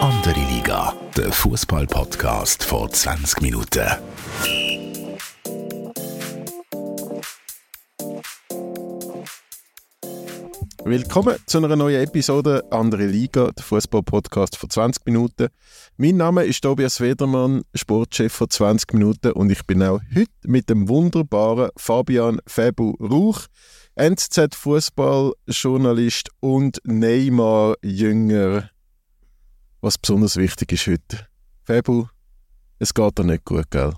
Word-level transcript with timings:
Andere 0.00 0.40
Liga, 0.40 0.94
der 1.16 1.32
Fußball-Podcast 1.32 2.64
vor 2.64 2.90
20 2.90 3.40
Minuten. 3.40 3.86
Willkommen 10.84 11.36
zu 11.46 11.56
einer 11.58 11.74
neuen 11.74 12.04
Episode 12.04 12.62
Andere 12.70 13.06
Liga, 13.06 13.50
der 13.50 13.64
Fußball-Podcast 13.64 14.56
vor 14.56 14.68
20 14.68 15.04
Minuten. 15.06 15.48
Mein 15.96 16.18
Name 16.18 16.44
ist 16.44 16.60
Tobias 16.60 17.00
Wedermann, 17.00 17.62
Sportchef 17.74 18.32
vor 18.32 18.50
20 18.50 18.92
Minuten 18.92 19.32
und 19.32 19.50
ich 19.50 19.66
bin 19.66 19.82
auch 19.82 20.00
heute 20.14 20.30
mit 20.44 20.68
dem 20.68 20.88
wunderbaren 20.88 21.70
Fabian 21.76 22.40
Fabu 22.46 22.94
Rauch, 23.00 23.46
NZZ-Fußballjournalist 23.96 26.28
und 26.40 26.80
Neymar-Jünger. 26.84 28.70
Was 29.86 29.98
besonders 29.98 30.36
wichtig 30.36 30.72
ist 30.72 30.88
heute. 30.88 31.28
Fabu, 31.62 32.06
es 32.80 32.92
geht 32.92 33.18
dir 33.18 33.22
nicht 33.22 33.44
gut, 33.44 33.70
gell? 33.70 33.92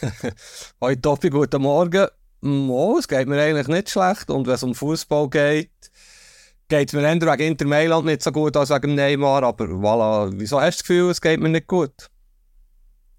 Hoi 0.80 0.96
Topi, 0.96 1.30
guten 1.30 1.62
Morgen. 1.62 2.08
Oh, 2.42 2.96
es 2.98 3.06
geht 3.06 3.28
mir 3.28 3.40
eigentlich 3.40 3.68
nicht 3.68 3.88
schlecht 3.88 4.30
und 4.30 4.48
wenn 4.48 4.54
es 4.54 4.64
um 4.64 4.74
Fußball 4.74 5.30
geht, 5.30 5.70
geht 6.66 6.88
es 6.88 6.92
mir 6.92 7.02
eher 7.02 7.20
wegen 7.20 7.52
Inter 7.52 7.66
Mailand 7.66 8.04
nicht 8.06 8.20
so 8.20 8.32
gut 8.32 8.56
als 8.56 8.70
wegen 8.70 8.96
Neymar, 8.96 9.44
aber 9.44 9.66
voilà, 9.66 10.28
wieso 10.34 10.60
hast 10.60 10.80
du 10.80 10.82
das 10.82 10.88
Gefühl, 10.88 11.10
es 11.12 11.20
geht 11.20 11.38
mir 11.38 11.50
nicht 11.50 11.68
gut? 11.68 12.10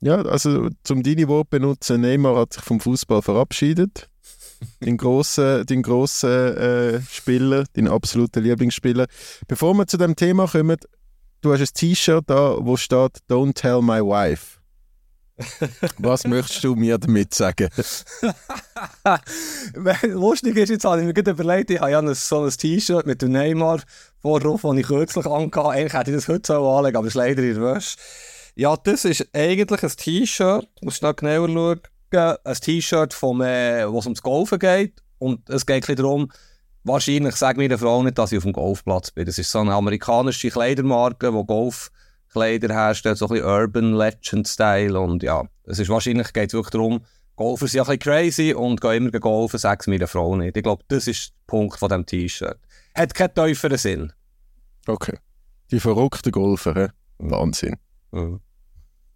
Ja, 0.02 0.22
also 0.24 0.68
zum 0.84 1.04
deine 1.04 1.30
Wort 1.30 1.52
benutzen, 1.52 2.02
Neymar 2.02 2.36
hat 2.36 2.52
sich 2.52 2.64
vom 2.64 2.82
Fußball 2.82 3.22
verabschiedet. 3.22 4.10
den 4.82 4.98
grossen, 4.98 5.66
den 5.66 5.82
grossen 5.82 6.58
äh, 6.58 7.02
Spieler, 7.10 7.66
den 7.76 7.88
absoluten 7.88 8.44
Lieblingsspieler. 8.44 9.08
Bevor 9.48 9.74
wir 9.76 9.88
zu 9.88 9.98
dem 9.98 10.16
Thema 10.16 10.48
kommen, 10.48 10.78
du 11.44 11.54
hast 11.54 11.62
ein 11.62 11.74
T-Shirt 11.74 12.24
da, 12.28 12.58
wo 12.60 12.78
steht 12.78 13.20
Don't 13.30 13.54
tell 13.54 13.82
my 13.82 14.00
wife. 14.00 14.60
Was 15.98 16.26
möchtest 16.26 16.64
du 16.64 16.76
mir 16.76 16.98
damit 16.98 17.34
sagen? 17.34 17.70
Lustig 20.04 20.58
ist, 20.58 20.70
jetzt 20.70 20.86
habe 20.86 21.02
ich 21.02 21.08
mir 21.08 21.14
gerade 21.14 21.32
überlegt, 21.32 21.72
ich 21.72 21.80
habe 21.80 21.92
ja 21.92 22.14
so 22.14 22.44
ein 22.44 22.50
T-Shirt 22.50 23.06
mit 23.06 23.22
dem 23.22 23.32
Neymar 23.32 23.82
vordrauf, 24.22 24.62
das 24.62 24.78
ich 24.78 24.86
kürzlich 24.86 25.26
angehabt 25.26 25.76
Eigentlich 25.76 25.94
hätte 25.94 26.12
ich 26.12 26.18
das 26.18 26.28
heute 26.28 26.54
so 26.54 26.70
anlegen 26.70 26.98
aber 26.98 27.08
es 27.08 27.16
ist 27.16 27.18
leider 27.18 27.42
in 27.42 27.56
der 27.56 27.76
Wäsche. 27.76 27.98
Ja, 28.56 28.78
das 28.78 29.06
ist 29.06 29.28
eigentlich 29.34 29.84
ein 29.84 29.90
T-Shirt, 29.90 30.68
muss 30.82 30.98
ich 30.98 31.02
noch 31.02 31.16
genauer 31.16 31.50
schauen, 31.50 32.38
ein 32.44 32.56
T-Shirt, 32.56 33.14
äh, 33.14 33.92
wo 33.92 34.00
es 34.00 34.06
ums 34.06 34.22
Golfen 34.22 34.60
geht. 34.60 35.02
Und 35.18 35.50
es 35.50 35.66
geht 35.66 35.90
ein 35.90 35.96
darum, 35.96 36.32
wahrscheinlich 36.84 37.40
mir 37.56 37.70
der 37.70 37.78
Frau 37.80 38.04
nicht, 38.04 38.18
dass 38.18 38.32
ich 38.32 38.38
auf 38.38 38.44
dem 38.44 38.54
Golfplatz 38.54 39.12
bin. 39.12 39.26
Das 39.26 39.38
ist 39.38 39.52
so 39.52 39.60
eine 39.60 39.74
amerikanische 39.74 40.50
Kleidermarke, 40.50 41.32
die 41.32 41.46
Golfkleider 41.46 42.74
herstellt, 42.74 43.18
so 43.18 43.26
ein 43.28 43.34
bisschen 43.34 43.48
Urban 43.48 43.94
Legend 43.94 44.48
Style. 44.48 45.00
Und 45.00 45.24
ja, 45.24 45.44
es 45.66 45.80
ist 45.80 45.90
wahrscheinlich 45.90 46.34
geht 46.34 46.50
es 46.50 46.54
wirklich 46.54 46.72
darum, 46.72 47.02
Golfer 47.36 47.68
sind 47.68 47.82
ein 47.82 47.86
bisschen 47.86 48.00
crazy 48.00 48.54
und 48.54 48.80
gehen 48.80 49.08
immer 49.08 49.20
golfen, 49.20 49.58
sagt 49.58 49.88
mir 49.88 49.98
der 49.98 50.08
Frau 50.08 50.36
nicht. 50.36 50.56
Ich 50.56 50.64
glaube, 50.64 50.84
das 50.88 51.08
ist 51.08 51.30
der 51.30 51.34
Punkt 51.48 51.80
von 51.80 51.90
diesem 51.90 52.06
T-Shirt. 52.06 52.60
Hat 52.96 53.14
keinen 53.16 53.34
tieferen 53.34 53.78
Sinn. 53.78 54.14
Okay. 54.86 55.18
Die 55.72 55.80
verrückten 55.80 56.32
Golfer, 56.32 56.74
he? 56.76 56.88
Wahnsinn. 57.18 57.78
Mhm. 58.12 58.40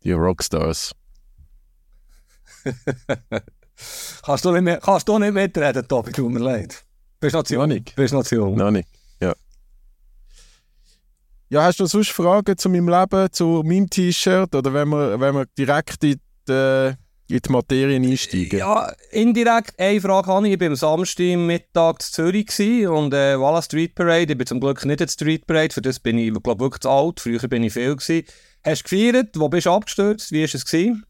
Die 0.04 0.14
Rockstars. 0.14 0.94
kannst, 4.24 4.46
du 4.46 4.52
nicht 4.52 4.64
mehr, 4.64 4.80
kannst 4.80 5.08
du 5.08 5.20
nicht 5.20 5.34
mitreden, 5.34 5.88
Tobi, 5.88 6.12
tut 6.12 6.32
mir 6.32 6.40
leid. 6.40 6.87
Bist 7.20 7.36
Nation. 7.36 7.60
Noch 7.60 7.68
nicht. 7.68 7.96
Bist 7.96 8.14
Nation. 8.14 8.56
Noch 8.56 8.72
nicht, 8.72 8.88
ja. 9.20 9.34
Ja, 11.50 11.64
hast 11.64 11.80
du 11.80 11.86
sonst 11.86 12.10
Fragen 12.10 12.58
zu 12.58 12.70
meinem 12.70 12.90
Leben, 12.90 13.32
zu 13.32 13.64
meinem 13.66 13.90
T-Shirt 13.90 14.54
oder 14.54 14.74
wenn 14.74 14.90
wir, 14.90 15.20
wenn 15.20 15.34
wir 15.34 15.46
direkt 15.58 16.04
in 16.04 16.20
die, 16.48 16.94
in 17.30 17.40
die 17.40 17.52
Materie 17.52 17.98
einsteigen? 17.98 18.60
Ja, 18.60 18.92
indirekt 19.12 19.80
eine 19.80 20.00
Frage 20.02 20.28
habe 20.28 20.48
ich. 20.48 20.54
Ich 20.54 20.60
war 20.60 20.68
am 20.68 20.76
Samstag 20.76 21.38
Mittag 21.38 21.96
in 21.96 22.00
Zürich 22.02 22.88
und 22.88 23.14
äh, 23.14 23.36
voilà, 23.36 23.64
Street 23.64 23.96
Parade. 23.96 24.34
Ich 24.34 24.38
bin 24.38 24.46
zum 24.46 24.60
Glück 24.60 24.86
nicht 24.86 25.02
in 25.02 25.08
Street 25.08 25.48
Parade, 25.48 25.74
für 25.74 25.82
das 25.82 26.00
bin 26.00 26.18
ich 26.18 26.34
glaube 26.44 26.60
wirklich 26.60 26.82
zu 26.82 26.90
alt. 26.90 27.20
Früher 27.20 27.40
bin 27.48 27.64
ich 27.64 27.74
viel. 27.74 27.96
Gewesen. 27.96 28.28
Hast 28.64 28.84
du 28.84 28.96
gefeiert? 28.96 29.30
Wo 29.40 29.48
bist 29.50 29.66
du 29.66 29.72
abgestürzt? 29.72 30.32
Wie 30.32 30.42
war 30.42 30.54
es? 30.54 30.66
Gewesen? 30.66 31.06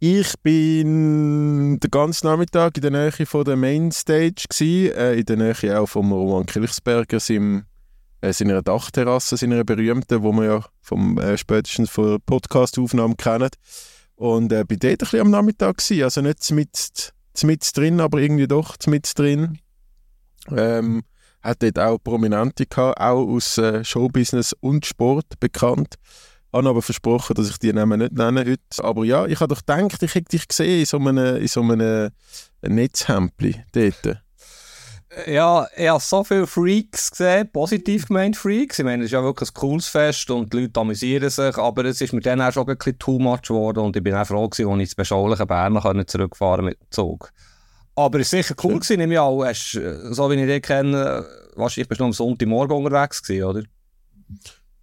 Ich 0.00 0.34
bin 0.42 1.78
den 1.78 1.90
ganzen 1.90 2.26
Nachmittag 2.26 2.76
in 2.76 2.82
der 2.82 2.90
Nähe 2.90 3.26
von 3.26 3.44
der 3.44 3.56
Mainstage 3.56 4.44
äh, 4.60 5.18
in 5.18 5.24
der 5.24 5.36
Nähe 5.36 5.80
auch 5.80 5.86
vom 5.86 6.12
Roman 6.12 6.46
Kilchsberger, 6.46 7.20
seinem, 7.20 7.64
äh, 8.20 8.32
seiner 8.32 8.60
Dachterrasse, 8.60 9.36
seiner 9.36 9.64
berühmten, 9.64 10.22
wo 10.22 10.32
wir 10.32 10.44
ja 10.44 10.64
vom 10.82 11.18
äh, 11.18 11.38
spätestens 11.38 11.90
von 11.90 12.20
Podcast-Aufnahmen 12.26 13.16
kennen. 13.16 13.50
Und 14.16 14.52
äh, 14.52 14.64
bin 14.64 14.78
dort 14.78 14.92
ein 14.92 14.98
bisschen 14.98 15.20
am 15.20 15.30
Nachmittag 15.30 15.78
gsi, 15.78 16.02
also 16.02 16.20
nicht 16.20 16.50
mit, 16.50 17.12
mit 17.42 17.76
drin, 17.76 18.00
aber 18.00 18.18
irgendwie 18.18 18.48
doch 18.48 18.76
mit 18.86 19.10
drin. 19.16 19.58
Ähm, 20.50 21.02
hat 21.42 21.62
dort 21.62 21.78
auch 21.78 21.98
Prominente 21.98 22.66
gehabt, 22.66 23.00
auch 23.00 23.26
aus 23.26 23.58
äh, 23.58 23.84
Showbusiness 23.84 24.54
und 24.60 24.86
Sport 24.86 25.38
bekannt 25.40 25.96
habe 26.54 26.68
aber 26.68 26.82
versprochen, 26.82 27.34
dass 27.34 27.50
ich 27.50 27.58
die 27.58 27.72
Namen 27.72 28.00
nicht 28.00 28.12
nenne 28.12 28.40
heute. 28.40 28.84
Aber 28.84 29.04
ja, 29.04 29.26
ich 29.26 29.40
habe 29.40 29.54
doch 29.54 29.60
gedacht, 29.64 30.02
ich 30.02 30.14
hätte 30.14 30.28
dich 30.28 30.48
gesehen 30.48 30.80
in 30.80 30.86
so 30.86 30.98
einem, 30.98 31.36
in 31.36 31.48
so 31.48 31.60
einem 31.60 32.10
Netzhempli 32.62 33.64
dort. 33.72 34.20
Ja, 35.26 35.66
ich 35.76 35.88
habe 35.88 36.00
so 36.02 36.24
viele 36.24 36.46
Freaks 36.46 37.10
gesehen, 37.10 37.50
positiv 37.52 38.08
gemeint 38.08 38.36
Freaks. 38.36 38.78
Ich 38.78 38.84
meine, 38.84 39.04
es 39.04 39.06
ist 39.06 39.12
ja 39.12 39.22
wirklich 39.22 39.50
ein 39.50 39.54
cooles 39.54 39.86
Fest 39.86 40.28
und 40.30 40.52
die 40.52 40.62
Leute 40.62 40.80
amüsieren 40.80 41.30
sich, 41.30 41.56
aber 41.56 41.84
es 41.84 42.00
ist 42.00 42.12
mir 42.12 42.20
dann 42.20 42.40
auch 42.40 42.52
schon 42.52 42.68
ein 42.68 42.76
bisschen 42.76 42.98
too 42.98 43.18
much 43.18 43.42
geworden 43.42 43.80
und 43.80 43.96
ich 43.96 44.02
bin 44.02 44.14
auch 44.14 44.26
froh 44.26 44.48
gewesen, 44.48 44.68
als 44.68 44.76
ich 44.76 44.82
ins 44.82 44.94
beschauliche 44.94 45.46
Bern 45.46 46.04
zurückfahren 46.06 46.64
mit 46.64 46.80
dem 46.80 46.90
Zug. 46.90 47.30
Aber 47.94 48.18
es 48.18 48.32
war 48.32 48.42
sicher 48.42 48.56
cool, 48.64 48.74
gewesen, 48.74 48.98
nehme 48.98 49.14
ich 49.14 49.20
auch. 49.20 49.44
Hast, 49.44 49.72
so 50.10 50.30
wie 50.30 50.34
ich 50.34 50.46
dich 50.46 50.62
kenne, 50.62 51.24
wahrscheinlich 51.54 51.88
bist 51.88 52.00
du 52.00 52.04
am 52.04 52.12
Sonntagmorgen 52.12 52.76
unterwegs 52.76 53.22
gewesen, 53.22 53.44
oder? 53.44 53.62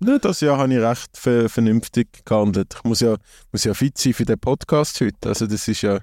Ja, 0.04 0.18
das 0.18 0.42
Jahr 0.42 0.58
habe 0.58 0.74
ich 0.74 0.80
recht 0.80 1.16
vernünftig 1.16 2.26
gehandelt. 2.26 2.74
Ich 2.76 2.84
muss 2.84 3.02
ja, 3.02 3.18
muss 3.52 3.66
ja 3.66 3.76
fit 3.76 4.00
sein 4.00 4.14
für 4.14 4.26
den 4.26 4.40
Podcast 4.40 5.00
heute. 5.00 5.30
Also 5.30 5.46
das 5.46 5.68
ist 5.68 5.84
ja 5.84 6.00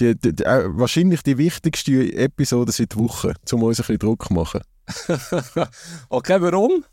die, 0.00 0.18
die, 0.18 0.34
die, 0.34 0.44
äh, 0.44 0.64
wahrscheinlich 0.68 1.22
die 1.22 1.36
wichtigste 1.36 2.10
Episode 2.14 2.72
seit 2.72 2.96
Wochen, 2.96 3.34
um 3.52 3.62
uns 3.64 3.80
ein 3.80 3.82
bisschen 3.82 3.98
Druck 3.98 4.28
zu 4.28 4.32
machen. 4.32 4.62
okay, 6.08 6.40
warum? 6.40 6.84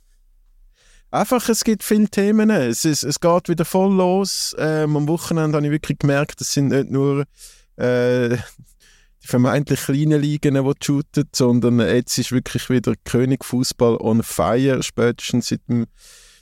Einfach, 1.10 1.48
es 1.48 1.64
gibt 1.64 1.84
viele 1.84 2.10
Themen. 2.10 2.50
Es, 2.50 2.84
ist, 2.84 3.04
es 3.04 3.22
geht 3.22 3.48
wieder 3.48 3.64
voll 3.64 3.94
los. 3.94 4.54
Ähm, 4.60 4.98
am 4.98 5.08
Wochenende 5.08 5.56
habe 5.56 5.68
ich 5.68 5.72
wirklich 5.72 6.00
gemerkt, 6.00 6.42
es 6.42 6.52
sind 6.52 6.68
nicht 6.68 6.92
nur 6.92 7.24
äh, 7.78 8.36
die 9.24 9.28
vermeintlich 9.28 9.80
kleinen 9.80 10.20
Ligen, 10.22 10.56
die 10.56 10.86
shooten, 10.86 11.30
sondern 11.34 11.80
jetzt 11.80 12.18
ist 12.18 12.34
wirklich 12.34 12.70
wieder 12.70 12.94
König 13.06 13.46
Fußball 13.46 13.96
on 14.02 14.22
fire, 14.22 14.84
spätestens 14.84 15.48
seit 15.48 15.62
dem 15.70 15.86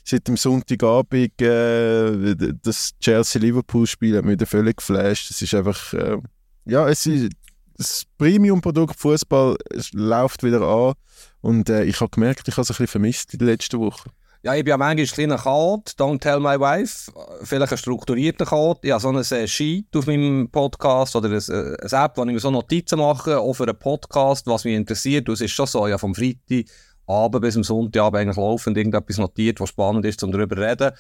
seit 0.04 0.28
dem 0.28 0.38
Sonntagabend 0.38 1.42
äh, 1.42 2.36
das 2.62 2.92
Chelsea-Liverpool-Spiel 3.00 4.18
hat 4.18 4.26
mich 4.26 4.34
wieder 4.34 4.46
völlig 4.46 4.78
geflasht. 4.78 5.32
Es 5.32 5.42
ist 5.42 5.54
einfach, 5.54 5.94
äh, 5.94 6.18
ja, 6.66 6.88
es 6.90 7.06
ist 7.06 7.32
das 7.78 8.04
Premium-Produkt 8.18 9.00
Fußball 9.00 9.58
läuft 9.94 10.44
wieder 10.44 10.62
an 10.62 10.94
und 11.42 11.70
äh, 11.70 11.84
ich 11.84 12.00
habe 12.00 12.12
gemerkt, 12.12 12.48
ich 12.48 12.54
habe 12.54 12.62
es 12.62 12.70
ein 12.70 12.74
bisschen 12.74 12.88
vermisst 12.88 13.34
in 13.34 13.40
den 13.40 13.48
letzten 13.48 13.80
Wochen. 13.80 14.10
Ja, 14.46 14.54
ich 14.56 14.66
bin 14.66 14.72
ja 14.72 14.78
manchmal 14.78 15.06
ein 15.06 15.08
kleiner 15.08 15.38
Chaot, 15.38 15.92
don't 15.98 16.20
tell 16.20 16.40
my 16.42 16.60
wife, 16.60 17.10
vielleicht 17.44 17.72
ein 17.72 17.78
strukturierter 17.78 18.46
Chaot. 18.46 18.80
Ich 18.84 18.92
habe 18.92 19.02
so 19.02 19.08
ein 19.08 19.16
äh, 19.16 19.48
Sheet 19.48 19.96
auf 19.96 20.06
meinem 20.06 20.50
Podcast 20.52 21.16
oder 21.16 21.30
ein, 21.30 21.36
äh, 21.36 21.78
eine 21.82 22.06
App, 22.06 22.18
wo 22.18 22.24
ich 22.26 22.34
mir 22.34 22.40
so 22.40 22.52
Notizen 22.52 23.00
mache, 23.00 23.40
auch 23.40 23.54
für 23.54 23.64
einen 23.64 23.80
Podcast, 23.80 24.46
was 24.46 24.66
mich 24.66 24.76
interessiert. 24.76 25.30
Es 25.30 25.40
ist 25.40 25.52
schon 25.52 25.66
so, 25.66 25.88
ja, 25.88 25.98
vom 25.98 26.14
Freitag 26.14 26.66
Abend 27.08 27.42
bis 27.42 27.56
am 27.56 27.64
Sonntagabend 27.64 28.22
eigentlich 28.22 28.38
laufend 28.38 28.78
irgendetwas 28.78 29.18
notiert, 29.18 29.60
was 29.60 29.70
spannend 29.70 30.06
ist, 30.06 30.24
um 30.24 30.32
darüber 30.32 30.56
zu 30.56 30.62
reden. 30.62 30.92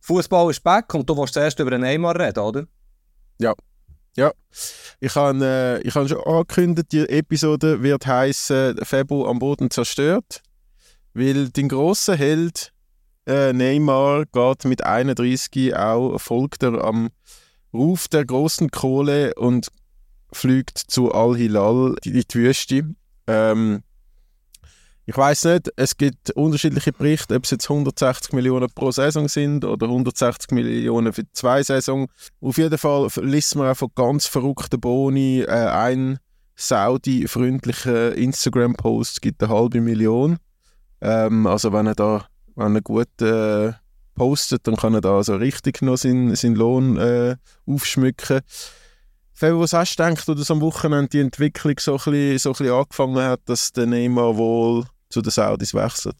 Fußball 0.00 0.50
ist 0.50 0.62
back 0.62 0.92
und 0.94 1.08
du 1.08 1.16
willst 1.16 1.34
zuerst 1.34 1.58
über 1.58 1.70
den 1.70 1.82
Neymar 1.82 2.18
reden, 2.18 2.40
oder? 2.40 2.64
Ja. 3.38 3.54
Ja, 4.14 4.30
ich 5.00 5.14
habe 5.14 5.80
äh, 5.82 5.90
hab 5.90 6.06
schon 6.06 6.20
angekündigt, 6.20 6.92
die 6.92 7.08
Episode 7.08 7.82
wird 7.82 8.06
heißen 8.06 8.76
Febo 8.82 9.26
am 9.26 9.38
Boden 9.38 9.70
zerstört, 9.70 10.42
weil 11.14 11.48
dein 11.48 11.70
grosser 11.70 12.14
Held 12.14 12.74
äh, 13.26 13.54
Neymar 13.54 14.26
geht 14.26 14.66
mit 14.66 14.84
31 14.84 15.74
auch 15.76 16.18
folgt 16.18 16.62
er 16.62 16.84
am 16.84 17.08
Ruf 17.72 18.08
der 18.08 18.26
großen 18.26 18.70
Kohle 18.70 19.34
und 19.34 19.68
fliegt 20.30 20.76
zu 20.76 21.12
Al-Hilal 21.12 21.96
in 22.04 22.12
die 22.12 22.34
Wüste. 22.34 22.94
Ähm, 23.26 23.82
ich 25.06 25.16
weiß 25.16 25.44
nicht, 25.46 25.72
es 25.76 25.96
gibt 25.96 26.30
unterschiedliche 26.30 26.92
Berichte, 26.92 27.34
ob 27.34 27.44
es 27.44 27.50
jetzt 27.50 27.68
160 27.68 28.32
Millionen 28.32 28.68
pro 28.72 28.92
Saison 28.92 29.28
sind 29.28 29.64
oder 29.64 29.86
160 29.86 30.52
Millionen 30.52 31.12
für 31.12 31.24
zwei 31.32 31.62
Saison. 31.62 32.08
Auf 32.40 32.56
jeden 32.56 32.78
Fall 32.78 33.08
liest 33.22 33.56
man 33.56 33.70
auch 33.70 33.76
von 33.76 33.90
ganz 33.94 34.26
verrückten 34.26 34.80
Boni. 34.80 35.40
Äh, 35.40 35.50
ein 35.50 36.18
Saudi-freundlicher 36.54 38.14
Instagram-Post 38.14 39.22
gibt 39.22 39.42
eine 39.42 39.52
halbe 39.52 39.80
Million. 39.80 40.36
Ähm, 41.00 41.46
also 41.46 41.72
wenn 41.72 41.86
er 41.86 41.94
da 41.94 42.26
wenn 42.54 42.76
er 42.76 42.82
gut 42.82 43.20
äh, 43.22 43.72
postet, 44.14 44.66
dann 44.66 44.76
kann 44.76 44.94
er 44.94 45.00
da 45.00 45.22
so 45.22 45.36
richtig 45.36 45.82
noch 45.82 45.96
seinen, 45.96 46.34
seinen 46.36 46.54
Lohn 46.54 46.96
äh, 46.96 47.36
aufschmücken. 47.66 48.40
Fabio, 49.42 49.58
was 49.58 49.72
hast 49.72 49.98
du 49.98 50.04
gedacht, 50.04 50.28
dass 50.28 50.52
am 50.52 50.60
Wochenende 50.60 51.08
die 51.08 51.18
Entwicklung 51.18 51.74
so 51.80 51.94
ein, 51.94 51.96
bisschen, 51.96 52.38
so 52.38 52.50
ein 52.50 52.52
bisschen 52.52 52.72
angefangen 52.74 53.24
hat, 53.24 53.40
dass 53.46 53.72
der 53.72 53.86
Neymar 53.86 54.36
wohl 54.36 54.84
zu 55.10 55.20
den 55.20 55.32
Saudis 55.32 55.74
wechselt? 55.74 56.14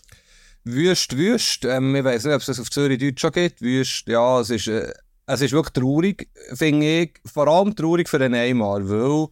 Wüst, 0.65 1.17
wüst. 1.17 1.65
Ähm, 1.65 1.95
ich 1.95 2.03
weiß 2.03 2.25
nicht, 2.25 2.35
ob 2.35 2.41
es 2.41 2.47
das 2.47 2.59
auf 2.59 2.69
Zürich 2.69 2.99
Deutsch 2.99 3.21
schon 3.21 3.31
gibt. 3.31 3.63
Wüst, 3.63 4.09
ja, 4.09 4.41
es 4.41 4.51
ist, 4.51 4.67
äh, 4.67 4.93
es 5.27 5.41
ist 5.41 5.53
wirklich 5.53 5.73
traurig, 5.73 6.31
finde 6.55 7.03
ich. 7.03 7.21
Vor 7.33 7.47
allem 7.47 7.77
traurig 7.77 8.09
für 8.09 8.19
den 8.19 8.33
Neymar, 8.33 8.81
weil 8.89 9.29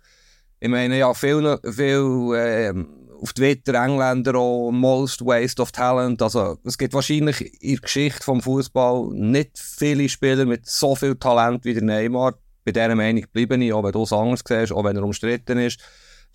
ich 0.60 0.68
meine, 0.68 0.96
ja, 0.96 1.12
viel, 1.12 1.58
viel 1.64 2.32
äh, 2.36 2.72
auf 3.20 3.32
Twitter 3.32 3.74
Engländer 3.74 4.36
auch 4.36 4.70
Most 4.70 5.26
Waste 5.26 5.62
of 5.62 5.72
Talent. 5.72 6.22
Also, 6.22 6.58
es 6.62 6.78
gibt 6.78 6.94
wahrscheinlich 6.94 7.60
in 7.60 7.72
der 7.72 7.80
Geschichte 7.80 8.22
vom 8.22 8.40
Fußball 8.40 9.08
nicht 9.14 9.58
viele 9.58 10.08
Spieler 10.08 10.44
mit 10.46 10.64
so 10.68 10.94
viel 10.94 11.16
Talent 11.16 11.64
wie 11.64 11.74
der 11.74 11.82
Neymar. 11.82 12.34
Bei 12.64 12.72
dieser 12.72 12.94
Meinung 12.94 13.24
bleibe 13.32 13.56
ich, 13.56 13.72
auch 13.72 13.82
wenn 13.82 13.92
du 13.92 14.02
es 14.02 14.12
anders 14.12 14.42
siehst, 14.46 14.72
auch 14.72 14.84
wenn 14.84 14.96
er 14.96 15.02
umstritten 15.02 15.58
ist. 15.58 15.80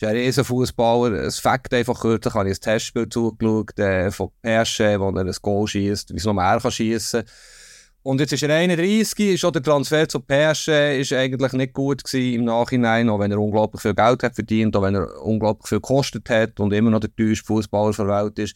Er 0.02 0.10
ist 0.10 0.16
ein 0.16 0.16
riesen 0.16 0.44
Fußballer. 0.44 1.14
Es 1.14 1.40
Fakt 1.40 1.74
einfach 1.74 2.02
kürzlich 2.02 2.34
habe 2.34 2.50
ich 2.50 2.58
ein 2.58 2.62
Testspiel 2.62 3.08
zugeschaut 3.08 3.80
äh, 3.80 4.12
von 4.12 4.30
PSG, 4.42 5.00
wo 5.00 5.10
er 5.10 5.26
ein 5.26 5.36
Goal 5.42 5.68
schießt, 5.68 6.14
wie 6.14 6.18
es 6.18 6.26
noch 6.26 6.34
mehr 6.34 6.60
schießen 6.60 7.22
kann. 7.22 7.32
Und 8.06 8.20
jetzt 8.20 8.34
ist 8.34 8.44
er 8.44 8.54
31, 8.54 9.34
ist 9.34 9.46
auch 9.46 9.52
der 9.52 9.64
Transfer 9.64 10.08
zu 10.08 10.20
PSG 10.20 11.00
ist 11.00 11.12
eigentlich 11.12 11.54
nicht 11.54 11.74
gut 11.74 12.04
gewesen 12.04 12.36
im 12.36 12.44
Nachhinein, 12.46 13.10
auch 13.10 13.18
wenn 13.18 13.32
er 13.32 13.40
unglaublich 13.40 13.82
viel 13.82 13.96
Geld 13.96 14.22
hat 14.22 14.36
verdient, 14.36 14.76
auch 14.76 14.84
wenn 14.84 14.94
er 14.94 15.24
unglaublich 15.24 15.68
viel 15.68 15.80
gekostet 15.80 16.30
hat 16.30 16.60
und 16.60 16.72
immer 16.72 16.92
noch 16.92 17.00
der 17.00 17.16
teuerste 17.16 17.46
Fußballer 17.46 17.94
der 17.94 18.08
Welt 18.08 18.38
ist. 18.38 18.56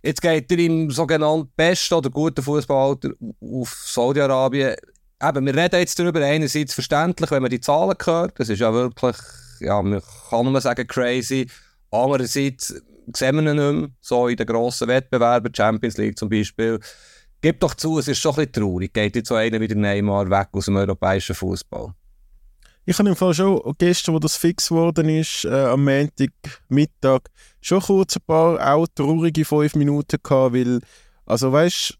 Jetzt 0.00 0.22
geht 0.22 0.48
er 0.48 0.58
im 0.58 0.92
sogenannten 0.92 1.50
besten 1.56 1.94
oder 1.94 2.08
guten 2.08 2.40
Fußballalter 2.40 3.10
auf 3.40 3.70
Saudi-Arabien. 3.84 4.76
Eben, 5.26 5.46
wir 5.46 5.54
reden 5.54 5.80
jetzt 5.80 5.98
darüber, 5.98 6.20
einerseits 6.20 6.74
verständlich, 6.74 7.30
wenn 7.30 7.42
man 7.42 7.50
die 7.50 7.60
Zahlen 7.60 7.96
hört, 8.04 8.38
das 8.38 8.48
ist 8.48 8.58
ja 8.58 8.72
wirklich, 8.72 9.16
ja, 9.60 9.80
man 9.80 10.02
kann 10.28 10.50
nur 10.50 10.60
sagen, 10.60 10.86
crazy. 10.86 11.48
Andererseits 11.90 12.74
sehen 13.12 13.36
wir 13.36 13.52
ihn 13.52 13.56
nicht 13.56 13.80
mehr, 13.80 13.88
so 14.00 14.28
in 14.28 14.36
den 14.36 14.46
grossen 14.46 14.88
Wettbewerben, 14.88 15.54
Champions 15.54 15.96
League 15.96 16.18
zum 16.18 16.28
Beispiel. 16.28 16.80
Gib 17.40 17.60
doch 17.60 17.74
zu, 17.74 17.98
es 17.98 18.08
ist 18.08 18.18
schon 18.18 18.32
ein 18.32 18.46
bisschen 18.46 18.52
traurig. 18.52 18.92
Geht 18.92 19.16
jetzt 19.16 19.28
so 19.28 19.34
einer 19.34 19.60
wie 19.60 19.68
der 19.68 19.76
Neymar 19.76 20.28
weg 20.30 20.48
aus 20.52 20.64
dem 20.64 20.76
europäischen 20.76 21.34
Fußball? 21.34 21.94
Ich 22.86 22.98
habe 22.98 23.08
im 23.08 23.16
Fall 23.16 23.32
schon 23.32 23.60
gestern, 23.78 24.14
wo 24.14 24.18
das 24.18 24.36
fix 24.36 24.68
geworden 24.68 25.08
ist, 25.08 25.44
äh, 25.46 25.64
am 25.64 25.84
Montag 25.84 26.32
Mittag, 26.68 27.30
schon 27.60 27.80
kurz 27.80 28.16
ein 28.16 28.22
paar 28.26 28.74
auch 28.74 28.86
traurige 28.94 29.44
fünf 29.44 29.74
Minuten 29.74 30.18
gehabt, 30.22 30.54
weil, 30.54 30.80
also 31.24 31.50
weißt 31.50 31.98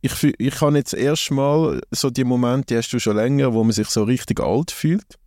ich, 0.00 0.34
ich 0.38 0.60
habe 0.60 0.76
jetzt 0.76 0.94
erst 0.94 1.30
mal 1.30 1.80
so 1.90 2.10
die 2.10 2.24
Momente, 2.24 2.66
die 2.66 2.76
hast 2.76 2.90
du 2.90 2.98
schon 2.98 3.16
länger, 3.16 3.52
wo 3.52 3.64
man 3.64 3.72
sich 3.72 3.88
so 3.88 4.04
richtig 4.04 4.40
alt 4.40 4.70
fühlt. 4.70 5.18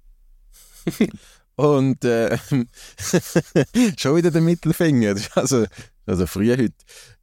Und 1.56 2.04
äh, 2.06 2.38
schon 3.98 4.16
wieder 4.16 4.32
der 4.32 4.42
Mittelfinger, 4.42 5.16
also, 5.36 5.66
also 6.06 6.26
früher 6.26 6.58
heute. 6.58 6.74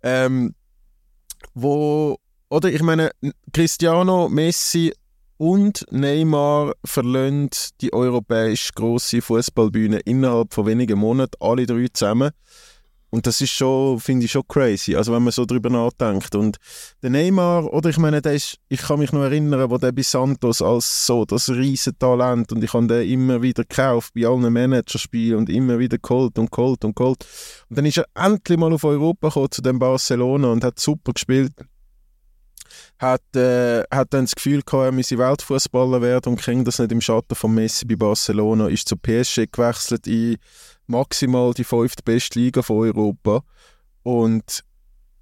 Ähm, 0.02 0.54
wo, 1.54 2.18
oder 2.50 2.70
ich 2.70 2.82
meine, 2.82 3.10
Cristiano, 3.52 4.28
Messi 4.28 4.92
und 5.38 5.86
Neymar 5.90 6.74
verlassen 6.84 7.50
die 7.80 7.92
europäische 7.92 8.72
grosse 8.74 9.22
Fußballbühne 9.22 10.00
innerhalb 10.00 10.52
von 10.52 10.66
wenigen 10.66 10.98
Monaten, 10.98 11.36
alle 11.40 11.66
drei 11.66 11.86
zusammen. 11.92 12.30
Und 13.10 13.26
das 13.26 13.40
ist 13.40 13.52
schon, 13.52 13.98
finde 14.00 14.26
ich 14.26 14.32
schon 14.32 14.46
crazy, 14.46 14.94
also 14.94 15.14
wenn 15.14 15.22
man 15.22 15.32
so 15.32 15.46
drüber 15.46 15.70
nachdenkt. 15.70 16.34
Und 16.34 16.58
der 17.02 17.08
Neymar, 17.08 17.72
oder 17.72 17.88
ich 17.88 17.98
meine, 17.98 18.20
der 18.20 18.34
ist, 18.34 18.58
ich 18.68 18.82
kann 18.82 18.98
mich 18.98 19.12
noch 19.12 19.22
erinnern, 19.22 19.70
wo 19.70 19.78
der 19.78 19.92
bei 19.92 20.02
Santos 20.02 20.60
als 20.60 21.06
so 21.06 21.24
das 21.24 21.48
riesen 21.48 21.98
Talent 21.98 22.52
und 22.52 22.62
ich 22.62 22.72
habe 22.74 22.86
den 22.86 23.08
immer 23.08 23.40
wieder 23.40 23.64
gekauft 23.64 24.12
bei 24.14 24.26
allen 24.26 24.52
Managerspielen 24.52 25.38
und 25.38 25.48
immer 25.48 25.78
wieder 25.78 25.96
geholt 25.96 26.38
und 26.38 26.52
geholt 26.52 26.84
und 26.84 26.94
geholt. 26.94 27.24
Und 27.70 27.78
dann 27.78 27.86
ist 27.86 27.96
er 27.96 28.06
endlich 28.14 28.58
mal 28.58 28.72
auf 28.74 28.84
Europa 28.84 29.28
gekommen, 29.28 29.50
zu 29.52 29.62
dem 29.62 29.78
Barcelona 29.78 30.52
und 30.52 30.62
hat 30.62 30.78
super 30.78 31.12
gespielt. 31.12 31.52
Hat, 32.98 33.22
äh, 33.36 33.84
hat 33.90 34.12
dann 34.12 34.24
das 34.24 34.34
Gefühl 34.34 34.60
gehabt, 34.62 34.84
er 34.84 34.92
müsse 34.92 35.16
Weltfußballer 35.16 36.02
werden 36.02 36.32
und 36.32 36.40
kriegt 36.40 36.66
das 36.66 36.78
nicht 36.78 36.92
im 36.92 37.00
Schatten 37.00 37.34
von 37.34 37.54
Messi 37.54 37.86
bei 37.86 37.96
Barcelona, 37.96 38.68
ist 38.68 38.88
zu 38.88 38.96
PSG 38.96 39.46
gewechselt 39.50 40.06
in 40.06 40.36
maximal 40.88 41.54
die 41.54 41.64
fünfte 41.64 42.02
beste 42.02 42.38
Liga 42.38 42.62
von 42.62 42.78
Europa. 42.78 43.42
Und 44.02 44.64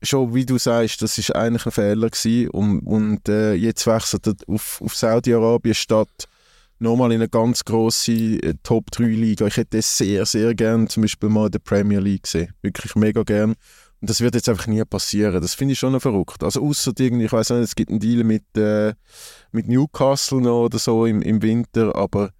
schon 0.02 0.34
wie 0.34 0.46
du 0.46 0.58
sagst, 0.58 1.02
das 1.02 1.18
ist 1.18 1.34
eigentlich 1.34 1.66
ein 1.66 1.72
Fehler 1.72 2.08
gewesen. 2.08 2.50
Und, 2.50 2.80
und 2.80 3.28
äh, 3.28 3.54
jetzt 3.54 3.86
wechselt 3.86 4.26
er 4.26 4.34
auf, 4.46 4.80
auf 4.80 4.94
Saudi-Arabien 4.94 5.74
statt 5.74 6.28
nochmal 6.78 7.12
in 7.12 7.20
eine 7.20 7.28
ganz 7.28 7.64
grosse 7.64 8.12
äh, 8.12 8.54
Top-3-Liga. 8.62 9.46
Ich 9.46 9.56
hätte 9.56 9.78
das 9.78 9.96
sehr, 9.96 10.26
sehr 10.26 10.54
gern 10.54 10.88
zum 10.88 11.02
Beispiel 11.02 11.28
mal 11.28 11.46
in 11.46 11.52
der 11.52 11.58
Premier 11.58 12.00
League 12.00 12.24
gesehen. 12.24 12.52
Wirklich 12.62 12.94
mega 12.94 13.22
gern. 13.22 13.54
Und 14.00 14.10
das 14.10 14.20
wird 14.20 14.34
jetzt 14.34 14.48
einfach 14.48 14.66
nie 14.66 14.84
passieren. 14.84 15.40
Das 15.40 15.54
finde 15.54 15.72
ich 15.72 15.78
schon 15.78 15.92
noch 15.92 16.02
verrückt. 16.02 16.42
Also 16.44 16.62
außer 16.62 16.92
irgendwie, 16.98 17.24
ich 17.24 17.32
weiß 17.32 17.50
nicht, 17.50 17.60
es 17.60 17.74
gibt 17.74 17.90
einen 17.90 18.00
Deal 18.00 18.24
mit, 18.24 18.44
äh, 18.56 18.94
mit 19.52 19.68
Newcastle 19.68 20.40
noch 20.40 20.64
oder 20.64 20.78
so 20.78 21.06
im, 21.06 21.22
im 21.22 21.40
Winter, 21.40 21.96
aber 21.96 22.30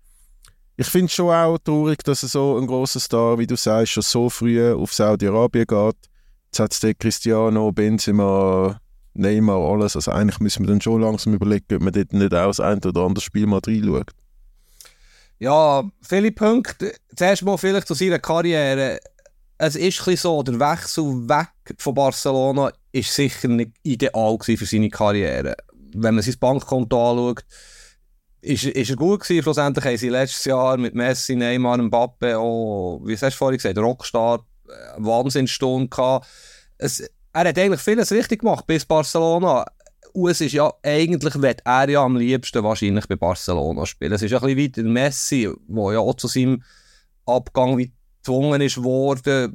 ich 0.76 0.86
finde 0.86 1.06
es 1.06 1.14
schon 1.14 1.30
auch 1.30 1.58
traurig, 1.58 2.02
dass 2.04 2.20
so 2.20 2.58
ein 2.58 2.66
großer 2.66 3.00
Star, 3.00 3.38
wie 3.38 3.46
du 3.46 3.56
sagst, 3.56 3.92
schon 3.92 4.02
so 4.02 4.28
früh 4.28 4.72
auf 4.72 4.92
Saudi-Arabien 4.92 5.66
geht. 5.66 5.96
Jetzt 6.46 6.60
hat 6.60 6.72
es 6.72 6.98
Cristiano, 6.98 7.72
Benzema, 7.72 8.78
Neymar, 9.14 9.56
alles. 9.56 9.96
Also 9.96 10.12
eigentlich 10.12 10.38
müssen 10.40 10.64
wir 10.64 10.68
dann 10.68 10.80
schon 10.80 11.00
langsam 11.00 11.34
überlegen, 11.34 11.76
ob 11.76 11.82
man 11.82 11.92
dort 11.92 12.12
nicht 12.12 12.34
auch 12.34 12.48
das 12.48 12.60
ein 12.60 12.82
oder 12.84 13.00
andere 13.00 13.22
Spiel 13.22 13.46
mal 13.46 13.60
reinschaut. 13.66 14.10
Ja, 15.38 15.84
viele 16.02 16.32
Punkte. 16.32 16.94
Zuerst 17.14 17.42
mal 17.42 17.56
vielleicht 17.56 17.88
zu 17.88 17.94
seiner 17.94 18.18
Karriere. 18.18 18.98
Es 19.58 19.76
ist 19.76 20.06
ein 20.06 20.16
so, 20.16 20.42
der 20.42 20.60
Wechsel 20.60 21.28
weg 21.28 21.48
von 21.78 21.94
Barcelona 21.94 22.72
ist 22.92 23.14
sicher 23.14 23.48
nicht 23.48 23.72
ideal 23.82 24.36
für 24.40 24.66
seine 24.66 24.90
Karriere. 24.90 25.56
Wenn 25.94 26.14
man 26.14 26.22
sein 26.22 26.36
Bankkonto 26.38 27.10
anschaut, 27.10 27.44
ist, 28.46 28.64
ist 28.64 28.90
er 28.90 28.96
gut 28.96 29.20
gewesen. 29.20 29.42
Schlussendlich 29.42 29.84
haben 29.84 29.96
sie 29.96 30.08
letztes 30.08 30.44
Jahr 30.44 30.76
mit 30.76 30.94
Messi, 30.94 31.34
Neymar, 31.34 31.78
Mbappe 31.78 32.38
auch, 32.38 33.00
wie 33.04 33.14
hast 33.14 33.22
du 33.22 33.30
vorhin 33.30 33.58
gesagt, 33.58 33.78
Rockstar, 33.78 34.44
äh, 34.68 34.70
Wahnsinnsstunde 34.98 35.88
gehabt. 35.88 36.26
Es, 36.78 37.00
er 37.00 37.48
hat 37.48 37.58
eigentlich 37.58 37.80
vieles 37.80 38.12
richtig 38.12 38.40
gemacht 38.40 38.66
bis 38.66 38.84
Barcelona. 38.84 39.66
Und 40.12 40.30
es 40.30 40.40
ist 40.40 40.52
ja, 40.52 40.72
eigentlich 40.82 41.42
wird 41.42 41.60
er 41.64 41.90
ja 41.90 42.02
am 42.02 42.16
liebsten 42.16 42.62
wahrscheinlich 42.62 43.06
bei 43.06 43.16
Barcelona 43.16 43.84
spielen. 43.84 44.12
Es 44.12 44.22
ist 44.22 44.32
ein 44.32 44.40
bisschen 44.40 44.58
weiter 44.58 44.82
Messi, 44.84 45.50
der 45.68 45.92
ja 45.92 45.98
auch 45.98 46.14
zu 46.14 46.28
seinem 46.28 46.62
Abgang 47.26 47.76
gezwungen 47.76 48.60
ist. 48.62 48.80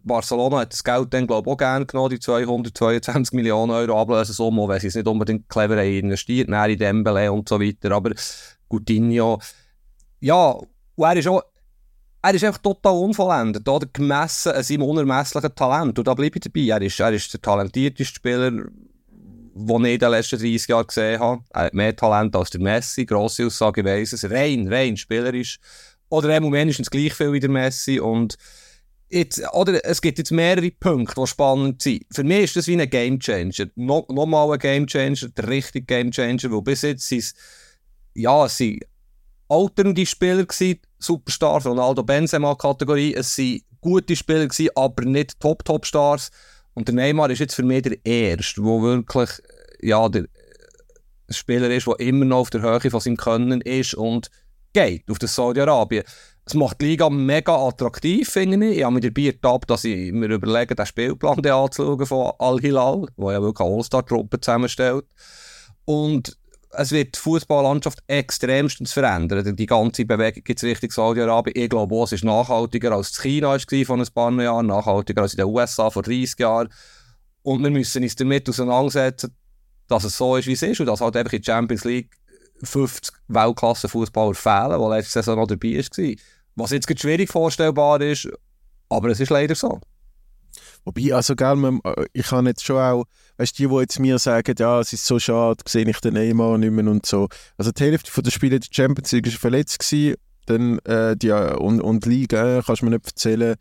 Barcelona 0.04 0.60
hat 0.60 0.74
das 0.74 0.84
Geld 0.84 1.14
dann, 1.14 1.26
glaube 1.26 1.50
ich, 1.50 1.54
auch 1.54 1.58
gerne 1.58 1.86
genommen, 1.86 2.10
die 2.12 2.20
222 2.20 3.34
Millionen 3.34 3.72
Euro 3.72 4.00
Ablösesumme, 4.00 4.68
weil 4.68 4.80
sie 4.80 4.88
es 4.88 4.96
nicht 4.96 5.08
unbedingt 5.08 5.50
clever 5.50 5.78
haben 5.78 5.92
investiert, 5.92 6.50
in 6.50 6.78
Dembele 6.78 7.32
und 7.32 7.50
so 7.50 7.60
weiter. 7.60 7.92
Aber 7.92 8.12
Coutinho. 8.72 9.40
Ja, 10.20 10.52
und 10.52 10.68
er 11.04 11.16
ist 11.18 11.28
auch 11.28 11.44
er 12.24 12.36
ist 12.36 12.44
einfach 12.44 12.62
total 12.62 12.94
unvollendet, 12.94 13.68
oder? 13.68 13.88
gemessen 13.92 14.52
an 14.52 14.64
seinem 14.64 14.84
unermesslichen 14.84 15.56
Talent. 15.56 15.98
Und 15.98 16.08
da 16.08 16.14
bleibe 16.14 16.38
ich 16.38 16.44
dabei. 16.44 16.68
Er 16.68 16.82
ist, 16.82 17.00
er 17.00 17.12
ist 17.12 17.34
der 17.34 17.42
talentierteste 17.42 18.16
Spieler, 18.16 18.52
den 18.52 19.86
ich 19.86 19.94
in 19.94 20.00
den 20.00 20.12
letzten 20.12 20.40
30 20.40 20.68
Jahren 20.68 20.88
gesehen 20.88 21.20
habe. 21.20 21.44
Er 21.50 21.64
hat 21.64 21.74
mehr 21.74 21.96
Talent 21.96 22.36
als 22.36 22.52
der 22.52 22.62
Messi, 22.62 23.06
grosse 23.06 23.48
Aussage, 23.48 23.84
weiss 23.84 24.14
es. 24.14 24.30
Rein, 24.30 24.72
rein 24.72 24.98
spielerisch. 24.98 25.60
Oder 26.10 26.30
er 26.30 26.42
mindestens 26.42 26.92
gleich 26.92 27.14
viel 27.14 27.34
wie 27.34 27.40
der 27.40 27.50
Messi. 27.50 28.00
Und 28.00 28.38
jetzt, 29.10 29.42
oder 29.54 29.84
es 29.84 30.02
gibt 30.02 30.20
jetzt 30.20 30.32
mehrere 30.32 30.70
Punkte, 30.70 31.20
die 31.20 31.28
spannend 31.28 31.82
sind. 31.82 32.06
Für 32.12 32.24
mich 32.24 32.44
ist 32.44 32.56
das 32.56 32.68
wie 32.68 32.80
ein 32.80 32.88
Gamechanger. 32.88 33.72
No, 33.76 34.06
nochmal 34.10 34.52
ein 34.52 34.60
Gamechanger, 34.60 35.30
der 35.30 35.48
richtige 35.48 35.86
Gamechanger, 35.86 36.52
weil 36.52 36.62
bis 36.62 36.84
jetzt 36.84 37.08
sind 37.08 37.34
ja, 38.14 38.46
es 38.46 38.60
waren 38.60 38.80
alternde 39.50 40.06
Spieler, 40.06 40.46
gewesen, 40.46 40.80
Superstar, 41.00 41.64
Ronaldo 41.64 42.04
Benzema-Kategorie. 42.04 43.16
Es 43.16 43.38
waren 43.38 43.62
gute 43.82 44.16
Spieler, 44.16 44.48
gewesen, 44.48 44.70
aber 44.76 45.04
nicht 45.06 45.40
Top-Top-Stars. 45.40 46.32
Und 46.74 46.88
der 46.88 46.96
Neymar 46.96 47.30
ist 47.30 47.40
jetzt 47.40 47.56
für 47.56 47.64
mich 47.64 47.82
der 47.82 48.06
Erste, 48.06 48.62
der 48.62 48.82
wirklich 48.82 49.30
ja, 49.82 50.08
der 50.10 50.26
Spieler 51.30 51.70
ist, 51.70 51.88
der 51.88 52.00
immer 52.00 52.26
noch 52.26 52.40
auf 52.40 52.50
der 52.50 52.62
Höhe 52.62 52.92
von 52.92 53.00
seinem 53.00 53.18
Können 53.18 53.62
ist 53.62 53.94
und 53.94 54.30
geht 54.74 55.10
auf 55.10 55.20
das 55.20 55.36
Saudi-Arabien. 55.36 56.04
Es 56.46 56.54
macht 56.54 56.82
die 56.82 56.86
Liga 56.86 57.10
mega 57.10 57.56
attraktiv, 57.56 58.30
finde 58.30 58.68
ich. 58.68 58.78
Ich 58.78 58.84
habe 58.84 58.96
mir 58.96 59.02
dabei 59.02 59.28
ertappt, 59.28 59.70
dass 59.70 59.84
ich 59.84 60.12
mir 60.12 60.28
überlege, 60.28 60.76
den 60.76 60.86
Spielplan 60.86 61.46
anzuschauen 61.46 62.06
von 62.06 62.34
Al-Hilal, 62.40 63.06
der 63.18 63.32
ja 63.32 63.42
wirklich 63.42 63.68
eine 63.68 63.76
All-Star-Truppe 63.76 64.42
zusammenstellt. 64.42 65.06
Und 65.86 66.38
es 66.74 66.92
wird 66.92 67.16
die 67.16 67.20
Fußballlandschaft 67.20 68.00
extremstens 68.08 68.94
verändern. 68.94 69.56
Die 69.56 69.66
ganze 69.66 70.06
Bewegung 70.06 70.44
geht 70.44 70.64
Richtung 70.64 70.92
Saudi-Arabien. 70.92 71.56
Ich 71.56 71.70
glaube 71.70 71.96
es 72.04 72.12
ist 72.12 72.24
nachhaltiger 72.24 72.94
als 72.94 73.20
China 73.20 73.50
war 73.50 73.86
vor 73.86 73.98
ein 73.98 74.08
paar 74.14 74.32
Jahren, 74.42 74.68
nachhaltiger 74.68 75.22
als 75.24 75.34
in 75.34 75.38
den 75.38 75.48
USA 75.48 75.90
vor 75.90 76.04
30 76.04 76.40
Jahren. 76.40 76.70
Und 77.44 77.64
wir 77.64 77.72
müssen 77.72 78.04
uns 78.04 78.16
damit 78.16 78.48
auseinandersetzen, 78.48 79.36
dass 79.88 80.04
es 80.04 80.18
so 80.18 80.36
ist, 80.38 80.48
wie 80.48 80.54
es 80.54 80.62
ist 80.62 80.80
und 80.80 80.86
dass 80.86 81.02
halt 81.02 81.16
einfach 81.18 81.34
in 81.34 81.42
der 81.42 81.52
Champions 81.52 81.84
League 81.84 82.12
50 82.64 83.14
Weltklasse-Fußballer 83.28 84.36
fehlen, 84.36 84.80
die 84.80 84.96
letzte 84.96 85.12
Saison 85.12 85.38
noch 85.38 85.48
dabei 85.48 85.78
war. 85.78 86.16
Was 86.56 86.72
jetzt 86.72 87.00
schwierig 87.00 87.30
vorstellbar 87.30 88.02
ist, 88.02 88.30
aber 88.90 89.10
es 89.10 89.20
ist 89.20 89.30
leider 89.30 89.56
so. 89.56 89.80
Wobei, 90.86 91.14
also, 91.14 91.36
gell, 91.36 91.80
äh, 91.84 92.06
ich 92.14 92.28
kann 92.28 92.46
jetzt 92.46 92.64
schon 92.64 92.78
auch, 92.78 93.06
weißt 93.38 93.58
du, 93.58 93.64
die, 93.64 93.70
die 93.70 93.80
jetzt 93.82 94.00
mir 94.00 94.20
sagen, 94.20 94.56
ja, 94.58 94.80
es 94.80 94.94
ist 94.94 95.06
so 95.06 95.20
schade, 95.20 95.64
sehe 95.68 95.88
ich 95.88 96.00
den 96.00 96.14
Neymar 96.14 96.58
nicht 96.58 96.72
mehr 96.72 96.88
und 96.88 97.06
so. 97.06 97.28
Also, 97.58 97.72
die 97.72 97.84
Hälfte 97.84 98.22
der 98.22 98.32
Spieler 98.32 98.60
der 98.60 98.68
Champions 98.72 99.12
League 99.12 99.28
war 99.28 99.34
verletzt 99.34 99.80
gewesen, 99.80 100.16
dann, 100.46 100.80
äh, 100.80 101.16
die, 101.16 101.32
und, 101.32 101.82
und 101.82 102.06
Liga, 102.06 102.62
kannst 102.66 102.82
du 102.82 102.86
mir 102.86 102.92
nicht 102.92 103.06
erzählen, 103.06 103.56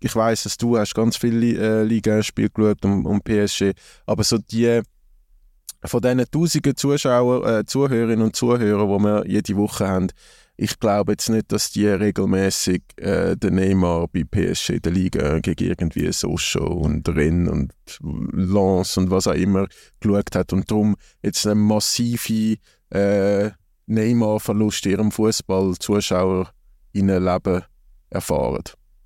ich 0.00 0.16
weiß, 0.16 0.42
dass 0.44 0.56
du 0.56 0.76
hast 0.76 0.94
ganz 0.94 1.16
viele 1.16 1.58
äh, 1.58 1.84
Liga-Spiele 1.84 2.50
geschaut 2.50 2.84
und, 2.84 3.06
und 3.06 3.22
PSG, 3.22 3.72
aber 4.06 4.24
so 4.24 4.38
die 4.38 4.82
von 5.84 6.00
diesen 6.00 6.24
tausenden 6.30 6.76
Zuschauer, 6.76 7.46
äh, 7.46 7.64
Zuhörerinnen 7.64 8.22
und 8.22 8.36
Zuhörern, 8.36 8.88
die 8.88 9.04
wir 9.04 9.26
jede 9.26 9.56
Woche 9.56 9.88
haben, 9.88 10.08
ich 10.56 10.78
glaube 10.78 11.12
jetzt 11.12 11.28
nicht, 11.28 11.50
dass 11.50 11.70
die 11.70 11.88
regelmäßig 11.88 12.82
äh, 12.96 13.36
den 13.36 13.56
Neymar 13.56 14.08
bei 14.08 14.24
PSG 14.24 14.70
in 14.70 14.82
der 14.82 14.92
Liga 14.92 15.38
gegen 15.40 15.68
irgendwie 15.68 16.12
Socho 16.12 16.64
und 16.64 17.08
Rennes 17.08 17.50
und 17.50 17.72
Lens 18.32 18.96
und 18.96 19.10
was 19.10 19.26
auch 19.26 19.34
immer 19.34 19.66
geschaut 20.00 20.34
hat 20.34 20.52
und 20.52 20.70
darum 20.70 20.96
jetzt 21.22 21.46
eine 21.46 21.54
massive 21.54 22.58
äh, 22.90 23.50
Neymar-Verlust 23.86 24.84
in 24.86 24.92
ihrem 24.92 25.10
Fußball-Zuschauer-Leben 25.10 27.62
erfahren. 28.10 28.64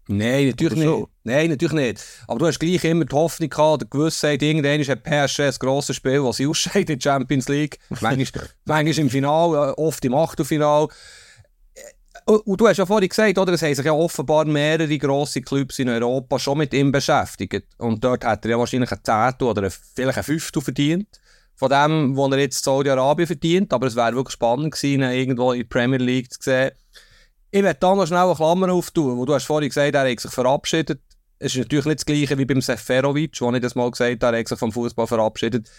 Nein, 0.08 0.48
natürlich 0.48 0.78
nicht. 0.78 1.08
Nein, 1.24 1.50
natürlich 1.50 1.74
nicht. 1.74 2.04
Aber 2.28 2.38
du 2.38 2.46
hast 2.46 2.60
gleich 2.60 2.84
immer 2.84 3.04
die 3.04 3.14
Hoffnung 3.14 3.50
gehabt, 3.50 3.82
oder 3.82 3.86
Gewissheit, 3.86 4.42
irgendwann 4.42 4.80
ist 4.80 4.90
ein 4.90 5.02
PSG 5.02 5.40
ein 5.40 5.54
grosses 5.58 5.96
Spiel, 5.96 6.22
das 6.22 6.36
sie 6.36 6.46
ausscheiden 6.46 6.94
in 6.94 6.98
der 6.98 7.10
Champions 7.10 7.48
League. 7.48 7.78
manchmal, 8.00 8.48
manchmal 8.64 8.98
im 8.98 9.10
Finale, 9.10 9.76
oft 9.78 10.04
im 10.04 10.14
Achtelfinale. 10.14 10.88
Und 12.28 12.60
du 12.60 12.66
hast 12.66 12.78
ja 12.78 12.86
vorhin 12.86 13.08
gesagt, 13.08 13.38
oder, 13.38 13.52
es 13.52 13.62
haben 13.62 13.74
sich 13.74 13.84
ja 13.84 13.92
offenbar 13.92 14.44
mehrere 14.46 14.98
grosse 14.98 15.42
Clubs 15.42 15.78
in 15.78 15.88
Europa 15.88 16.40
schon 16.40 16.58
mit 16.58 16.74
ihm 16.74 16.90
beschäftigt. 16.90 17.68
Und 17.78 18.02
dort 18.02 18.24
hat 18.24 18.44
er 18.44 18.50
ja 18.50 18.58
wahrscheinlich 18.58 18.90
ein 18.90 18.98
Zehntel 19.00 19.46
oder 19.46 19.70
vielleicht 19.70 20.18
ein 20.18 20.24
Fünftel 20.24 20.60
verdient. 20.60 21.20
Von 21.54 21.70
dem, 21.70 22.16
was 22.16 22.32
er 22.32 22.38
jetzt 22.40 22.64
Saudi-Arabien 22.64 23.28
verdient. 23.28 23.72
Aber 23.72 23.86
es 23.86 23.94
wäre 23.94 24.16
wirklich 24.16 24.32
spannend 24.32 24.74
gewesen, 24.74 25.02
ihn 25.02 25.10
irgendwo 25.10 25.52
in 25.52 25.60
der 25.60 25.68
Premier 25.68 26.00
League 26.00 26.32
zu 26.32 26.38
sehen. 26.42 26.72
Ich 27.52 27.62
werde 27.62 27.78
da 27.78 27.94
noch 27.94 28.06
schnell 28.08 28.18
eine 28.18 28.34
Klammer 28.34 28.72
auftun, 28.72 29.16
wo 29.16 29.24
du 29.24 29.32
hast 29.32 29.44
vorhin 29.44 29.68
gesagt, 29.68 29.94
er 29.94 30.10
hat 30.10 30.20
sich 30.20 30.32
verabschiedet. 30.32 31.00
Es 31.38 31.54
ist 31.54 31.58
natürlich 31.58 31.84
nicht 31.84 32.00
das 32.00 32.06
Gleiche 32.06 32.36
wie 32.38 32.44
beim 32.44 32.60
Seferovic, 32.60 33.40
wo 33.40 33.52
ich 33.52 33.60
das 33.60 33.76
mal 33.76 33.88
gesagt 33.88 34.24
habe, 34.24 34.36
er 34.36 34.40
hat 34.40 34.48
sich 34.48 34.58
vom 34.58 34.72
Fußball 34.72 35.06
verabschiedet. 35.06 35.70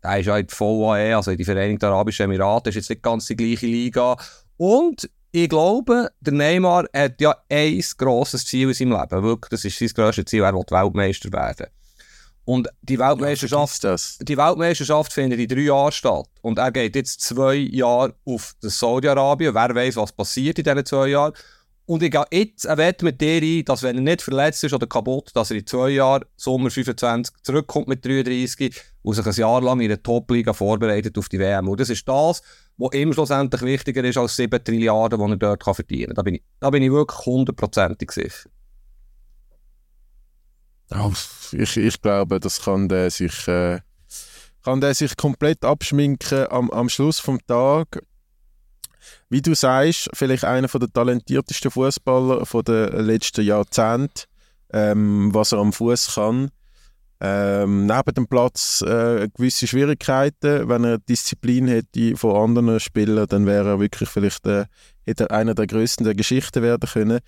Er 0.00 0.20
ist 0.20 0.26
ja 0.26 0.38
in 0.38 0.46
der 0.46 0.60
VAE, 0.60 1.16
also 1.16 1.32
in 1.32 1.38
die 1.38 1.44
Vereinigten 1.44 1.86
Arabischen 1.86 2.26
Emirate, 2.26 2.70
ist 2.70 2.76
jetzt 2.76 2.90
nicht 2.90 3.02
ganz 3.02 3.26
die 3.26 3.34
gleiche 3.34 3.66
Liga. 3.66 4.16
Und 4.58 5.10
ich 5.30 5.48
glaube, 5.48 6.10
der 6.20 6.32
Neymar 6.32 6.86
hat 6.94 7.20
ja 7.20 7.36
ein 7.48 7.84
grosses 7.96 8.46
Ziel 8.46 8.68
in 8.68 8.74
seinem 8.74 8.92
Leben. 8.92 9.22
Wirklich, 9.22 9.50
das 9.50 9.64
ist 9.64 9.78
sein 9.78 9.88
grösstes 9.88 10.24
Ziel, 10.26 10.42
er 10.42 10.54
will 10.54 10.64
Weltmeister 10.68 11.32
werden. 11.32 11.66
Und 12.44 12.66
die 12.80 12.98
Weltmeisterschaft, 12.98 13.84
ja, 13.84 13.94
die 14.22 14.38
Weltmeisterschaft 14.38 15.12
findet 15.12 15.38
in 15.38 15.48
drei 15.48 15.60
Jahren 15.64 15.92
statt. 15.92 16.24
Und 16.40 16.56
er 16.56 16.72
geht 16.72 16.96
jetzt 16.96 17.20
zwei 17.20 17.56
Jahre 17.56 18.14
auf 18.24 18.54
Saudi-Arabien. 18.62 19.54
Wer 19.54 19.74
weiß, 19.74 19.96
was 19.96 20.12
passiert 20.12 20.58
in 20.58 20.64
diesen 20.64 20.86
zwei 20.86 21.08
Jahren. 21.08 21.34
Und 21.84 22.02
ich 22.02 22.10
gehe 22.10 22.24
jetzt 22.30 22.66
eine 22.66 22.78
Wette 22.78 23.04
mit 23.04 23.20
dir 23.20 23.42
ein, 23.42 23.64
dass 23.66 23.82
wenn 23.82 23.96
er 23.96 24.02
nicht 24.02 24.22
verletzt 24.22 24.64
ist 24.64 24.72
oder 24.72 24.86
kaputt, 24.86 25.30
dass 25.34 25.50
er 25.50 25.58
in 25.58 25.66
zwei 25.66 25.90
Jahren, 25.90 26.24
Sommer 26.36 26.70
25, 26.70 27.34
zurückkommt 27.42 27.88
mit 27.88 28.02
33 28.04 28.74
und 29.02 29.14
sich 29.14 29.26
ein 29.26 29.32
Jahr 29.32 29.60
lang 29.60 29.80
in 29.80 29.88
der 29.88 30.02
Top-Liga 30.02 30.54
vorbereitet 30.54 31.18
auf 31.18 31.28
die 31.28 31.38
WM. 31.38 31.68
Und 31.68 31.80
das 31.80 31.90
ist 31.90 32.08
das, 32.08 32.42
was 32.78 32.94
ihm 32.94 33.12
schlussendlich 33.12 33.62
wichtiger 33.62 34.04
ist 34.04 34.16
als 34.16 34.36
7 34.36 34.62
Trilliarden, 34.62 35.18
die 35.18 35.32
er 35.32 35.56
dort 35.56 35.76
verdienen 35.76 36.06
kann. 36.06 36.14
Da 36.14 36.22
bin 36.22 36.34
ich, 36.36 36.42
da 36.60 36.70
bin 36.70 36.82
ich 36.82 36.90
wirklich 36.90 37.26
hundertprozentig 37.26 38.10
sicher. 38.12 38.48
Ich, 41.52 41.76
ich 41.76 42.00
glaube, 42.00 42.40
das 42.40 42.62
kann 42.62 42.88
der 42.88 43.10
sich, 43.10 43.46
äh, 43.48 43.80
kann 44.64 44.80
der 44.80 44.94
sich 44.94 45.16
komplett 45.16 45.64
abschminken 45.64 46.46
am, 46.50 46.70
am 46.70 46.88
Schluss 46.88 47.18
vom 47.20 47.44
Tag. 47.46 48.02
Wie 49.28 49.42
du 49.42 49.54
sagst, 49.54 50.08
vielleicht 50.14 50.44
einer 50.44 50.68
der 50.68 50.90
talentiertesten 50.90 51.70
Fußballer 51.70 52.44
der 52.62 53.02
letzten 53.02 53.44
Jahrzehnte, 53.44 54.24
ähm, 54.72 55.34
was 55.34 55.52
er 55.52 55.58
am 55.58 55.72
Fuß 55.72 56.14
kann. 56.14 56.50
Ähm, 57.20 57.86
neben 57.86 58.14
dem 58.14 58.28
Platz 58.28 58.82
äh, 58.82 59.28
gewisse 59.34 59.66
Schwierigkeiten. 59.66 60.68
Wenn 60.68 60.84
er 60.84 60.98
Disziplin 60.98 61.66
hätte 61.66 62.16
von 62.16 62.36
anderen 62.36 62.78
Spielern, 62.78 63.26
dann 63.28 63.46
wäre 63.46 63.68
er 63.68 63.80
wirklich 63.80 64.08
vielleicht 64.08 64.46
äh, 64.46 64.66
hätte 65.04 65.24
er 65.24 65.32
einer 65.32 65.54
der 65.54 65.66
größten 65.66 66.04
der 66.04 66.14
Geschichte 66.14 66.62
werden 66.62 66.88
können. 66.88 67.20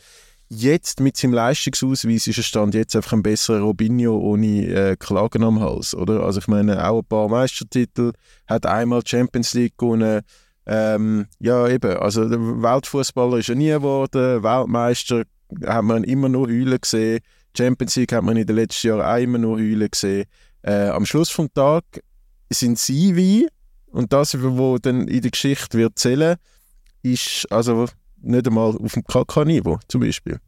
Jetzt 0.49 1.01
mit 1.01 1.17
seinem 1.17 1.35
Leistungsausweis 1.35 2.27
ist 2.27 2.39
er 2.39 2.43
Stand 2.43 2.75
jetzt 2.75 2.97
einfach 2.97 3.13
ein 3.13 3.23
besserer 3.23 3.61
Robinho 3.61 4.17
ohne 4.19 4.67
äh, 4.67 4.97
Klagen 4.97 5.45
am 5.45 5.61
Hals, 5.61 5.95
oder? 5.95 6.25
Also 6.25 6.41
ich 6.41 6.49
meine, 6.49 6.89
auch 6.89 7.03
ein 7.03 7.05
paar 7.05 7.29
Meistertitel, 7.29 8.13
hat 8.49 8.67
einmal 8.67 9.03
Champions 9.07 9.55
League 9.55 9.79
gewonnen. 9.79 10.23
Ähm, 10.67 11.27
ja, 11.39 11.69
eben, 11.69 11.97
also 11.99 12.29
der 12.29 12.41
Weltfußballer 12.41 13.39
ist 13.39 13.49
er 13.49 13.55
nie 13.55 13.71
geworden, 13.71 14.43
Weltmeister 14.43 15.23
hat 15.67 15.85
man 15.85 16.05
immer 16.05 16.29
nur 16.29 16.49
heulen 16.49 16.81
gesehen, 16.81 17.21
Champions 17.57 17.97
League 17.97 18.13
hat 18.13 18.25
man 18.25 18.37
in 18.37 18.47
den 18.47 18.57
letzten 18.57 18.89
Jahren 18.89 19.23
immer 19.23 19.39
nur 19.39 19.57
heulen 19.59 19.91
gesehen. 19.91 20.27
Äh, 20.63 20.89
am 20.89 21.07
Schluss 21.07 21.31
vom 21.31 21.53
Tag 21.53 21.85
sind 22.51 22.79
sie 22.79 23.17
wie 23.17 23.49
und 23.87 24.13
das, 24.13 24.35
was 24.35 24.81
dann 24.83 25.09
in 25.09 25.23
der 25.23 25.31
Geschichte 25.31 25.79
wird 25.79 25.99
zählen, 25.99 26.37
ist 27.03 27.51
also 27.51 27.87
nicht 28.21 28.47
einmal 28.47 28.77
auf 28.77 28.93
dem 28.93 29.05
KK-Niveau 29.05 29.79
zum 29.89 30.03
Beispiel. 30.03 30.39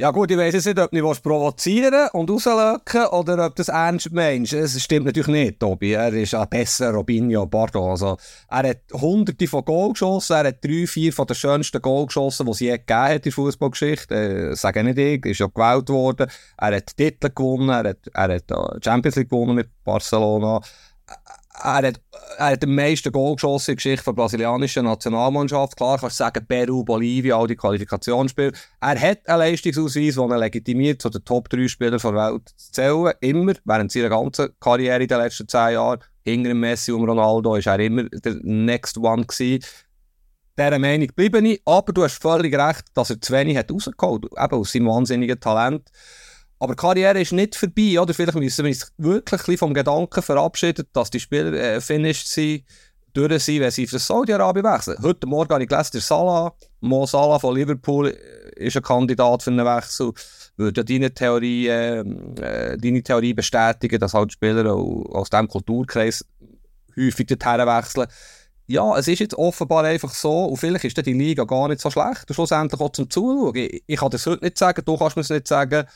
Ja 0.00 0.12
gut, 0.12 0.30
ich 0.30 0.38
weiß 0.38 0.54
jetzt 0.54 0.66
nicht, 0.66 0.78
ob 0.78 0.92
du 0.92 1.12
provozieren 1.20 2.08
und 2.12 2.30
rauslöcken 2.30 3.06
oder 3.06 3.44
ob 3.44 3.56
das 3.56 3.66
ernst 3.66 4.12
meinst. 4.12 4.52
Es 4.52 4.80
stimmt 4.80 5.06
natürlich 5.06 5.26
nicht, 5.26 5.58
Tobi. 5.58 5.94
Er 5.94 6.12
ist 6.12 6.36
ein 6.36 6.48
besserer 6.48 6.94
Robinho, 6.94 7.46
pardon. 7.46 7.90
Also, 7.90 8.16
er 8.48 8.68
hat 8.68 8.82
hunderte 8.92 9.48
von 9.48 9.64
Goal 9.64 9.94
geschossen, 9.94 10.36
er 10.36 10.46
hat 10.46 10.64
drei, 10.64 10.86
vier 10.86 11.12
von 11.12 11.26
den 11.26 11.34
schönsten 11.34 11.82
Goal 11.82 12.06
geschossen, 12.06 12.46
die 12.46 12.52
es 12.52 12.60
je 12.60 12.70
gegeben 12.78 13.00
hat 13.00 13.16
in 13.16 13.22
der 13.22 13.32
Fußballgeschichte. 13.32 14.14
Äh, 14.14 14.54
sage 14.54 14.84
nicht 14.84 14.98
ich, 14.98 15.26
ist 15.26 15.40
ja 15.40 15.48
gewählt 15.48 15.88
worden. 15.88 16.30
Er 16.58 16.76
hat 16.76 16.96
Titel 16.96 17.30
gewonnen, 17.34 17.68
er 17.68 17.88
hat, 17.88 18.08
er 18.14 18.34
hat 18.36 18.50
äh, 18.52 18.80
Champions 18.80 19.16
League 19.16 19.30
gewonnen 19.30 19.56
mit 19.56 19.68
Barcelona 19.82 20.60
er 21.62 21.88
hat, 21.88 22.00
er 22.38 22.46
hat 22.52 22.62
den 22.62 22.74
meisten 22.74 23.12
Goal 23.12 23.34
geschossen 23.34 23.72
in 23.72 23.76
der 23.76 23.76
Geschichte 23.76 24.04
der 24.04 24.12
brasilianischen 24.12 24.84
Nationalmannschaft. 24.84 25.76
Klar 25.76 25.98
kannst 25.98 26.18
du 26.18 26.24
sagen, 26.24 26.46
Peru, 26.46 26.84
Bolivien, 26.84 27.34
all 27.34 27.46
die 27.46 27.56
Qualifikationsspiele. 27.56 28.52
Er 28.80 29.00
hat 29.00 29.28
einen 29.28 29.38
Leistungsausweis, 29.38 30.14
der 30.14 30.24
ihn 30.24 30.38
legitimiert, 30.38 31.02
zu 31.02 31.10
den 31.10 31.24
Top 31.24 31.48
3 31.48 31.68
Spielern 31.68 31.98
der 31.98 32.14
Welt 32.14 32.48
zu 32.56 32.72
zählen. 32.72 33.12
Immer, 33.20 33.54
während 33.64 33.92
seiner 33.92 34.08
ganzen 34.08 34.50
Karriere 34.60 35.02
in 35.02 35.08
den 35.08 35.18
letzten 35.18 35.48
10 35.48 35.72
Jahren. 35.72 36.00
Hinter 36.24 36.54
Messi 36.54 36.92
und 36.92 37.08
Ronaldo 37.08 37.52
war 37.52 37.66
er 37.66 37.80
immer 37.80 38.04
der 38.04 38.36
Next 38.42 38.98
One 38.98 39.24
gewesen. 39.24 39.64
Dieser 40.58 40.78
Meinung 40.78 41.08
bleibe 41.14 41.38
ich, 41.38 41.62
aber 41.64 41.92
du 41.92 42.02
hast 42.02 42.20
völlig 42.20 42.54
recht, 42.54 42.84
dass 42.92 43.10
er 43.10 43.20
zu 43.20 43.32
wenig 43.32 43.56
hat 43.56 43.70
rausgeholt, 43.70 44.24
eben 44.24 44.36
aus 44.36 44.72
seinem 44.72 44.88
wahnsinnigen 44.88 45.38
Talent. 45.38 45.88
Aber 46.60 46.74
die 46.74 46.80
Karriere 46.80 47.20
ist 47.20 47.32
nicht 47.32 47.54
vorbei, 47.54 48.00
oder? 48.00 48.12
Vielleicht 48.12 48.36
müssen 48.36 48.64
wir 48.64 48.70
uns 48.70 48.92
wirklich 48.98 49.58
vom 49.58 49.74
Gedanken 49.74 50.22
verabschieden, 50.22 50.86
dass 50.92 51.10
die 51.10 51.20
Spieler 51.20 51.52
äh, 51.52 51.80
finished 51.80 52.28
sind, 52.28 52.64
durch 53.12 53.42
sind, 53.42 53.60
wenn 53.60 53.70
sie 53.70 53.86
für 53.86 53.98
Saudi-Arabien 53.98 54.64
wechseln. 54.64 54.98
Heute 55.02 55.26
Morgen 55.26 55.52
habe 55.52 55.62
ich 55.62 55.68
gelesen, 55.68 55.90
der 55.94 56.00
Salah, 56.00 56.52
Mo 56.80 57.06
Salah 57.06 57.38
von 57.38 57.54
Liverpool 57.54 58.08
äh, 58.08 58.66
ist 58.66 58.76
ein 58.76 58.82
Kandidat 58.82 59.42
für 59.42 59.50
einen 59.50 59.64
Wechsel. 59.64 60.12
Würde 60.56 60.80
ja 60.80 60.84
deine 60.84 61.14
Theorie, 61.14 61.68
äh, 61.68 62.00
äh, 62.00 62.76
deine 62.76 63.02
Theorie 63.02 63.34
bestätigen, 63.34 63.98
dass 64.00 64.14
halt 64.14 64.32
Spieler 64.32 64.72
aus 64.72 65.30
diesem 65.30 65.48
Kulturkreis 65.48 66.24
häufig 66.96 67.26
dorthin 67.26 67.66
wechseln. 67.66 68.08
Ja, 68.66 68.98
es 68.98 69.08
ist 69.08 69.20
jetzt 69.20 69.34
offenbar 69.34 69.84
einfach 69.84 70.12
so, 70.12 70.44
und 70.44 70.58
vielleicht 70.58 70.84
ist 70.84 71.06
die 71.06 71.12
Liga 71.14 71.44
gar 71.44 71.68
nicht 71.68 71.80
so 71.80 71.90
schlecht, 71.90 72.26
schlussendlich 72.30 72.80
auch 72.80 72.92
zum 72.92 73.08
Zuschauen. 73.08 73.56
Ich, 73.56 73.82
ich 73.86 73.98
kann 73.98 74.10
das 74.10 74.26
heute 74.26 74.44
nicht 74.44 74.58
sagen, 74.58 74.82
du 74.84 74.96
kannst 74.98 75.16
mir 75.16 75.22
es 75.22 75.30
nicht 75.30 75.48
sagen, 75.48 75.86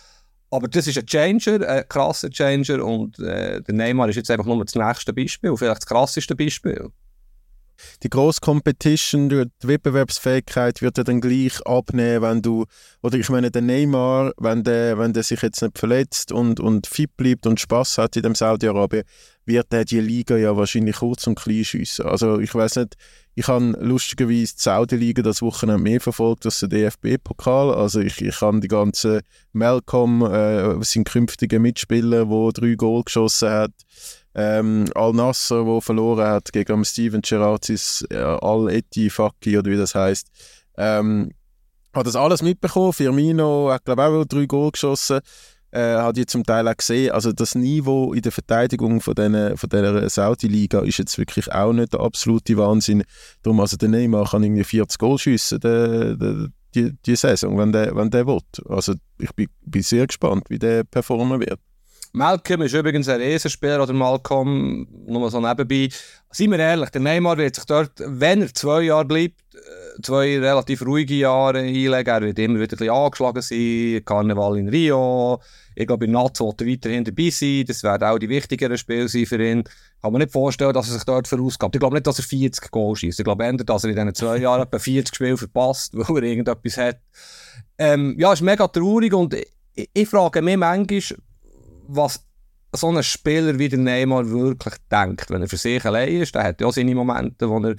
aber 0.53 0.69
das 0.69 0.87
ist 0.87 0.99
ein 0.99 1.07
Changer, 1.07 1.67
ein 1.67 1.89
krasser 1.89 2.31
Changer 2.31 2.85
und 2.85 3.19
äh, 3.19 3.63
der 3.63 3.75
Neymar 3.75 4.11
ist 4.11 4.17
jetzt 4.17 4.31
einfach 4.31 4.45
nur 4.45 4.63
das 4.63 4.75
nächste 4.75 5.13
Beispiel, 5.13 5.57
vielleicht 5.57 5.79
das 5.79 5.87
krasseste 5.87 6.37
Beispiel. 6.37 6.91
Die 8.03 8.11
grosse 8.11 8.41
Competition, 8.41 9.29
die 9.29 9.47
Wettbewerbsfähigkeit 9.63 10.83
wird 10.83 10.99
ja 10.99 11.05
dann 11.05 11.23
gleich 11.23 11.61
abnehmen, 11.67 12.23
wenn 12.23 12.43
du, 12.43 12.67
oder 13.03 13.17
ich 13.17 13.29
meine, 13.31 13.51
der 13.51 13.63
Neymar, 13.63 14.33
wenn 14.37 14.63
der, 14.63 14.99
wenn 14.99 15.15
der 15.15 15.23
sich 15.23 15.41
jetzt 15.41 15.63
nicht 15.63 15.79
verletzt 15.79 16.33
und, 16.33 16.61
und 16.61 16.87
fit 16.87 17.17
bleibt 17.17 17.47
und 17.47 17.59
Spaß 17.59 17.99
hat 17.99 18.17
in 18.17 18.23
dem 18.23 18.35
Saudi-Arabien, 18.35 19.05
wird 19.47 19.73
er 19.73 19.85
die 19.85 20.01
Liga 20.01 20.37
ja 20.37 20.57
wahrscheinlich 20.57 20.97
kurz 20.97 21.27
und 21.27 21.37
klein 21.37 21.65
schiessen. 21.65 22.07
Also 22.07 22.39
ich 22.39 22.55
weiß 22.55 22.77
nicht, 22.77 22.95
ich 23.35 23.49
habe 23.49 23.77
lustigerweise 23.81 24.55
die 24.55 24.61
Saudi-Liga 24.61 25.23
das 25.23 25.41
Wochenende 25.41 25.83
mehr 25.83 26.01
verfolgt 26.01 26.45
als 26.45 26.61
den 26.61 26.69
DFB-Pokal. 26.71 27.75
Also 27.75 28.01
ich, 28.01 28.21
ich 28.21 28.41
habe 28.41 28.61
die 28.61 28.69
ganzen 28.69 29.23
Malcolm, 29.53 30.23
äh, 30.23 30.83
sein 30.85 31.05
künftiger 31.05 31.59
Mitspieler, 31.59 32.27
der 32.27 32.53
drei 32.53 32.75
Goal 32.75 33.03
geschossen 33.05 33.51
hat, 33.51 33.73
ähm, 34.35 34.85
Al-Nasser, 34.95 35.65
der 35.65 35.81
verloren 35.81 36.27
hat 36.27 36.53
gegen 36.53 36.85
Steven 36.85 37.23
Gerrardis, 37.23 38.05
äh, 38.11 38.17
Al-Eti 38.17 39.09
Faki 39.09 39.59
oder 39.59 39.71
wie 39.71 39.77
das 39.77 39.95
heißt. 39.95 40.29
Ähm, 40.77 41.33
hat 41.95 42.07
das 42.07 42.17
alles 42.17 42.43
mitbekommen. 42.43 42.93
Firmino 42.93 43.71
hat, 43.71 43.85
glaube 43.85 44.03
ich, 44.03 44.09
auch 44.09 44.25
drei 44.25 44.47
Goal 44.47 44.73
geschossen. 44.73 45.21
Äh, 45.73 45.97
hat 45.97 46.19
ich 46.19 46.27
zum 46.27 46.45
Teil 46.45 46.69
auch 46.69 46.77
gesehen. 46.77 47.13
Also 47.13 47.33
das 47.33 47.55
Niveau 47.55 48.13
in 48.13 48.21
der 48.21 48.31
Verteidigung 48.31 49.01
von, 49.01 49.15
den, 49.15 49.57
von 49.57 49.71
dieser 49.71 50.07
Saudi-Liga 50.11 50.81
ist 50.81 50.99
jetzt 50.99 51.17
wirklich 51.17 51.51
auch 51.51 51.73
nicht 51.73 51.95
der 51.95 52.01
absolute 52.01 52.59
Wahnsinn. 52.59 53.05
Darum, 53.43 53.59
also 53.59 53.79
der 53.79 53.89
Neymar 53.89 54.29
kann 54.29 54.43
irgendwie 54.43 54.65
40 54.65 54.99
Goal 54.99 55.19
schiessen, 55.19 55.61
der, 55.61 56.15
der, 56.17 56.49
die, 56.75 56.93
die 57.07 57.17
Saison, 57.17 57.57
wenn 57.57 57.73
der, 57.73 57.97
wenn 57.97 58.11
der 58.11 58.27
will. 58.27 58.41
Also 58.69 58.93
ich 59.19 59.33
bin, 59.33 59.49
bin 59.65 59.83
sehr 59.83 60.07
gespannt, 60.07 60.45
wie 60.51 60.59
der 60.59 60.85
performen 60.85 61.41
wird. 61.41 61.59
Malcolm 62.15 62.61
ist 62.61 62.75
übrigens 62.75 63.09
ein 63.09 63.23
Riesenspieler, 63.23 63.83
oder 63.83 63.95
Malcolm, 63.95 64.87
nur 65.07 65.31
so 65.31 65.41
nebenbei. 65.41 65.89
Seien 66.31 66.51
wir 66.51 66.59
ehrlich, 66.59 66.91
der 66.91 67.01
Neymar 67.01 67.39
wird 67.39 67.55
sich 67.55 67.65
dort, 67.65 67.93
wenn 67.97 68.43
er 68.43 68.53
zwei 68.53 68.83
Jahre 68.83 69.07
bleibt, 69.07 69.41
äh, 69.55 70.03
zwei 70.03 70.39
relativ 70.39 70.85
ruhige 70.85 71.15
Jahre 71.15 71.61
einlegen. 71.61 72.11
Er 72.11 72.21
wird 72.21 72.39
immer 72.39 72.61
wieder 72.61 72.75
ein 72.75 72.79
bisschen 72.79 72.91
angeschlagen 72.91 73.41
sein. 73.41 74.03
Karneval 74.05 74.59
in 74.59 74.69
Rio. 74.69 75.41
Ich 75.75 75.87
glaube, 75.87 76.09
Nazio 76.09 76.47
wird 76.47 76.61
er 76.61 76.71
weiterhin 76.71 77.05
dabei 77.05 77.31
sein. 77.31 77.65
Das 77.67 77.83
werden 77.83 78.05
auch 78.05 78.19
die 78.19 78.29
wichtigeren 78.29 78.77
Spiele 78.79 79.09
sein 79.09 79.27
für 79.27 79.43
ihn. 79.43 79.65
Kann 80.01 80.13
mir 80.13 80.21
nicht 80.21 80.33
vorstellen, 80.33 80.73
dass 80.73 80.89
er 80.89 80.95
sich 80.95 81.05
dort 81.05 81.29
verausgabt. 81.29 81.75
Ich 81.75 81.81
glaube 81.81 81.95
nicht, 81.95 82.07
dass 82.07 82.19
er 82.19 82.25
40 82.25 82.71
Goal 82.71 82.97
schießt. 82.97 83.21
Ich 83.21 83.25
glaube 83.25 83.45
eher, 83.45 83.53
dass 83.53 83.85
er 83.85 83.91
in 83.91 83.97
diesen 83.97 84.15
zwei 84.15 84.39
Jahren 84.39 84.63
etwa 84.63 84.79
40 84.79 85.15
Spiele 85.15 85.37
verpasst, 85.37 85.93
weil 85.97 86.25
er 86.25 86.31
irgendetwas 86.31 86.77
hat. 86.77 87.01
Ähm, 87.79 88.17
ja, 88.19 88.33
ist 88.33 88.43
mega 88.43 88.69
traurig 88.69 89.13
und 89.15 89.35
ich, 89.35 89.91
ich 89.93 90.09
frage 90.09 90.43
mich 90.43 90.57
manchmal, 90.57 91.19
was 91.89 92.25
so 92.75 92.89
ein 92.89 93.03
Spieler 93.03 93.59
wie 93.59 93.69
der 93.69 93.79
Neymar 93.79 94.29
wirklich 94.31 94.75
denkt, 94.91 95.31
wenn 95.31 95.43
er 95.43 95.49
für 95.49 95.57
sich 95.57 95.85
allein 95.85 96.21
ist. 96.21 96.35
Der 96.35 96.45
hat 96.45 96.61
ja 96.61 96.71
seine 96.73 96.95
Momente, 96.95 97.49
wo 97.49 97.59
er 97.61 97.77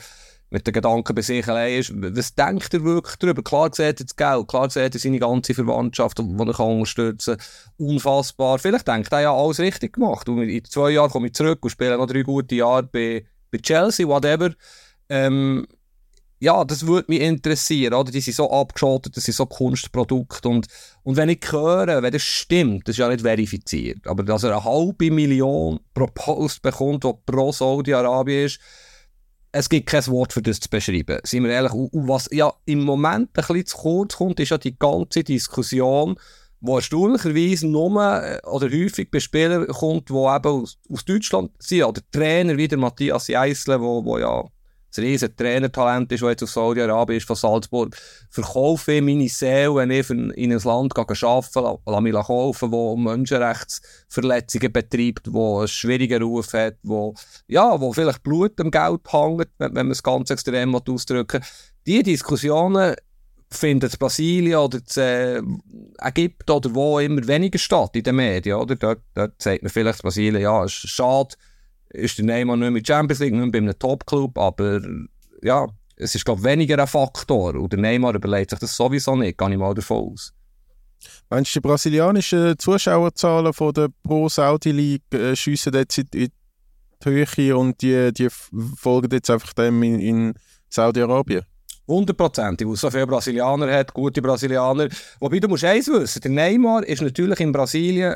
mit 0.53 0.67
den 0.67 0.73
Gedanken 0.73 1.15
bei 1.15 1.23
sich 1.23 1.47
allein 1.47 1.79
ist. 1.79 1.91
Was 1.95 2.35
denkt 2.35 2.71
er 2.75 2.83
wirklich 2.83 3.15
darüber? 3.15 3.41
Klar 3.41 3.71
sieht 3.73 3.99
er 3.99 4.05
das 4.05 4.15
Geld, 4.15 4.47
klar 4.47 4.69
sieht 4.69 4.93
er 4.93 4.99
seine 4.99 5.17
ganze 5.17 5.55
Verwandtschaft, 5.55 6.19
die 6.19 6.21
er 6.21 6.53
kann 6.53 6.77
unterstützen 6.77 7.37
kann. 7.37 7.87
Unfassbar. 7.87 8.59
Vielleicht 8.59 8.87
denkt 8.87 9.11
er 9.11 9.21
ja 9.21 9.33
alles 9.33 9.59
richtig 9.59 9.93
gemacht. 9.93 10.29
Und 10.29 10.43
in 10.43 10.63
zwei 10.65 10.91
Jahren 10.91 11.09
komme 11.09 11.27
ich 11.27 11.33
zurück 11.33 11.57
und 11.63 11.71
spiele 11.71 11.97
noch 11.97 12.05
drei 12.05 12.21
gute 12.21 12.53
Jahre 12.53 12.83
bei, 12.83 13.25
bei 13.49 13.57
Chelsea, 13.57 14.07
whatever. 14.07 14.51
Ähm, 15.09 15.65
ja, 16.39 16.63
das 16.63 16.85
würde 16.85 17.11
mich 17.11 17.21
interessieren, 17.21 17.95
oder? 17.95 18.11
Die 18.11 18.21
sind 18.21 18.35
so 18.35 18.51
abgeschottet, 18.51 19.17
das 19.17 19.23
sind 19.23 19.33
so 19.33 19.47
Kunstprodukte 19.47 20.49
und, 20.49 20.67
und 21.01 21.15
wenn 21.15 21.29
ich 21.29 21.39
höre, 21.49 22.03
wenn 22.03 22.11
das 22.11 22.21
stimmt, 22.21 22.87
das 22.87 22.95
ist 22.95 22.99
ja 22.99 23.07
nicht 23.07 23.21
verifiziert, 23.21 24.05
aber 24.05 24.23
dass 24.23 24.43
er 24.43 24.51
eine 24.51 24.63
halbe 24.63 25.09
Million 25.09 25.79
pro 25.93 26.07
Post 26.13 26.61
bekommt, 26.61 27.05
die 27.05 27.13
pro 27.25 27.53
Saudi-Arabien 27.53 28.47
ist, 28.47 28.59
es 29.55 29.69
gibt 29.69 29.87
kein 29.87 30.05
Wort 30.07 30.33
für 30.33 30.41
das 30.41 30.59
zu 30.59 30.67
beschreiben. 30.67 31.19
Seien 31.23 31.43
wir 31.43 31.51
ehrlich, 31.51 31.71
was 31.91 32.27
ja 32.31 32.51
im 32.65 32.83
Moment 32.83 33.29
ein 33.29 33.33
bisschen 33.33 33.65
zu 33.67 33.77
kurz 33.77 34.15
kommt, 34.17 34.39
ist 34.39 34.49
ja 34.49 34.57
die 34.57 34.77
ganze 34.77 35.23
Diskussion, 35.23 36.19
wo 36.59 36.77
erstaunlicherweise 36.77 37.67
nur 37.67 38.01
äh, 38.01 38.39
oder 38.47 38.67
häufig 38.67 39.11
bei 39.11 39.19
Spielern 39.19 39.67
kommt, 39.67 40.09
die 40.09 40.13
eben 40.13 40.47
aus, 40.47 40.79
aus 40.89 41.05
Deutschland 41.05 41.51
sind, 41.59 41.83
oder 41.83 42.01
Trainer 42.11 42.57
wie 42.57 42.67
der 42.67 42.79
Matthias 42.79 43.27
Jeissle, 43.27 43.79
wo, 43.79 44.03
wo 44.03 44.17
ja 44.17 44.43
ein 44.97 45.03
riesen 45.03 45.35
Trainertalent 45.35 46.11
ist, 46.11 46.21
der 46.21 46.29
jetzt 46.29 46.43
aus 46.43 46.53
Saudi-Arabien 46.53 47.17
ist, 47.17 47.27
von 47.27 47.35
Salzburg, 47.35 47.95
verkaufe 48.29 48.93
ich 48.93 49.01
meine 49.01 49.27
Seele, 49.29 49.75
wenn 49.75 49.91
ich 49.91 50.09
in 50.09 50.51
ein 50.51 50.59
Land 50.59 50.97
arbeite, 50.97 51.79
lasse 51.85 52.01
mich 52.01 52.13
kaufen, 52.13 52.71
wo 52.71 52.95
Menschenrechtsverletzungen 52.95 54.71
betreibt, 54.71 55.33
wo 55.33 55.59
einen 55.59 55.67
schwierigen 55.67 56.21
Ruf 56.21 56.53
hat, 56.53 56.75
wo, 56.83 57.13
ja, 57.47 57.79
wo 57.79 57.93
vielleicht 57.93 58.23
Blut 58.23 58.59
am 58.59 58.71
Geld 58.71 59.01
hängt, 59.09 59.49
wenn, 59.57 59.73
man 59.73 59.91
es 59.91 60.03
ganz 60.03 60.29
extrem 60.29 60.75
ausdrücken 60.75 61.43
Diese 61.85 62.03
Diskussionen 62.03 62.95
finden 63.49 63.89
in 63.89 63.97
Brasilien 63.99 64.57
oder 64.57 64.79
in 64.79 65.01
äh, 65.01 66.07
Ägypten 66.07 66.51
oder 66.51 66.73
wo 66.73 66.99
immer 66.99 67.25
weniger 67.27 67.59
statt 67.59 67.95
in 67.95 68.03
den 68.03 68.15
Medien. 68.15 68.57
Oder? 68.57 68.75
Dort, 68.75 69.01
dort 69.13 69.41
sagt 69.41 69.61
man 69.61 69.69
vielleicht 69.69 70.01
Brasilien, 70.01 70.41
ja, 70.41 70.65
ist 70.65 70.73
schade, 70.73 71.35
ist 71.93 72.17
der 72.17 72.25
Neymar 72.25 72.57
nicht 72.57 72.71
mehr 72.71 72.81
Champions 72.85 73.19
League, 73.19 73.33
nicht 73.33 73.41
mehr 73.41 73.51
bei 73.51 73.57
einem 73.59 73.79
Top-Club, 73.79 74.37
aber 74.37 74.81
ja, 75.41 75.67
es 75.95 76.15
ist, 76.15 76.25
glaube 76.25 76.41
ich, 76.41 76.45
weniger 76.45 76.79
ein 76.79 76.87
Faktor. 76.87 77.55
Und 77.55 77.71
der 77.71 77.79
Neymar 77.79 78.15
überlegt 78.15 78.49
sich 78.49 78.59
das 78.59 78.75
sowieso 78.75 79.15
nicht, 79.15 79.37
gehe 79.37 79.51
ich 79.51 79.57
mal 79.57 79.73
davon 79.73 80.11
aus. 80.11 80.33
Meinst 81.29 81.55
du, 81.55 81.59
die 81.59 81.67
brasilianischen 81.67 82.57
Zuschauerzahlen 82.57 83.53
von 83.53 83.73
der 83.73 83.89
Pro-Saudi-League 84.03 85.13
äh, 85.13 85.35
schiessen 85.35 85.73
jetzt 85.73 85.97
in 85.97 86.07
die 86.13 86.29
Höhe 87.03 87.57
und 87.57 87.81
die, 87.81 88.11
die 88.13 88.29
folgen 88.29 89.09
jetzt 89.11 89.29
einfach 89.29 89.53
dem 89.53 89.83
in, 89.83 89.99
in 89.99 90.33
Saudi-Arabien? 90.69 91.43
100%, 91.87 92.65
weil 92.65 92.73
es 92.73 92.79
so 92.79 92.89
viele 92.89 93.05
Brasilianer 93.05 93.71
hat, 93.71 93.93
gute 93.93 94.21
Brasilianer. 94.21 94.87
Wobei 95.19 95.39
du 95.39 95.49
musst 95.49 95.65
eins 95.65 95.89
wissen, 95.89 96.21
der 96.21 96.31
Neymar 96.31 96.83
ist 96.85 97.01
natürlich 97.01 97.41
in 97.41 97.51
Brasilien 97.51 98.15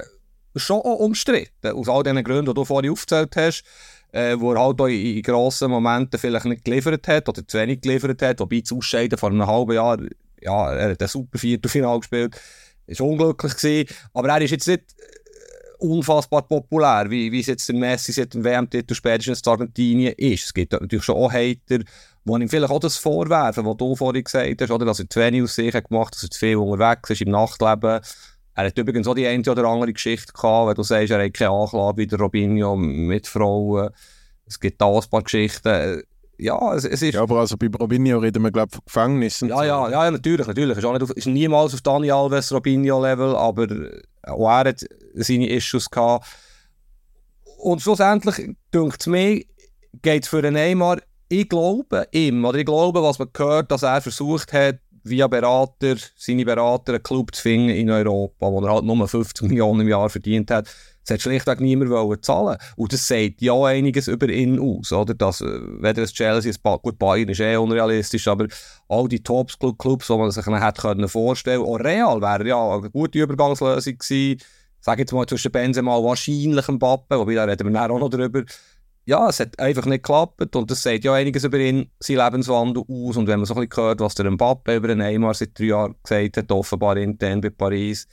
schon 0.56 0.78
auch 0.78 1.00
umstritten. 1.00 1.72
Aus 1.72 1.90
all 1.90 2.04
diesen 2.04 2.24
Gründen, 2.24 2.48
die 2.48 2.54
du 2.54 2.66
vorhin 2.66 2.92
aufgezählt 2.92 3.36
hast, 3.36 3.64
äh, 4.12 4.40
wo 4.40 4.54
er 4.54 4.62
halt 4.62 4.80
auch 4.80 4.88
in, 4.88 5.18
in 5.18 5.22
grossen 5.22 5.70
Momenten 5.70 6.20
vielleicht 6.20 6.46
nicht 6.46 6.66
geliefert 6.66 7.08
hat 7.08 7.30
oder 7.30 7.48
zu 7.48 7.58
wenig 7.58 7.82
geliefert 7.82 8.22
hat. 8.22 8.40
Wobei 8.40 8.62
das 8.62 8.72
Ausscheiden 8.72 9.18
vor 9.18 9.30
einem 9.30 9.46
halben 9.46 9.74
Jahr, 9.74 9.98
ja, 10.42 10.74
er 10.74 10.92
hat 10.92 11.02
ein 11.02 11.08
super 11.08 11.38
Viertelfinale 11.38 12.00
gespielt, 12.00 12.40
ist 12.88 13.02
unglücklich 13.02 13.56
gewesen. 13.56 13.90
Aber 14.14 14.30
er 14.30 14.42
ist 14.42 14.52
jetzt 14.52 14.68
nicht 14.68 14.84
äh, 14.98 15.86
unfassbar 15.86 16.44
populär, 16.44 17.10
wie, 17.10 17.32
wie 17.32 17.42
es 17.42 17.48
jetzt 17.48 17.68
der 17.68 17.76
Messi 17.76 18.12
seit 18.12 18.34
dem 18.34 18.44
WM-Titel 18.44 18.94
spätestens 18.94 19.42
in 19.42 19.52
Argentinien 19.52 20.14
ist. 20.18 20.46
Es 20.46 20.54
gibt 20.54 20.72
natürlich 20.72 21.06
schon 21.06 21.16
auch 21.16 21.32
Hater, 21.32 21.80
die 21.80 22.42
ihm 22.42 22.50
vielleicht 22.50 22.72
auch 22.72 22.80
das 22.80 22.98
vorwerfen, 22.98 23.66
was 23.66 23.78
du 23.78 23.96
vorhin 23.96 24.24
gesagt 24.24 24.62
hast, 24.62 24.72
oder, 24.72 24.86
dass 24.86 25.00
er 25.00 25.10
zu 25.10 25.20
wenig 25.20 25.44
aus 25.44 25.56
sich 25.56 25.72
gemacht 25.72 26.08
hat, 26.08 26.16
dass 26.16 26.24
er 26.24 26.30
zu 26.30 26.40
viel 26.40 26.58
unterwegs 26.58 27.10
ist 27.10 27.22
im 27.22 27.32
Nachtleben. 27.32 28.02
Er 28.58 28.66
hat 28.66 28.78
übrigens 28.80 29.08
auch 29.08 29.14
die 29.14 29.28
eine 29.28 29.44
oder 29.52 29.66
andere 29.66 29.94
Geschichte 29.94 30.34
gehabt, 30.34 30.70
wenn 30.70 30.74
du 30.74 30.82
sagst, 30.82 31.12
er 31.12 31.24
hat 31.24 31.34
keine 31.36 31.52
Anklage 31.52 31.98
wie 31.98 32.08
der 32.08 32.18
Robinho 32.18 32.76
mit 32.76 33.28
Frauen. 33.28 33.92
Es 34.48 34.60
gibt 34.60 34.82
da 34.82 34.88
ein 34.88 35.04
paar 35.12 35.22
Geschichten. 35.22 36.02
Ja, 36.40 36.74
es, 36.74 36.84
es 36.84 37.04
ist... 37.04 37.14
Ja, 37.14 37.22
aber 37.22 37.42
also 37.42 37.56
bei 37.56 37.68
Robinho 37.68 38.18
reden 38.18 38.42
wir, 38.42 38.50
glaube 38.50 38.70
ich, 38.72 38.76
von 38.76 38.86
Gefängnissen. 38.86 39.50
Ja, 39.50 39.64
ja, 39.64 39.90
ja, 39.92 40.10
natürlich, 40.10 40.48
natürlich. 40.48 40.76
Ist, 40.76 40.86
auch 40.86 40.94
nicht 40.94 41.04
auf, 41.04 41.12
ist 41.12 41.28
niemals 41.28 41.76
auf 41.76 41.82
Dani 41.82 42.10
Alves 42.10 42.52
Robinho-Level, 42.52 43.36
aber 43.36 43.68
auch 44.24 44.50
er 44.50 44.70
hat 44.70 44.84
seine 45.14 45.50
Issues 45.50 45.88
gehabt. 45.88 46.26
Und 47.60 47.84
schlussendlich, 47.84 48.56
denkt 48.74 49.02
es 49.02 49.06
mir, 49.06 49.44
geht 50.02 50.24
es 50.24 50.30
für 50.30 50.42
den 50.42 50.56
Neymar, 50.56 50.98
ich 51.30 51.48
glaube 51.48 52.08
ihm, 52.12 52.44
oder 52.44 52.58
ich 52.58 52.66
glaube, 52.66 53.04
was 53.04 53.20
man 53.20 53.30
gehört, 53.32 53.70
dass 53.72 53.84
er 53.84 54.02
versucht 54.02 54.52
hat, 54.52 54.80
via 55.10 55.28
Berater, 55.28 55.96
seine 56.16 56.46
Berater, 56.46 56.94
einen 56.94 57.04
Club 57.04 57.34
zu 57.34 57.42
finden 57.42 57.70
in 57.70 57.90
Europa, 57.90 58.52
wo 58.52 58.62
er 58.62 58.74
halt 58.74 58.86
nur 58.86 59.08
50 59.08 59.48
Millionen 59.48 59.82
im 59.82 59.90
Jahr 59.90 60.10
verdient 60.10 60.52
hat. 60.52 60.68
Das 61.08 61.14
hat 61.14 61.22
schlichtweg 61.22 61.62
niemand 61.62 61.90
wollen 61.90 62.22
zahlen. 62.22 62.58
Und 62.76 62.92
das 62.92 63.08
sagt 63.08 63.42
ja 63.42 63.54
einiges 63.64 64.10
über 64.10 64.28
ihn 64.28 64.60
aus, 64.60 64.92
oder? 64.92 65.14
Dass, 65.14 65.40
äh, 65.40 65.46
weder 65.46 66.02
das 66.02 66.14
Chelsea, 66.14 66.52
das 66.52 66.82
gut, 66.82 67.00
Bayern 67.00 67.30
ist 67.30 67.40
eh 67.40 67.56
unrealistisch, 67.56 68.28
aber 68.28 68.48
all 68.90 69.08
die 69.08 69.24
Top-Clubs, 69.24 70.08
die 70.08 70.18
man 70.18 70.32
sich 70.32 70.46
hätte 70.46 70.82
können 70.82 71.08
vorstellen 71.08 71.62
können, 71.62 71.74
auch 71.74 71.80
Real 71.80 72.22
wäre 72.22 72.48
ja 72.48 72.78
eine 72.78 72.90
gute 72.90 73.20
Übergangslösung 73.20 73.98
gewesen. 73.98 74.42
Sag 74.82 75.00
jetzt 75.00 75.14
mal 75.14 75.26
zwischen 75.26 75.52
Benzema 75.52 76.04
wahrscheinlich 76.04 76.68
Mbappe, 76.68 77.18
wobei 77.18 77.36
da 77.36 77.46
reden 77.46 77.74
wir 77.74 77.82
auch 77.92 78.00
noch 78.00 78.10
drüber 78.10 78.44
ja, 79.08 79.30
es 79.30 79.40
hat 79.40 79.58
einfach 79.58 79.86
nicht 79.86 80.04
geklappt 80.04 80.54
und 80.54 80.70
das 80.70 80.84
sagt 80.84 81.06
ja 81.06 81.14
einiges 81.14 81.46
über 81.46 81.58
ihn, 81.58 81.90
sein 81.98 82.18
Lebenswandel 82.18 82.84
aus 82.90 83.16
und 83.16 83.26
wenn 83.28 83.40
man 83.40 83.46
so 83.46 83.56
ein 83.56 83.66
bisschen 83.66 83.84
hört, 83.84 84.02
was 84.02 84.16
der 84.16 84.30
Mbappe 84.30 84.76
über 84.76 84.90
den 84.90 84.98
Neymar 84.98 85.34
seit 85.34 85.58
drei 85.58 85.68
Jahren 85.68 85.96
gesagt 86.04 86.36
hat, 86.36 86.52
offenbar 86.52 86.98
intern 86.98 87.40
bei 87.40 87.50
Paris, 87.50 88.06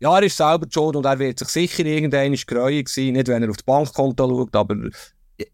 ja, 0.00 0.16
er 0.18 0.24
ist 0.24 0.36
selber 0.36 0.66
schon 0.68 0.96
und 0.96 1.06
er 1.06 1.20
wird 1.20 1.38
sich 1.38 1.48
sicher 1.48 1.86
irgendwann 1.86 2.34
gereuen 2.34 2.84
sein, 2.88 3.12
nicht 3.12 3.28
wenn 3.28 3.44
er 3.44 3.50
auf 3.50 3.58
das 3.58 3.62
Bankkonto 3.62 4.28
schaut, 4.28 4.56
aber 4.56 4.76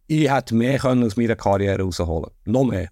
ich 0.06 0.30
hätte 0.30 0.54
mehr 0.54 0.78
können 0.78 1.04
aus 1.04 1.16
meiner 1.16 1.36
Karriere 1.36 1.82
rausholen 1.82 2.30
Noch 2.46 2.64
mehr. 2.64 2.88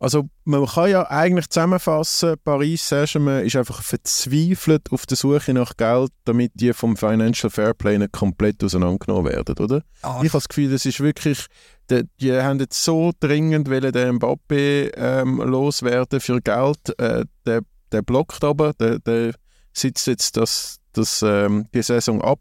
Also 0.00 0.30
man 0.44 0.64
kann 0.64 0.90
ja 0.90 1.10
eigentlich 1.10 1.50
zusammenfassen, 1.50 2.36
Paris 2.42 2.88
Saint-Germain 2.88 3.44
ist 3.44 3.54
einfach 3.54 3.82
verzweifelt 3.82 4.90
auf 4.90 5.04
der 5.04 5.18
Suche 5.18 5.52
nach 5.52 5.76
Geld, 5.76 6.10
damit 6.24 6.52
die 6.54 6.72
vom 6.72 6.96
Financial 6.96 7.50
Fairplay 7.50 7.98
nicht 7.98 8.12
komplett 8.12 8.64
auseinandergenommen 8.64 9.30
werden, 9.30 9.58
oder? 9.58 9.84
Ah. 10.00 10.22
Ich 10.22 10.30
habe 10.30 10.38
das 10.38 10.48
Gefühl, 10.48 10.70
das 10.70 10.86
ist 10.86 11.00
wirklich, 11.00 11.44
die, 11.90 12.04
die 12.18 12.32
haben 12.32 12.58
jetzt 12.60 12.82
so 12.82 13.12
dringend 13.20 13.68
wollen 13.68 13.92
den 13.92 14.18
Mbappé 14.18 14.90
ähm, 14.96 15.36
loswerden 15.42 16.18
für 16.20 16.40
Geld, 16.40 16.98
äh, 16.98 17.26
der, 17.44 17.60
der 17.92 18.00
blockt 18.00 18.42
aber, 18.42 18.72
der, 18.72 19.00
der 19.00 19.34
sitzt 19.74 20.06
jetzt 20.06 20.38
das, 20.38 20.78
das, 20.94 21.20
ähm, 21.20 21.66
die 21.74 21.82
Saison 21.82 22.22
ab 22.22 22.40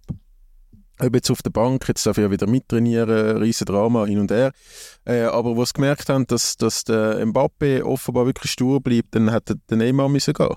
ob 1.01 1.15
jetzt 1.15 1.31
auf 1.31 1.41
der 1.41 1.49
Bank, 1.49 1.87
jetzt 1.87 2.05
darf 2.05 2.17
ich 2.17 2.23
ja 2.23 2.31
wieder 2.31 2.47
mittrainieren, 2.47 3.37
riesen 3.37 3.65
Drama 3.65 4.05
hin 4.05 4.19
und 4.19 4.31
her. 4.31 4.51
Äh, 5.05 5.23
aber 5.23 5.65
sie 5.65 5.73
gemerkt 5.73 6.09
haben, 6.09 6.27
dass, 6.27 6.57
dass 6.57 6.83
der 6.83 7.25
Mbappe 7.25 7.85
offenbar 7.85 8.25
wirklich 8.25 8.51
stur 8.51 8.81
bleibt, 8.81 9.15
dann 9.15 9.31
hätte 9.31 9.55
der 9.69 9.77
Neymar 9.77 10.09
müssen 10.09 10.33
gehen. 10.33 10.55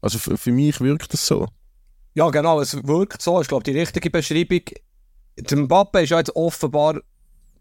Also 0.00 0.18
für, 0.18 0.36
für 0.36 0.52
mich 0.52 0.80
wirkt 0.80 1.12
das 1.12 1.26
so. 1.26 1.48
Ja, 2.14 2.30
genau, 2.30 2.60
es 2.60 2.74
wirkt 2.86 3.22
so. 3.22 3.40
Ich 3.40 3.48
glaube, 3.48 3.64
die 3.64 3.78
richtige 3.78 4.10
Beschreibung. 4.10 4.62
Der 5.36 5.58
Mbappe 5.58 6.02
ist 6.02 6.10
ja 6.10 6.18
jetzt 6.18 6.34
offenbar 6.34 7.00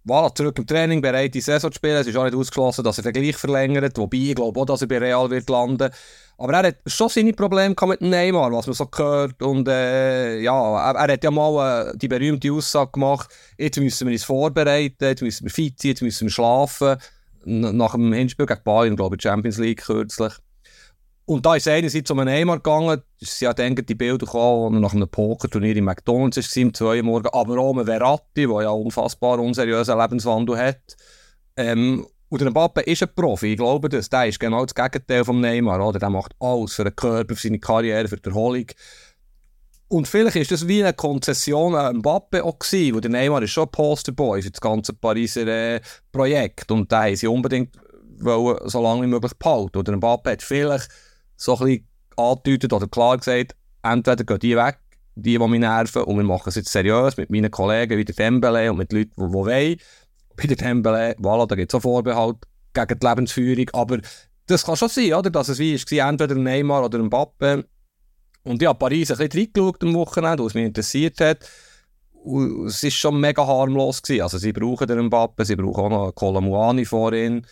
voilà, 0.06 0.34
zurück 0.34 0.58
im 0.58 0.66
Training, 0.66 1.02
bereit, 1.02 1.34
die 1.34 1.42
Saison 1.42 1.72
zu 1.72 1.76
spielen. 1.76 1.98
Es 1.98 2.08
ist 2.08 2.16
auch 2.16 2.24
nicht 2.24 2.36
ausgeschlossen, 2.36 2.84
dass 2.84 2.98
er 2.98 3.04
den 3.04 3.14
gleich 3.14 3.36
verlängert. 3.36 3.98
Wobei, 3.98 4.18
ich 4.18 4.36
glaube 4.36 4.60
auch, 4.60 4.66
dass 4.66 4.82
er 4.82 4.88
bei 4.88 4.98
Real 4.98 5.30
wird 5.30 5.50
landen. 5.50 5.90
Aber 6.38 6.54
er 6.54 6.68
hat 6.68 6.78
schon 6.86 7.10
seine 7.10 7.34
Probleme 7.34 7.76
mit 7.88 8.02
Neymar, 8.02 8.52
was 8.52 8.68
man 8.68 8.74
so 8.74 8.86
gehört. 8.86 9.42
Und 9.42 9.68
äh, 9.68 10.40
ja, 10.40 10.92
er, 10.92 10.96
er, 10.96 11.14
hat 11.14 11.24
ja 11.24 11.32
mal 11.32 11.90
äh, 11.90 11.98
die 11.98 12.08
berühmte 12.08 12.52
Aussage 12.52 12.92
gemacht, 12.94 13.30
jetzt 13.58 13.78
müssen 13.78 14.08
wir 14.08 14.14
uns 14.14 14.24
vorbereiten, 14.24 15.04
jetzt 15.04 15.22
müssen 15.22 15.46
wir 15.46 15.52
fit 15.52 15.80
sein, 15.82 15.90
jetzt 15.90 16.02
müssen 16.02 16.28
wir 16.28 16.32
schlafen. 16.32 16.98
Nach 17.44 17.92
dem 17.92 18.14
Hinspiel 18.14 18.46
gegen 18.46 18.64
Bayern, 18.64 18.96
glaube 18.96 19.16
ich, 19.18 19.22
Champions 19.22 19.58
League 19.58 19.82
kürzlich. 19.82 20.34
Und 21.30 21.46
da 21.46 21.56
ist 21.56 21.68
es 21.68 21.72
einerseits 21.72 22.10
um 22.10 22.18
einen 22.18 22.34
Neymar 22.34 22.56
gegangen, 22.56 23.04
sind 23.20 23.42
ja 23.42 23.54
dann 23.54 23.76
die 23.76 23.94
Bilder 23.94 24.26
gekommen, 24.26 24.74
als 24.74 24.82
nach 24.82 24.94
einem 24.96 25.08
Pokerturnier 25.08 25.76
in 25.76 25.84
McDonalds 25.84 26.38
war, 26.38 26.64
um 26.64 26.74
2 26.74 26.98
Uhr 26.98 27.04
morgen, 27.04 27.28
aber 27.32 27.60
auch 27.60 27.70
um 27.70 27.86
Verratti, 27.86 28.48
der 28.48 28.62
ja 28.64 28.70
unfassbar 28.72 29.38
unseriösen 29.38 29.96
Lebenswandel 29.96 30.58
hat. 30.58 30.98
Ähm, 31.56 32.08
und 32.30 32.42
der 32.42 32.50
Mbappe 32.50 32.82
ist 32.82 33.04
ein 33.04 33.14
Profi, 33.14 33.52
ich 33.52 33.58
glaube 33.58 33.90
das. 33.90 34.10
Der 34.10 34.26
ist 34.26 34.40
genau 34.40 34.66
das 34.66 34.74
Gegenteil 34.74 35.24
vom 35.24 35.40
Neymar. 35.40 35.88
Oder? 35.88 36.00
Der 36.00 36.10
macht 36.10 36.34
alles 36.40 36.74
für 36.74 36.84
den 36.84 36.96
Körper, 36.96 37.36
für 37.36 37.42
seine 37.42 37.60
Karriere, 37.60 38.08
für 38.08 38.18
die 38.18 38.28
Erholung. 38.28 38.66
Und 39.88 40.08
vielleicht 40.08 40.36
ist 40.36 40.52
das 40.52 40.68
wie 40.68 40.84
eine 40.84 40.94
Konzession 40.94 41.76
an 41.76 41.98
Mbappe 41.98 42.44
auch 42.44 42.58
gewesen, 42.58 42.96
weil 42.96 43.02
der 43.02 43.12
Neymar 43.12 43.44
ist 43.44 43.52
schon 43.52 43.66
ein 43.66 43.72
Posterboy 43.72 44.42
für 44.42 44.50
das 44.50 44.62
ganze 44.62 44.94
Pariser 44.94 45.46
äh, 45.46 45.82
Projekt. 46.12 46.72
Und 46.72 46.92
da 46.92 47.04
haben 47.04 47.16
sie 47.16 47.28
unbedingt 47.28 47.78
wollen, 48.18 48.68
so 48.68 48.82
lange 48.82 49.04
wie 49.04 49.08
möglich 49.08 49.34
behalten. 49.38 49.78
Oder 49.78 49.96
Mbappe 49.96 50.32
hat 50.32 50.42
vielleicht 50.42 50.90
so 51.40 51.58
ein 51.58 51.66
bisschen 51.66 51.88
angedeutet 52.18 52.74
oder 52.74 52.88
klar 52.88 53.18
gesagt, 53.18 53.56
entweder 53.82 54.24
gehen 54.24 54.40
die 54.40 54.56
weg, 54.58 54.78
die, 55.16 55.38
die 55.38 55.48
mich 55.48 55.60
nerven, 55.60 56.04
und 56.04 56.18
wir 56.18 56.24
machen 56.24 56.50
es 56.50 56.56
jetzt 56.56 56.72
seriös 56.72 57.18
mit 57.18 57.30
meinen 57.30 57.50
Kollegen 57.50 57.98
wie 57.98 58.06
der 58.06 58.16
Dembele 58.16 58.72
und 58.72 58.78
mit 58.78 58.92
Leuten, 58.92 59.12
die, 59.18 59.26
die 59.26 59.34
wollen. 59.34 59.78
Bei 60.36 60.48
der 60.48 60.58
Dembele, 60.58 61.16
voilà, 61.20 61.48
da 61.48 61.56
gibt 61.56 61.74
es 61.74 61.78
auch 61.78 61.82
Vorbehalt 61.82 62.38
gegen 62.74 63.00
die 63.00 63.08
Lebensführung, 63.08 63.70
aber 63.74 64.00
das 64.48 64.66
kann 64.66 64.76
schon 64.76 64.90
sein, 64.90 65.14
oder, 65.14 65.30
dass 65.30 65.50
es 65.50 65.60
wie 65.60 65.76
war, 65.76 66.10
entweder 66.10 66.36
Neymar 66.36 66.86
oder 66.86 67.00
Mbappe. 67.00 67.66
Und 68.44 68.66
habe 68.66 68.80
Paris 68.80 69.12
ein 69.12 69.18
bisschen 69.18 69.44
reingeschaut 69.44 69.84
am 69.84 69.94
Wochenende, 69.94 70.44
was 70.44 70.54
mich 70.54 70.66
interessiert 70.66 71.20
hat. 71.22 71.48
Und 72.12 72.68
es 72.68 72.84
war 72.84 72.92
schon 72.92 73.20
mega 73.20 73.46
harmlos. 73.46 74.02
Gewesen. 74.02 74.24
Also 74.24 74.38
sie 74.38 74.54
brauchen 74.54 74.88
den 74.88 75.06
Mbappe, 75.06 75.46
sie 75.46 75.56
brauchen 75.56 75.84
auch 75.84 75.90
noch 75.90 76.04
einen 76.04 76.16
Colamuani 76.16 76.86
vor 76.86 77.14
ihnen. 77.14 77.46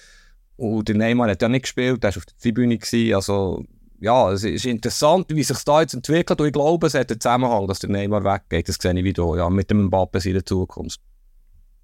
Und 0.55 0.87
der 0.87 0.95
Neymar 0.95 1.29
hat 1.29 1.41
ja 1.41 1.49
nicht 1.49 1.63
gespielt, 1.63 2.03
der 2.03 2.11
war 2.11 2.17
auf 2.17 2.25
der 2.25 2.37
Tribüne. 2.37 2.77
Gewesen. 2.77 3.13
Also 3.13 3.63
ja, 3.99 4.31
es 4.31 4.43
ist 4.43 4.65
interessant, 4.65 5.27
wie 5.29 5.43
sich 5.43 5.63
da 5.63 5.81
jetzt 5.81 5.93
entwickelt. 5.93 6.39
Und 6.39 6.47
ich 6.47 6.53
glaube, 6.53 6.87
es 6.87 6.93
hat 6.93 7.11
einen 7.11 7.19
Zusammenhang, 7.19 7.67
dass 7.67 7.79
der 7.79 7.89
Neymar 7.89 8.23
weggeht. 8.23 8.69
Das 8.69 8.77
sehe 8.79 8.93
ich 8.93 9.03
wieder 9.03 9.35
ja, 9.35 9.49
mit 9.49 9.69
dem 9.69 9.85
Mbappe 9.85 10.19
in 10.23 10.33
der 10.33 10.45
Zukunft. 10.45 10.99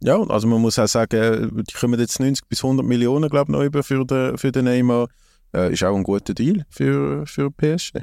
Ja, 0.02 0.22
also 0.22 0.48
man 0.48 0.62
muss 0.62 0.78
auch 0.80 0.88
sagen, 0.88 1.64
die 1.66 1.74
kommen 1.74 2.00
jetzt 2.00 2.20
90 2.20 2.48
bis 2.50 2.64
100 2.64 2.86
Millionen, 2.86 3.30
glaube 3.30 3.52
ich, 3.52 3.58
noch 3.58 3.64
über 3.64 3.84
für 3.84 4.06
den, 4.06 4.38
für 4.38 4.52
den 4.52 4.66
Neymar. 4.66 5.08
Äh, 5.54 5.74
ist 5.74 5.84
auch 5.84 5.96
ein 5.96 6.04
guter 6.04 6.34
Deal 6.34 6.66
für, 6.70 7.26
für 7.26 7.52
PSG. 7.52 8.00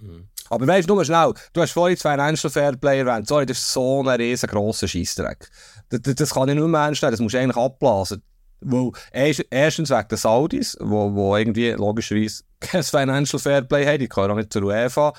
Mhm. 0.00 0.28
Aber 0.50 0.66
weißt 0.66 0.88
du, 0.88 0.94
nur 0.94 1.04
schnell, 1.04 1.32
du 1.52 1.60
hast 1.60 1.72
vorhin 1.72 1.96
zwei 1.96 2.12
Financial 2.12 2.50
Fairplay 2.50 3.00
erwähnt. 3.00 3.28
Sorry, 3.28 3.46
das 3.46 3.58
ist 3.58 3.72
so 3.72 4.02
ein 4.02 4.08
riesengroßer 4.08 4.86
Scheissdreck. 4.88 5.48
Das, 5.88 6.00
das, 6.02 6.14
das, 6.14 6.34
kann 6.34 6.48
ich 6.48 6.54
nicht 6.54 6.66
mehr 6.66 6.80
ernst 6.80 7.02
nehmen, 7.02 7.12
das 7.12 7.20
musst 7.20 7.34
du 7.34 7.38
eigentlich 7.38 7.56
abblasen. 7.56 8.22
Weil, 8.60 8.92
erstens 9.50 9.90
wegen 9.90 10.08
den 10.08 10.18
Saudis, 10.18 10.76
wo, 10.80 11.12
wo 11.14 11.36
irgendwie 11.36 11.70
logischerweise 11.70 12.44
kein 12.70 12.82
Financial 12.82 13.40
Fairplay 13.40 13.86
haben, 13.86 13.98
die 13.98 14.08
gehören 14.08 14.30
auch 14.30 14.36
nicht 14.36 14.52
zur 14.52 14.64
UEFA. 14.64 15.12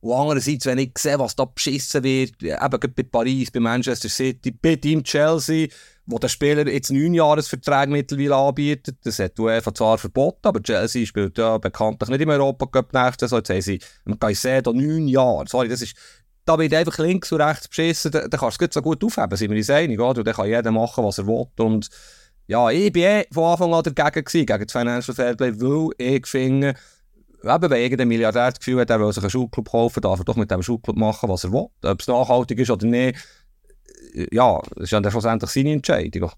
Und 0.00 0.12
andererseits, 0.12 0.66
wenn 0.66 0.78
ich 0.78 0.92
sehe, 0.96 1.18
was 1.18 1.34
da 1.34 1.44
beschissen 1.44 2.04
wird, 2.04 2.40
eben 2.42 2.94
bei 2.94 3.02
Paris, 3.02 3.50
bei 3.50 3.58
Manchester 3.58 4.08
City, 4.08 4.52
bei 4.52 4.76
Team 4.76 5.02
Chelsea, 5.02 5.68
wo 6.06 6.18
der 6.18 6.28
Spieler 6.28 6.66
jetzt 6.68 6.90
neun 6.90 7.14
Jahresverträge 7.14 7.90
mittlerweile 7.90 8.36
anbietet, 8.36 8.96
das 9.04 9.18
hat 9.18 9.36
die 9.36 9.42
UEFA 9.42 9.74
zwar 9.74 9.98
verboten, 9.98 10.46
aber 10.46 10.62
Chelsea 10.62 11.04
spielt 11.04 11.36
ja 11.36 11.58
bekanntlich 11.58 12.08
nicht 12.10 12.20
im 12.20 12.30
Europacup 12.30 12.92
nächstes 12.94 13.30
Jahr, 13.32 13.40
jetzt 13.40 13.50
haben 13.50 13.60
sie 13.60 13.80
im 14.06 14.18
Caicedo 14.18 14.72
neun 14.72 15.08
Jahre, 15.08 15.46
sorry, 15.48 15.68
das 15.68 15.82
ist, 15.82 15.96
da 16.44 16.58
wird 16.58 16.72
einfach 16.72 16.98
links 16.98 17.30
und 17.32 17.42
rechts 17.42 17.68
beschissen, 17.68 18.12
da, 18.12 18.26
da 18.26 18.38
kannst 18.38 18.60
du 18.60 18.64
es 18.64 18.74
so 18.74 18.80
gut 18.80 19.04
aufheben, 19.04 19.36
sind 19.36 19.50
wir 19.50 19.58
uns 19.58 19.68
einig, 19.68 20.00
oder? 20.00 20.24
Dann 20.24 20.34
kann 20.34 20.48
jeder 20.48 20.70
machen, 20.70 21.04
was 21.04 21.18
er 21.18 21.26
will 21.26 21.46
und 21.58 21.90
ja, 22.48 22.70
ich 22.70 22.90
bin 22.92 23.02
eh 23.02 23.24
von 23.30 23.44
Anfang 23.44 23.74
an 23.74 23.82
dagegen 23.82 24.24
gewesen, 24.24 24.46
gegen 24.46 24.64
das 24.64 24.72
Financial 24.72 25.14
Fairplay, 25.14 25.52
weil 25.60 25.90
ich 25.98 26.26
finde, 26.26 26.74
eben, 27.44 27.70
wenn 27.70 27.82
irgendein 27.82 28.08
Milliardär 28.08 28.50
das 28.50 28.58
Gefühl 28.58 28.80
hat, 28.80 28.90
er 28.90 28.98
will 28.98 29.12
sich 29.12 29.22
einen 29.22 29.30
Schulclub 29.30 29.70
kaufen, 29.70 30.00
darf 30.00 30.18
er 30.18 30.24
doch 30.24 30.36
mit 30.36 30.50
dem 30.50 30.62
Schulclub 30.62 30.96
machen, 30.96 31.28
was 31.28 31.44
er 31.44 31.52
will. 31.52 31.68
Ob 31.82 32.00
es 32.00 32.06
nachhaltig 32.06 32.58
ist 32.58 32.70
oder 32.70 32.86
nicht, 32.86 33.18
ja, 34.32 34.60
das 34.74 34.84
ist 34.84 34.92
dann 34.92 35.10
schlussendlich 35.10 35.50
seine 35.50 35.72
Entscheidung. 35.72 36.30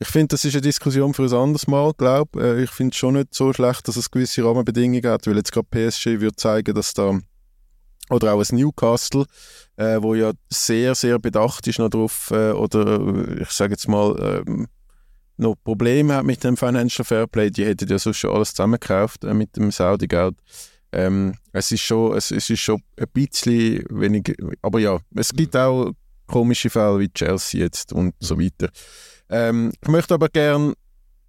Ich 0.00 0.08
finde, 0.08 0.28
das 0.28 0.44
ist 0.44 0.54
eine 0.54 0.62
Diskussion 0.62 1.14
für 1.14 1.22
ein 1.22 1.32
anderes 1.32 1.68
Mal, 1.68 1.92
glaube 1.96 2.42
äh, 2.42 2.64
ich. 2.64 2.70
finde 2.70 2.90
es 2.90 2.96
schon 2.96 3.14
nicht 3.14 3.32
so 3.34 3.52
schlecht, 3.52 3.86
dass 3.86 3.94
es 3.94 4.10
gewisse 4.10 4.44
Rahmenbedingungen 4.44 5.06
hat, 5.06 5.28
weil 5.28 5.36
jetzt 5.36 5.52
gerade 5.52 5.68
PSG 5.70 6.20
würde 6.20 6.34
zeigen, 6.34 6.74
dass 6.74 6.92
da 6.92 7.20
oder 8.10 8.34
auch 8.34 8.44
ein 8.44 8.56
Newcastle, 8.56 9.26
äh, 9.76 9.98
wo 10.00 10.14
ja 10.14 10.32
sehr, 10.50 10.94
sehr 10.94 11.18
bedacht 11.18 11.66
ist 11.66 11.78
noch 11.78 11.88
drauf, 11.88 12.30
äh, 12.30 12.52
oder 12.52 13.00
ich 13.40 13.50
sage 13.50 13.72
jetzt 13.72 13.88
mal, 13.88 14.44
äh, 14.46 14.66
noch 15.38 15.56
Probleme 15.64 16.14
hat 16.14 16.24
mit 16.24 16.44
dem 16.44 16.56
Financial 16.56 17.04
Fairplay, 17.04 17.50
die 17.50 17.64
hätten 17.64 17.88
ja 17.88 17.98
sonst 17.98 18.18
schon 18.18 18.34
alles 18.34 18.50
zusammengekauft 18.50 19.24
äh, 19.24 19.34
mit 19.34 19.56
dem 19.56 19.70
Saudi-Geld. 19.70 20.34
Ähm, 20.92 21.34
es, 21.52 21.72
ist 21.72 21.80
schon, 21.80 22.16
es, 22.16 22.30
es 22.30 22.50
ist 22.50 22.60
schon 22.60 22.82
ein 22.98 23.06
bisschen 23.12 23.84
wenig, 23.88 24.34
aber 24.60 24.78
ja, 24.78 24.98
es 25.14 25.32
gibt 25.32 25.56
auch 25.56 25.92
komische 26.26 26.70
Fälle 26.70 26.98
wie 26.98 27.08
Chelsea 27.08 27.60
jetzt 27.60 27.92
und 27.92 28.14
so 28.20 28.38
weiter. 28.38 28.68
Ähm, 29.30 29.72
ich 29.80 29.88
möchte 29.88 30.14
aber 30.14 30.28
gerne 30.28 30.74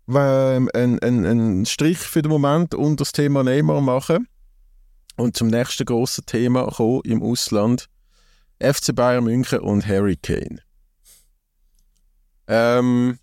ähm, 0.10 0.70
einen, 0.74 1.00
einen, 1.00 1.26
einen 1.26 1.66
Strich 1.66 2.00
für 2.00 2.22
den 2.22 2.30
Moment 2.30 2.76
unter 2.76 3.04
das 3.04 3.14
Thema 3.14 3.44
Neymar 3.44 3.80
machen 3.80 4.28
und 5.15 5.38
zum 5.38 5.47
nächsten 5.47 5.86
grossen 5.86 6.26
Thema 6.26 6.65
kommen 6.67 7.02
im 7.04 7.21
Ausland. 7.21 7.89
FC 8.60 8.95
Bayern 8.95 9.26
München 9.26 9.60
und 9.60 9.86
Harry 9.88 10.15
Kane. 10.15 10.60
Ähm, 12.47 13.19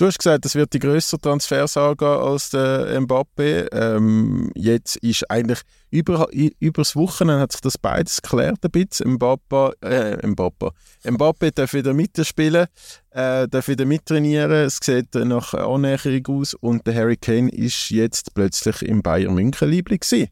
du 0.00 0.06
hast 0.06 0.18
gesagt, 0.18 0.44
das 0.44 0.54
wird 0.54 0.72
die 0.72 0.78
größere 0.78 1.20
Transfersaga 1.20 2.20
als 2.20 2.50
der 2.50 2.98
Mbappe. 3.00 3.68
Ähm, 3.72 4.50
jetzt 4.54 4.96
ist 4.96 5.30
eigentlich 5.30 5.60
über, 5.90 6.28
über 6.32 6.80
das 6.80 6.96
Wochenende 6.96 7.42
hat 7.42 7.52
sich 7.52 7.60
das 7.60 7.76
beides 7.76 8.22
geklärt 8.22 8.58
ein 8.62 8.70
bisschen. 8.70 9.12
Mbappe, 9.12 9.74
äh, 9.82 10.26
Mbappe. 10.26 10.70
Mbappe 11.04 11.52
darf 11.52 11.74
wieder 11.74 11.92
mitspielen, 11.92 12.66
äh, 13.10 13.46
darf 13.46 13.68
wieder 13.68 13.84
mittrainieren. 13.84 14.50
Es 14.50 14.78
sieht 14.82 15.14
nach 15.14 15.52
Annäherung 15.52 16.40
aus 16.40 16.54
und 16.54 16.86
der 16.86 16.94
Harry 16.94 17.16
Kane 17.16 17.50
ist 17.50 17.90
jetzt 17.90 18.32
plötzlich 18.34 18.82
im 18.82 19.02
Bayern 19.02 19.34
München 19.34 19.68
Liebling 19.68 20.00
gewesen. 20.00 20.28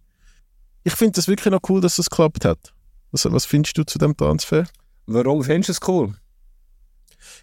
Ich 0.84 0.94
finde 0.94 1.12
das 1.12 1.28
wirklich 1.28 1.52
noch 1.52 1.60
cool, 1.68 1.82
dass 1.82 1.96
das 1.96 2.08
geklappt 2.08 2.46
hat. 2.46 2.72
Also, 3.12 3.30
was 3.32 3.44
findest 3.44 3.76
du 3.76 3.84
zu 3.84 3.98
dem 3.98 4.16
Transfer? 4.16 4.64
Warum 5.06 5.42
findest 5.42 5.68
du 5.68 5.72
es 5.72 5.88
cool? 5.88 6.14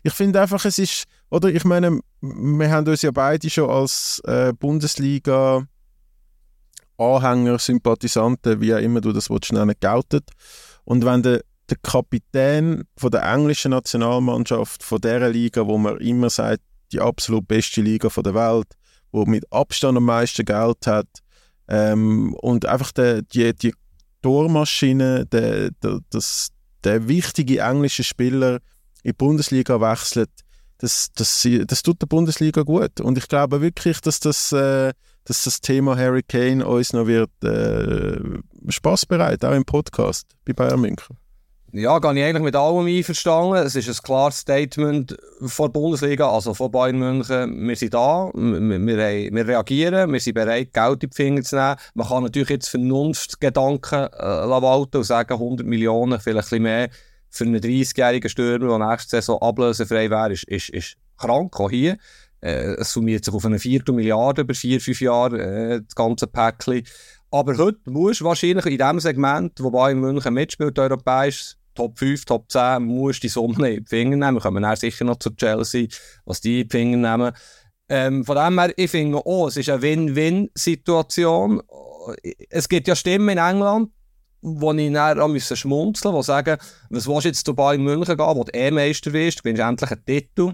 Ich 0.04 0.14
finde 0.14 0.42
einfach, 0.42 0.66
es 0.66 0.80
ist, 0.80 1.06
oder 1.30 1.50
ich 1.50 1.64
meine, 1.66 2.00
wir 2.22 2.72
haben 2.72 2.88
uns 2.88 3.02
ja 3.02 3.12
beide 3.12 3.50
schon 3.50 3.70
als 3.70 4.22
äh, 4.26 4.54
Bundesliga 4.54 5.68
Anhänger, 6.98 7.60
Sympathisanten, 7.60 8.62
wie 8.62 8.74
auch 8.74 8.80
immer 8.80 9.02
du 9.02 9.12
das 9.12 9.30
willst, 9.30 9.52
nennen, 9.52 9.76
geoutet. 9.80 10.30
Und 10.86 11.04
wenn 11.04 11.24
der, 11.24 11.42
der 11.70 11.78
Kapitän 11.82 12.84
von 12.98 13.12
der 13.12 13.24
englischen 13.24 13.72
Nationalmannschaft, 13.72 14.84
von 14.84 15.02
der 15.02 15.30
Liga, 15.30 15.68
wo 15.68 15.78
man 15.78 15.98
immer 15.98 16.30
sagt, 16.30 16.62
die 16.92 17.02
absolut 17.02 17.48
beste 17.48 17.82
Liga 17.82 18.10
der 18.10 18.34
Welt, 18.34 18.68
wo 19.12 19.26
mit 19.26 19.52
Abstand 19.52 19.98
am 19.98 20.06
meisten 20.06 20.46
Geld 20.46 20.88
hat, 20.88 21.08
ähm, 21.68 22.34
und 22.36 22.66
einfach 22.66 22.92
der, 22.92 23.24
die, 23.24 23.54
die 23.56 23.74
Tormaschine, 24.22 25.26
der, 25.26 25.72
der, 25.72 26.00
das, 26.12 26.50
der 26.84 27.08
wichtige 27.08 27.60
englische 27.62 28.04
Spieler 28.04 28.60
in 29.06 29.12
die 29.12 29.14
Bundesliga 29.14 29.80
wechselt, 29.80 30.32
das, 30.80 31.12
das, 31.16 31.48
das 31.68 31.84
tut 31.84 32.02
der 32.02 32.08
Bundesliga 32.08 32.64
gut. 32.64 33.00
Und 33.00 33.18
ich 33.20 33.28
glaube 33.28 33.62
wirklich, 33.62 34.02
dass 34.02 34.20
das, 34.20 34.52
äh, 34.52 34.94
dass 35.26 35.44
das 35.44 35.62
Thema 35.62 35.96
Harry 35.96 36.24
Kane 36.24 36.66
uns 36.66 36.92
noch 36.92 37.06
wird 37.06 37.30
äh, 37.44 38.18
Spaß 38.68 39.06
bereit, 39.06 39.46
auch 39.46 39.54
im 39.54 39.64
Podcast 39.64 40.28
bei 40.44 40.54
Bayern 40.54 40.82
München. 40.82 41.18
Ja, 41.72 42.00
gehe 42.00 42.14
ich 42.14 42.24
eigentlich 42.24 42.44
mit 42.44 42.56
allem 42.56 42.88
einverstanden. 42.88 43.58
Es 43.58 43.76
ist 43.76 43.90
ein 43.90 44.04
klares 44.04 44.40
Statement 44.40 45.16
von 45.42 45.68
der 45.68 45.80
Bundesliga, 45.80 46.30
also 46.30 46.56
von 46.56 46.72
Bayern 46.72 46.98
München. 46.98 47.68
Wir 47.68 47.76
sind 47.76 47.94
da, 47.94 48.32
wir, 48.34 48.80
wir, 48.88 49.34
wir 49.34 49.48
reagieren, 49.48 50.12
wir 50.12 50.20
sind 50.20 50.34
bereit, 50.34 50.74
Geld 50.74 51.04
in 51.04 51.10
die 51.10 51.16
Finger 51.16 51.42
zu 51.44 51.58
nehmen. 51.58 51.76
Man 51.94 52.08
kann 52.08 52.24
natürlich 52.24 52.50
jetzt 52.50 52.70
Vernunftgedanken 52.70 54.08
äh, 54.14 54.50
walten 54.50 54.98
und 54.98 55.04
sagen, 55.04 55.34
100 55.34 55.68
Millionen, 55.68 56.20
vielleicht 56.20 56.48
ein 56.54 56.64
bisschen 56.64 56.64
mehr, 56.64 56.90
für 57.36 57.44
einen 57.44 57.62
30-jährigen 57.62 58.30
Stürmer, 58.30 58.78
der 58.78 58.90
nächste 58.90 59.18
Saison 59.18 59.42
ablösefrei 59.42 60.10
wäre, 60.10 60.34
ist, 60.34 60.44
ist, 60.46 60.70
ist 60.70 60.98
krank, 61.18 61.60
auch 61.60 61.70
hier. 61.70 61.98
Äh, 62.42 62.76
es 62.80 62.94
summiert 62.94 63.26
sich 63.26 63.34
auf 63.34 63.46
eine 63.46 63.60
Viertelmilliarde 63.60 64.42
über 64.42 64.54
vier, 64.54 64.80
fünf 64.80 65.02
Jahre, 65.02 65.42
äh, 65.42 65.82
das 65.82 65.96
ganze 65.96 66.28
Päckchen. 66.28 66.84
Aber 67.32 67.58
heute 67.58 67.80
musst 67.90 68.22
du 68.22 68.26
wahrscheinlich 68.26 68.66
in 68.68 68.78
dem 68.78 69.00
Segment, 69.00 69.54
wo 69.60 69.72
Bayern 69.72 70.00
München 70.00 70.34
mitspielt, 70.34 70.78
europäisch, 70.80 71.56
Top 71.74 72.00
5, 72.00 72.24
Top 72.24 72.50
10, 72.50 72.84
musst 72.84 73.24
die 73.24 73.28
Summe 73.28 73.70
in 73.70 73.84
die 73.84 73.90
Finger 73.90 74.16
nehmen. 74.16 74.36
Wir 74.36 74.42
kommen 74.42 74.64
dann 74.64 74.76
sicher 74.78 75.04
noch 75.04 75.20
zu 75.20 75.32
Chelsea, 75.32 75.88
was 76.24 76.40
die 76.40 76.62
in 76.62 76.68
die 76.68 76.72
Finger 76.72 77.18
nehmen. 77.18 77.34
Ähm, 77.90 78.24
von 78.24 78.38
dem 78.38 78.58
her, 78.58 78.74
ich 78.78 78.90
finde 78.90 79.18
auch, 79.18 79.48
es 79.48 79.58
ist 79.58 79.70
eine 79.70 79.82
Win-Win-Situation. 79.82 81.62
Es 82.50 82.70
gibt 82.70 82.88
ja 82.88 82.96
Stimmen 82.96 83.30
in 83.30 83.38
England, 83.38 83.90
wo 84.46 84.72
ich 84.74 84.94
dann 84.94 85.20
auch 85.20 85.28
müssen 85.28 85.58
schmunzeln 85.58 86.14
musste, 86.14 86.32
die 86.32 86.36
sagen, 86.36 86.58
was 86.90 87.08
willst 87.08 87.26
du 87.26 87.30
jetzt 87.30 87.46
zu 87.46 87.56
Bayern 87.56 87.82
München 87.82 88.16
gehen, 88.16 88.36
wo 88.36 88.44
du 88.44 88.52
eh 88.54 88.70
Meister 88.70 89.12
wirst, 89.12 89.40
du 89.40 89.44
gewinnst 89.44 89.62
endlich 89.62 89.92
einen 89.92 90.06
Titel. 90.06 90.54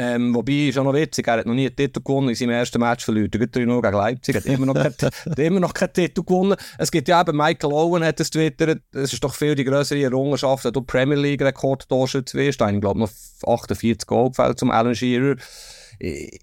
Ähm, 0.00 0.32
wobei, 0.32 0.68
ist 0.68 0.78
auch 0.78 0.84
noch 0.84 0.94
witzig, 0.94 1.26
er 1.26 1.38
hat 1.38 1.46
noch 1.46 1.54
nie 1.54 1.66
einen 1.66 1.74
Titel 1.74 2.00
gewonnen 2.00 2.28
in 2.28 2.34
seinem 2.36 2.50
ersten 2.50 2.78
Match 2.78 3.04
verloren. 3.04 3.30
Er 3.32 3.46
gegen 3.48 3.82
Leipzig, 3.82 4.36
hat 4.36 4.46
immer, 4.46 4.64
noch 4.64 4.74
kein, 4.74 4.94
hat 5.30 5.38
immer 5.38 5.60
noch 5.60 5.74
keinen 5.74 5.92
Titel 5.92 6.22
gewonnen. 6.22 6.56
Es 6.78 6.90
gibt 6.90 7.08
ja 7.08 7.20
eben, 7.20 7.36
Michael 7.36 7.72
Owen 7.72 8.04
hat 8.04 8.20
es 8.20 8.30
twittert, 8.30 8.80
es 8.92 9.12
ist 9.12 9.24
doch 9.24 9.34
viel 9.34 9.56
die 9.56 9.64
größere 9.64 10.00
Errungenschaft, 10.00 10.64
wenn 10.64 10.72
du 10.72 10.82
Premier 10.82 11.16
League 11.16 11.42
Rekord 11.42 11.88
Torschütze 11.88 12.38
wirst. 12.38 12.60
Ich 12.60 12.80
glaube 12.80 13.00
noch 13.00 13.10
48 13.44 14.06
Goal 14.06 14.28
gefällt 14.28 14.58
zum 14.60 14.70
Alan 14.70 14.94
Shearer. 14.94 15.34
Ich, 15.98 16.40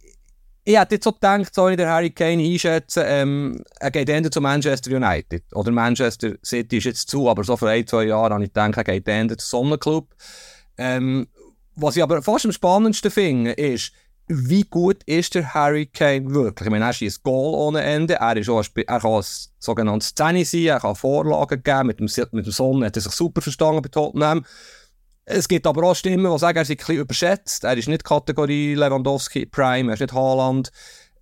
ich 0.67 0.79
hätte 0.79 0.95
jetzt 0.95 1.03
so 1.03 1.11
gedacht, 1.11 1.53
soll 1.53 1.71
ich 1.71 1.77
den 1.77 1.87
Harry 1.87 2.09
Kane 2.09 2.43
einschätzen, 2.43 3.03
ähm, 3.05 3.63
er 3.79 3.91
geht 3.91 4.09
Ende 4.09 4.31
zu 4.31 4.41
Manchester 4.41 4.95
United. 4.95 5.43
Oder 5.53 5.71
Manchester 5.71 6.33
City 6.43 6.77
ist 6.77 6.85
jetzt 6.85 7.07
zu, 7.07 7.29
aber 7.29 7.43
so 7.43 7.55
vor 7.55 7.69
ein, 7.69 7.85
zwei 7.85 8.05
Jahren 8.05 8.33
habe 8.33 8.43
ich 8.43 8.49
gedacht, 8.49 8.75
er 8.77 8.83
geht 8.83 9.07
Ende 9.07 9.37
zum 9.37 9.47
Sonnenclub. 9.47 10.07
Ähm, 10.77 11.27
was 11.75 11.95
ich 11.95 12.03
aber 12.03 12.21
fast 12.23 12.45
am 12.45 12.51
spannendsten 12.51 13.11
finde, 13.11 13.51
ist, 13.51 13.91
wie 14.27 14.63
gut 14.63 15.03
ist 15.05 15.35
der 15.35 15.53
Harry 15.53 15.85
Kane 15.85 16.33
wirklich? 16.33 16.65
Ich 16.65 16.71
meine, 16.71 16.85
er 16.85 17.11
Goal 17.21 17.53
ohne 17.53 17.81
Ende, 17.83 18.15
er, 18.15 18.35
ist 18.35 18.49
auch 18.49 18.63
ein, 18.63 18.83
er 18.87 18.99
kann 18.99 19.11
ein 19.11 19.23
sogenanntes 19.59 20.09
Szene 20.09 20.45
sein, 20.45 20.65
er 20.65 20.79
kann 20.79 20.95
Vorlagen 20.95 21.61
geben, 21.61 21.87
mit 21.87 21.99
dem, 21.99 22.09
mit 22.31 22.45
dem 22.45 22.51
Sonne 22.51 22.87
hat 22.87 22.95
er 22.95 23.03
sich 23.03 23.11
super 23.11 23.41
verstanden 23.41 23.83
bei 23.83 23.89
Tottenham. 23.89 24.43
Es 25.25 25.47
gibt 25.47 25.65
aber 25.65 25.83
auch 25.83 25.95
Stimmen, 25.95 26.31
die 26.31 26.39
sagen, 26.39 26.57
er 26.57 26.61
ist 26.69 26.89
ein 26.89 26.95
überschätzt, 26.95 27.63
er 27.63 27.75
ist 27.75 27.87
nicht 27.87 28.03
Kategorie 28.03 28.75
Lewandowski 28.75 29.47
Prime, 29.47 29.89
er 29.89 29.95
ist 29.95 30.01
nicht 30.01 30.13
Haaland. 30.13 30.71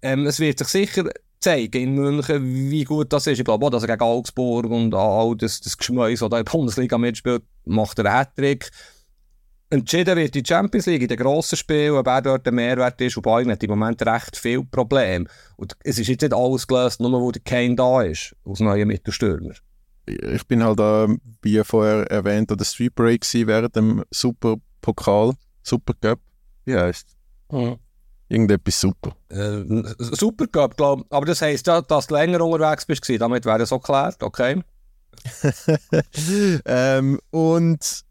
Ähm, 0.01 0.25
es 0.25 0.39
wird 0.39 0.59
sich 0.59 0.67
sicher 0.67 1.09
zeigen 1.39 1.81
in 1.81 1.95
München, 1.95 2.69
wie 2.69 2.83
gut 2.83 3.13
das 3.13 3.27
ist. 3.27 3.39
Ich 3.39 3.45
glaube 3.45 3.65
auch, 3.65 3.69
dass 3.69 3.83
er 3.83 3.87
gegen 3.87 4.03
Augsburg 4.03 4.65
und 4.65 4.93
all 4.93 5.35
das, 5.37 5.61
das 5.61 5.77
Geschmäus, 5.77 6.19
das 6.19 6.27
in 6.27 6.29
der 6.31 6.43
Bundesliga 6.43 6.97
mitspielt, 6.97 7.43
macht 7.65 7.99
er 7.99 8.05
einen 8.05 8.15
Hattrick. 8.15 8.69
Entschieden 9.69 10.17
wird 10.17 10.35
die 10.35 10.43
Champions 10.45 10.85
League 10.85 11.01
in 11.01 11.07
den 11.07 11.17
grossen 11.17 11.57
Spielen, 11.57 11.95
ob 11.95 12.05
er 12.05 12.21
dort 12.21 12.45
der 12.45 12.53
Mehrwert 12.53 12.99
ist. 13.01 13.17
Und 13.17 13.23
Bayern 13.23 13.51
hat 13.51 13.63
im 13.63 13.69
Moment 13.71 14.05
recht 14.05 14.35
viel 14.37 14.63
Probleme. 14.65 15.25
Und 15.55 15.75
es 15.83 15.97
ist 15.97 16.09
jetzt 16.09 16.21
nicht 16.21 16.33
alles 16.33 16.67
gelöst, 16.67 16.99
nur 16.99 17.19
wo 17.19 17.31
der 17.31 17.41
Kane 17.41 17.75
da 17.75 18.03
ist, 18.03 18.35
als 18.45 18.59
neuer 18.59 18.85
Mittelstürmer. 18.85 19.53
Ich 20.05 20.45
bin 20.47 20.63
halt, 20.63 20.79
äh, 20.79 21.07
wie 21.41 21.63
vorher 21.63 22.09
erwähnt, 22.11 22.51
an 22.51 22.57
der 22.57 22.65
Street 22.65 22.93
Break 22.95 23.25
während 23.33 23.75
dem 23.75 24.03
Super 24.11 24.55
Pokal, 24.81 25.33
Super 25.61 25.93
Cup. 26.01 26.19
Wie 26.65 26.75
heißt 26.75 27.07
mhm. 27.51 27.77
Irgendetwas 28.29 28.79
super. 28.79 29.15
Äh, 29.29 29.63
super 29.99 30.47
Cup, 30.47 30.75
glaube 30.75 31.05
Aber 31.09 31.25
das 31.25 31.41
heisst 31.41 31.67
ja, 31.67 31.81
dass 31.81 32.07
du 32.07 32.15
länger 32.15 32.41
unterwegs 32.41 32.85
bist, 32.85 33.07
damit 33.19 33.45
wäre 33.45 33.59
das 33.59 33.69
so 33.69 33.79
geklärt, 33.79 34.23
okay? 34.23 34.63
ähm, 36.65 37.19
und 37.29 38.03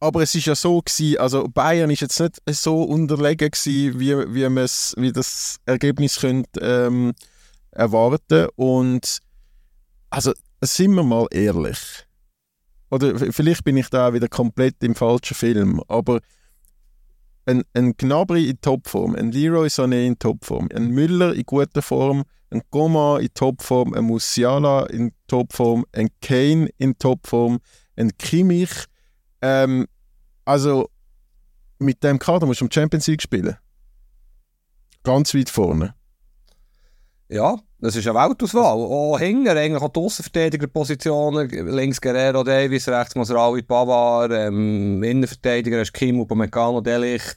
aber 0.00 0.22
es 0.22 0.34
ist 0.34 0.46
ja 0.46 0.54
so 0.54 0.82
gewesen, 0.82 1.18
also 1.18 1.48
Bayern 1.48 1.90
ist 1.90 2.00
jetzt 2.00 2.20
nicht 2.20 2.60
so 2.60 2.82
unterlegen 2.82 3.50
gewesen, 3.50 3.98
wie, 3.98 4.16
wie, 4.34 4.48
wie 4.96 5.12
das 5.12 5.58
Ergebnis 5.64 6.20
könnte, 6.20 6.60
ähm, 6.60 7.14
erwarten 7.70 8.48
und 8.56 9.20
also 10.10 10.32
sind 10.60 10.94
wir 10.94 11.02
mal 11.02 11.26
ehrlich, 11.30 12.06
oder 12.90 13.18
vielleicht 13.32 13.64
bin 13.64 13.76
ich 13.76 13.88
da 13.90 14.12
wieder 14.12 14.28
komplett 14.28 14.82
im 14.82 14.94
falschen 14.94 15.34
Film, 15.34 15.82
aber 15.88 16.20
ein, 17.46 17.62
ein 17.74 17.96
Gnabry 17.96 18.48
in 18.50 18.60
Topform, 18.60 19.14
ein 19.14 19.30
Leroy 19.30 19.68
Sané 19.68 20.06
in 20.06 20.18
Topform, 20.18 20.68
ein 20.74 20.88
Müller 20.88 21.34
in 21.34 21.44
guter 21.44 21.82
Form, 21.82 22.24
ein 22.50 22.62
Goma 22.70 23.18
in 23.18 23.32
Topform, 23.34 23.94
ein 23.94 24.04
Musiala 24.04 24.86
in 24.86 25.12
Topform, 25.26 25.84
ein 25.92 26.08
Kane 26.20 26.68
in 26.78 26.98
Topform, 26.98 27.58
ein 27.96 28.16
Kimmich, 28.18 28.70
ähm, 29.42 29.86
also 30.44 30.88
mit 31.78 32.02
dem 32.02 32.18
Kader 32.18 32.46
musst 32.46 32.60
du 32.60 32.64
um 32.64 32.70
Champions 32.70 33.06
League 33.06 33.22
spielen. 33.22 33.56
Ganz 35.02 35.34
weit 35.34 35.50
vorne. 35.50 35.94
Ja, 37.28 37.56
das 37.78 37.94
ist 37.96 38.06
eine 38.06 38.18
Weltauswahl. 38.18 38.78
Auch 38.78 39.18
hinten, 39.18 39.48
eigentlich 39.48 39.82
auch 39.82 39.92
die 39.92 40.00
Außenverteidigerpositionen, 40.00 41.48
links 41.68 42.00
Guerrero 42.00 42.42
Davis, 42.42 42.88
rechts 42.88 43.14
Masraoui 43.14 43.62
Pavard, 43.62 44.32
ähm, 44.32 45.02
Innenverteidiger 45.02 45.82
ist 45.82 45.92
Kim 45.92 46.20
Upamecano 46.20 46.80
Delicht. 46.80 47.36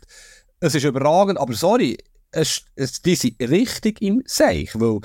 Es 0.61 0.75
ist 0.75 0.85
überragend, 0.85 1.39
aber 1.39 1.53
sorry, 1.53 1.97
es, 2.31 2.61
es, 2.75 3.01
die 3.01 3.15
sind 3.15 3.39
richtig 3.41 4.01
im 4.01 4.23
Seich, 4.25 4.71
weil 4.75 4.99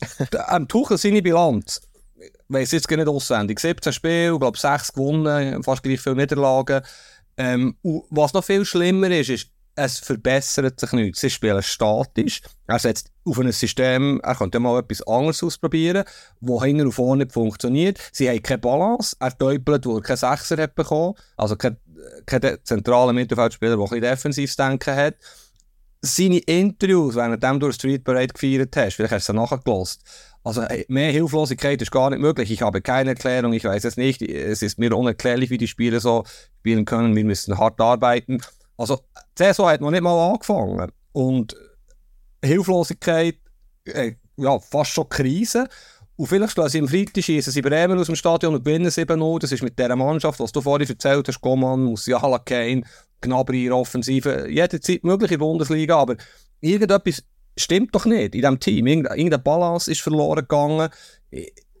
am 0.46 0.66
Tuchel 0.66 0.96
seine 0.96 1.22
Bilanz, 1.22 1.82
ich 2.16 2.32
weiss 2.48 2.72
jetzt 2.72 2.88
gar 2.88 2.96
nicht 2.96 3.08
auswendig, 3.08 3.60
17 3.60 3.92
Spiele, 3.92 4.38
glaube 4.38 4.58
6 4.58 4.94
gewonnen, 4.94 5.62
fast 5.62 5.82
gleich 5.82 6.00
viele 6.00 6.16
Niederlagen. 6.16 6.82
Ähm, 7.36 7.76
was 7.82 8.32
noch 8.32 8.44
viel 8.44 8.64
schlimmer 8.64 9.10
ist, 9.10 9.28
ist, 9.28 9.48
es 9.76 9.98
verbessert 9.98 10.78
sich 10.78 10.92
nichts. 10.92 11.20
Sie 11.20 11.30
spielen 11.30 11.62
statisch. 11.62 12.40
Er 12.66 12.78
setzt 12.78 13.10
auf 13.24 13.38
ein 13.38 13.50
System, 13.52 14.20
er 14.22 14.34
könnte 14.34 14.60
mal 14.60 14.78
etwas 14.78 15.06
anderes 15.06 15.42
ausprobieren, 15.42 16.04
wo 16.40 16.62
hinten 16.62 16.86
und 16.86 16.92
vorne 16.92 17.24
nicht 17.24 17.32
funktioniert. 17.32 17.98
Sie 18.12 18.28
haben 18.28 18.42
keine 18.42 18.58
Balance. 18.58 19.16
Er 19.18 19.36
täubelt, 19.36 19.86
wo 19.86 19.96
er 19.96 20.02
keinen 20.02 20.16
Sechser 20.16 20.62
hat 20.62 20.74
bekommen. 20.74 21.14
Also 21.36 21.56
kein, 21.56 21.76
kein 22.26 22.58
zentraler 22.62 23.12
Mittelfeldspieler, 23.12 23.76
der 23.76 23.84
ein 23.84 23.88
bisschen 23.88 24.02
defensives 24.02 24.56
Denken 24.56 24.94
hat. 24.94 25.14
Seine 26.02 26.38
Interviews, 26.38 27.14
während 27.14 27.42
du 27.42 27.58
durch 27.58 27.76
Street 27.76 28.04
Parade 28.04 28.28
gefeiert 28.28 28.76
hast, 28.76 28.94
vielleicht 28.94 29.14
hast 29.14 29.28
du 29.28 29.32
sie 29.32 29.38
nachgelost, 29.38 30.02
also 30.44 30.62
mehr 30.88 31.10
Hilflosigkeit 31.10 31.80
ist 31.80 31.90
gar 31.90 32.10
nicht 32.10 32.20
möglich. 32.20 32.50
Ich 32.50 32.60
habe 32.60 32.82
keine 32.82 33.10
Erklärung, 33.10 33.54
ich 33.54 33.64
weiß 33.64 33.84
es 33.84 33.96
nicht. 33.96 34.20
Es 34.20 34.60
ist 34.60 34.78
mir 34.78 34.94
unerklärlich, 34.94 35.48
wie 35.48 35.56
die 35.56 35.66
Spieler 35.66 36.00
so 36.00 36.24
spielen 36.58 36.84
können. 36.84 37.16
Wir 37.16 37.24
müssen 37.24 37.58
hart 37.58 37.80
arbeiten. 37.80 38.42
Also 38.76 39.00
die 39.38 39.42
Saison 39.42 39.68
hat 39.68 39.80
noch 39.80 39.90
nicht 39.90 40.02
mal 40.02 40.32
angefangen. 40.32 40.92
Und 41.12 41.56
Hilflosigkeit, 42.44 43.36
äh, 43.84 44.12
ja, 44.36 44.58
fast 44.58 44.90
schon 44.90 45.08
Krise. 45.08 45.68
Und 46.16 46.26
vielleicht 46.26 46.52
schlagen 46.52 46.70
sie 46.70 46.78
am 46.78 46.88
Freitag 46.88 47.24
schießen 47.24 47.52
sie 47.52 47.62
Bremen 47.62 47.98
aus 47.98 48.06
dem 48.06 48.16
Stadion 48.16 48.54
und 48.54 48.64
gewinnen 48.64 48.90
7-0. 48.90 49.40
Das 49.40 49.52
ist 49.52 49.62
mit 49.62 49.78
dieser 49.78 49.96
Mannschaft, 49.96 50.38
was 50.38 50.52
du 50.52 50.60
vorhin 50.60 50.88
erzählt 50.88 51.26
hast, 51.26 51.40
Goman, 51.40 51.84
Musiala, 51.84 52.38
Kane, 52.38 52.82
Gnabry 53.20 53.70
Offensive, 53.70 54.48
jederzeit 54.48 55.02
möglich 55.02 55.32
in 55.32 55.38
der 55.38 55.46
Bundesliga, 55.46 55.96
aber 55.96 56.16
irgendetwas 56.60 57.22
stimmt 57.56 57.94
doch 57.94 58.04
nicht 58.04 58.34
in 58.34 58.40
diesem 58.42 58.60
Team. 58.60 58.86
Irgendeine 58.86 59.38
Balance 59.38 59.90
ist 59.90 60.02
verloren 60.02 60.40
gegangen. 60.40 60.88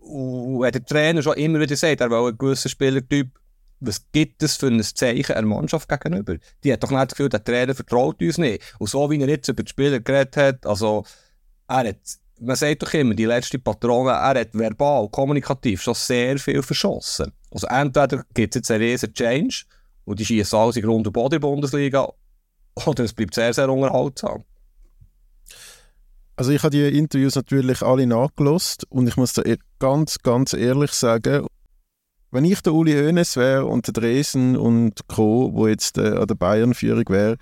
Und 0.00 0.62
der 0.62 0.84
Trainer 0.84 1.22
schon 1.22 1.36
immer 1.36 1.60
wieder 1.60 1.76
sagt, 1.76 2.00
er 2.00 2.10
will 2.10 2.28
einen 2.28 2.38
gewissen 2.38 2.68
Spielertyp, 2.68 3.28
was 3.86 4.04
gibt 4.12 4.42
es 4.42 4.56
für 4.56 4.68
ein 4.68 4.82
Zeichen 4.82 5.32
einer 5.34 5.46
Mannschaft 5.46 5.88
gegenüber? 5.88 6.36
Die 6.62 6.72
hat 6.72 6.82
doch 6.82 6.90
nicht 6.90 7.02
das 7.02 7.16
Gefühl, 7.16 7.28
der 7.28 7.44
Trainer 7.44 7.74
vertraut 7.74 8.20
uns 8.20 8.38
nicht. 8.38 8.62
Und 8.78 8.88
so 8.88 9.10
wie 9.10 9.20
er 9.20 9.28
jetzt 9.28 9.48
über 9.48 9.62
die 9.62 9.70
Spieler 9.70 10.00
geredet 10.00 10.36
hat, 10.36 10.66
also 10.66 11.04
er 11.68 11.88
hat, 11.88 11.98
man 12.40 12.56
sagt 12.56 12.82
doch 12.82 12.92
immer, 12.94 13.14
die 13.14 13.24
letzte 13.24 13.58
Patrone, 13.58 14.10
er 14.10 14.40
hat 14.40 14.54
verbal, 14.54 15.08
kommunikativ 15.08 15.82
schon 15.82 15.94
sehr 15.94 16.38
viel 16.38 16.62
verschossen. 16.62 17.32
Also 17.50 17.66
entweder 17.68 18.24
gibt 18.34 18.54
es 18.54 18.60
jetzt 18.60 18.70
einen 18.70 18.82
riesen 18.82 19.14
Change 19.14 19.64
und 20.04 20.18
die 20.18 20.24
schießen 20.24 20.58
alles 20.58 20.76
in 20.76 20.82
Grund 20.82 21.06
und 21.06 21.12
Boden 21.12 21.36
in 21.36 21.40
der 21.40 21.48
Bundesliga, 21.48 22.08
oder 22.86 23.04
es 23.04 23.12
bleibt 23.12 23.34
sehr, 23.34 23.54
sehr 23.54 23.68
unterhaltsam. 23.68 24.44
Also 26.36 26.50
ich 26.50 26.62
habe 26.64 26.70
die 26.70 26.98
Interviews 26.98 27.36
natürlich 27.36 27.82
alle 27.82 28.06
nachgelost 28.06 28.84
und 28.90 29.06
ich 29.06 29.16
muss 29.16 29.34
da 29.34 29.42
e- 29.42 29.58
ganz, 29.78 30.18
ganz 30.18 30.52
ehrlich 30.52 30.90
sagen, 30.90 31.46
wenn 32.34 32.44
ich 32.44 32.60
der 32.62 32.74
Uli 32.74 32.92
Hoeneß 32.92 33.36
wäre 33.36 33.64
und 33.64 33.86
der 33.86 33.92
Dresden 33.92 34.56
und 34.56 35.06
Co., 35.06 35.50
wo 35.52 35.68
jetzt 35.68 35.98
äh, 35.98 36.16
an 36.16 36.26
der 36.26 36.34
Bayern-Führung 36.34 37.04
wäre, 37.08 37.36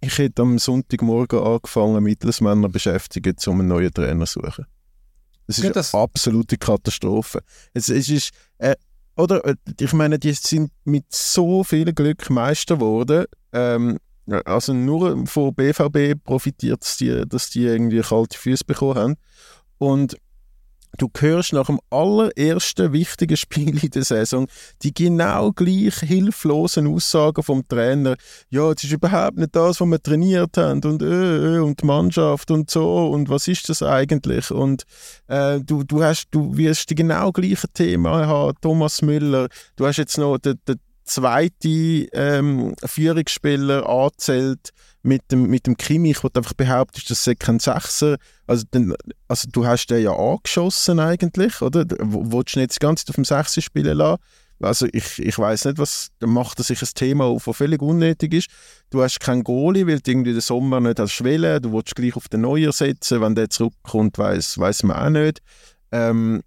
ich 0.00 0.16
hätte 0.18 0.42
am 0.42 0.58
Sonntagmorgen 0.58 1.40
angefangen, 1.40 2.02
Mittelsmänner 2.04 2.68
beschäftigen, 2.68 3.34
um 3.46 3.58
einen 3.58 3.68
neuen 3.68 3.92
Trainer 3.92 4.24
zu 4.24 4.40
suchen. 4.40 4.66
Das 5.48 5.58
ist 5.58 5.64
ja, 5.64 5.70
das 5.70 5.94
eine 5.94 6.04
absolute 6.04 6.58
Katastrophe. 6.58 7.40
Es, 7.74 7.88
es 7.88 8.08
ist, 8.08 8.30
äh, 8.58 8.76
oder, 9.16 9.44
äh, 9.44 9.56
ich 9.80 9.92
meine, 9.92 10.18
die 10.18 10.32
sind 10.32 10.70
mit 10.84 11.06
so 11.08 11.64
viel 11.64 11.92
Glück 11.92 12.30
Meister 12.30 12.76
geworden. 12.76 13.24
Ähm, 13.52 13.98
also 14.44 14.72
nur 14.72 15.26
von 15.26 15.54
BVB 15.56 16.22
profitiert 16.22 16.84
es, 16.84 17.02
dass 17.28 17.50
die 17.50 17.64
irgendwie 17.64 18.00
kalte 18.00 18.38
Füße 18.38 18.64
bekommen 18.64 18.94
haben. 18.94 19.16
Und 19.78 20.16
du 20.96 21.10
hörst 21.18 21.52
nach 21.52 21.66
dem 21.66 21.80
allerersten 21.90 22.92
wichtigen 22.92 23.36
Spiel 23.36 23.82
in 23.82 23.90
der 23.90 24.04
Saison 24.04 24.46
die 24.82 24.92
genau 24.92 25.52
gleich 25.52 25.96
hilflosen 26.00 26.86
Aussagen 26.86 27.42
vom 27.42 27.66
Trainer. 27.66 28.16
Ja, 28.50 28.70
es 28.72 28.84
ist 28.84 28.92
überhaupt 28.92 29.38
nicht 29.38 29.54
das, 29.54 29.80
was 29.80 29.88
wir 29.88 30.02
trainiert 30.02 30.56
haben 30.56 30.82
und 30.84 31.02
äh, 31.02 31.56
äh, 31.56 31.58
und 31.58 31.82
die 31.82 31.86
Mannschaft 31.86 32.50
und 32.50 32.70
so 32.70 33.08
und 33.08 33.28
was 33.28 33.48
ist 33.48 33.68
das 33.68 33.82
eigentlich? 33.82 34.50
Und 34.50 34.84
äh, 35.28 35.60
du, 35.60 35.82
du 35.84 36.02
hast, 36.02 36.28
du 36.30 36.56
wirst 36.56 36.90
die 36.90 36.94
genau 36.94 37.32
gleichen 37.32 37.72
Themen 37.72 38.12
haben. 38.12 38.56
Thomas 38.60 39.02
Müller, 39.02 39.48
du 39.76 39.86
hast 39.86 39.98
jetzt 39.98 40.18
noch 40.18 40.38
den, 40.38 40.58
den 40.66 40.78
zweite 41.06 41.68
ähm, 42.12 42.74
Führungsspieler 42.84 43.88
anzählt 43.88 44.70
mit 45.02 45.22
dem, 45.30 45.48
mit 45.48 45.66
dem 45.66 45.76
Kimmich, 45.76 46.18
du 46.34 46.40
einfach 46.40 46.54
behauptest, 46.54 47.10
das 47.10 47.24
sei 47.24 47.34
kein 47.34 47.60
Sechser. 47.60 48.16
Also, 48.46 48.64
den, 48.74 48.94
also 49.28 49.48
du 49.50 49.64
hast 49.64 49.86
den 49.86 50.02
ja 50.02 50.12
angeschossen 50.12 50.98
eigentlich, 50.98 51.62
oder? 51.62 51.86
Wolltest 52.00 52.56
du 52.56 52.60
nicht 52.60 52.70
das 52.70 52.78
Ganze 52.80 53.04
auf 53.08 53.14
dem 53.14 53.24
Sechser 53.24 53.62
spielen 53.62 53.96
lassen? 53.96 54.20
Also 54.60 54.86
ich, 54.90 55.18
ich 55.18 55.38
weiß 55.38 55.66
nicht, 55.66 55.78
was 55.78 56.08
macht 56.20 56.58
er 56.58 56.64
sich 56.64 56.80
ein 56.80 56.88
Thema 56.94 57.24
auf, 57.24 57.44
das 57.44 57.56
völlig 57.56 57.82
unnötig 57.82 58.32
ist. 58.32 58.48
Du 58.90 59.02
hast 59.02 59.20
keinen 59.20 59.44
Goalie, 59.44 59.86
weil 59.86 60.00
du 60.00 60.10
irgendwie 60.10 60.32
den 60.32 60.40
Sommer 60.40 60.80
nicht 60.80 60.98
hast 60.98 61.12
schwellen. 61.12 61.60
Du 61.60 61.72
willst 61.72 61.94
gleich 61.94 62.16
auf 62.16 62.28
den 62.28 62.40
Neuer 62.40 62.72
setzen. 62.72 63.20
Wenn 63.20 63.34
der 63.34 63.50
zurückkommt, 63.50 64.16
weiß 64.16 64.58
weiß 64.58 64.84
man 64.84 64.96
auch 64.96 65.10
nicht. 65.10 65.42
Ähm, 65.92 66.42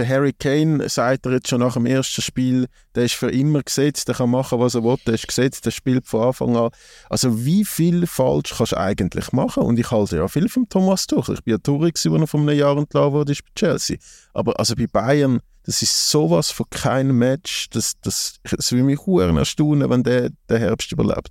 der 0.00 0.08
Harry 0.08 0.32
Kane, 0.32 0.88
sagt 0.88 1.26
er 1.26 1.32
jetzt 1.32 1.48
schon 1.48 1.60
nach 1.60 1.74
dem 1.74 1.84
ersten 1.84 2.22
Spiel, 2.22 2.66
der 2.94 3.04
ist 3.04 3.14
für 3.14 3.30
immer 3.30 3.62
gesetzt, 3.62 4.08
der 4.08 4.14
kann 4.14 4.30
machen, 4.30 4.58
was 4.58 4.74
er 4.74 4.82
will, 4.82 4.96
der 5.06 5.14
ist 5.14 5.28
gesetzt, 5.28 5.66
der 5.66 5.70
spielt 5.70 6.06
von 6.06 6.28
Anfang 6.28 6.56
an. 6.56 6.70
Also 7.10 7.44
wie 7.44 7.64
viel 7.64 8.06
falsch 8.06 8.54
kannst 8.56 8.72
du 8.72 8.78
eigentlich 8.78 9.32
machen? 9.32 9.62
Und 9.62 9.78
ich 9.78 9.90
halte 9.90 10.16
ja 10.16 10.28
viel 10.28 10.48
vom 10.48 10.68
Thomas 10.68 11.06
Tuchel. 11.06 11.34
Ich 11.34 11.44
bin 11.44 11.52
ja 11.52 11.58
Touri, 11.58 11.90
als 11.94 12.04
er 12.04 12.26
vor 12.26 12.40
einem 12.40 12.56
Jahr 12.56 12.78
entlassen 12.78 13.12
wurde, 13.12 13.34
bei 13.34 13.50
Chelsea. 13.54 13.98
Aber 14.32 14.58
also 14.58 14.74
bei 14.74 14.86
Bayern, 14.86 15.40
das 15.64 15.82
ist 15.82 16.10
sowas 16.10 16.50
von 16.50 16.66
keinem 16.70 17.18
Match, 17.18 17.68
das, 17.70 17.92
das, 18.00 18.40
das 18.42 18.72
will 18.72 18.82
mich 18.82 19.00
erstaunen, 19.06 19.90
wenn 19.90 20.02
der 20.02 20.30
den 20.48 20.58
Herbst 20.58 20.90
überlebt. 20.92 21.30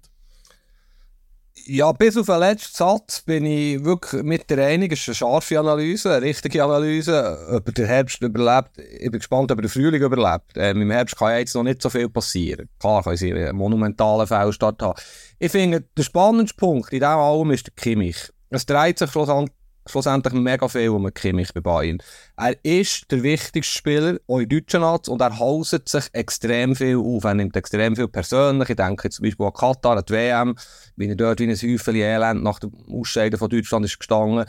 Ja, 1.71 1.91
bis 1.91 2.17
auf 2.17 2.25
den 2.25 2.39
letzten 2.39 2.75
Satz 2.75 3.21
bin 3.21 3.45
ich 3.45 3.85
wirklich 3.85 4.23
mit 4.23 4.49
der 4.49 4.65
einigen. 4.65 4.91
Es 4.91 5.01
ist 5.01 5.09
eine 5.09 5.15
scharfe 5.15 5.59
Analyse, 5.59 6.11
eine 6.11 6.25
richtige 6.25 6.63
Analyse. 6.63 7.37
Ob 7.51 7.75
der 7.75 7.85
Herbst 7.85 8.23
überlebt, 8.23 8.71
ich 8.79 9.11
bin 9.11 9.19
gespannt, 9.19 9.51
ob 9.51 9.61
der 9.61 9.69
Frühling 9.69 10.01
überlebt. 10.01 10.53
Ähm, 10.55 10.81
Im 10.81 10.89
Herbst 10.89 11.15
kann 11.15 11.37
jetzt 11.37 11.53
noch 11.53 11.61
nicht 11.61 11.79
so 11.79 11.91
viel 11.91 12.09
passieren. 12.09 12.69
Klar 12.79 13.03
kann 13.03 13.17
sie 13.17 13.31
einen 13.31 13.55
monumentalen 13.55 14.25
Fehlstart 14.25 14.81
haben. 14.81 14.99
Ich 15.37 15.51
finde, 15.51 15.81
der 15.95 16.01
spannendste 16.01 16.57
Punkt 16.57 16.91
in 16.91 17.01
diesem 17.01 17.19
allem 17.19 17.51
ist 17.51 17.67
der 17.67 17.73
Kimmich. 17.75 18.17
Es 18.49 18.65
dreht 18.65 18.97
sich 18.97 19.11
schlussendlich 19.11 19.55
schlussendlich 19.89 20.33
mega 20.33 20.67
viel 20.67 20.89
um 20.89 21.13
Kimmich 21.13 21.53
bei 21.53 21.61
Bayern. 21.61 21.99
Er 22.35 22.55
ist 22.63 23.11
der 23.11 23.23
wichtigste 23.23 23.77
Spieler, 23.77 24.17
auch 24.27 24.39
in 24.39 24.49
deutschen 24.49 24.83
Arzt, 24.83 25.09
und 25.09 25.21
er 25.21 25.37
hauset 25.37 25.89
sich 25.89 26.05
extrem 26.13 26.75
viel 26.75 26.97
auf. 26.97 27.23
Er 27.23 27.33
nimmt 27.33 27.55
extrem 27.55 27.95
viel 27.95 28.07
persönlich. 28.07 28.69
Ich 28.69 28.75
denke 28.75 29.09
zum 29.09 29.23
Beispiel 29.23 29.45
an 29.45 29.53
Katar, 29.53 29.97
an 29.97 30.03
die 30.07 30.13
WM, 30.13 30.55
wie 30.95 31.07
er 31.07 31.15
dort 31.15 31.39
wie 31.39 31.49
ein 31.49 31.55
Häufchen 31.55 31.95
Elend 31.95 32.43
nach 32.43 32.59
dem 32.59 32.71
Ausscheiden 32.91 33.39
von 33.39 33.49
Deutschland 33.49 33.85
ist 33.85 33.99
gestanden. 33.99 34.45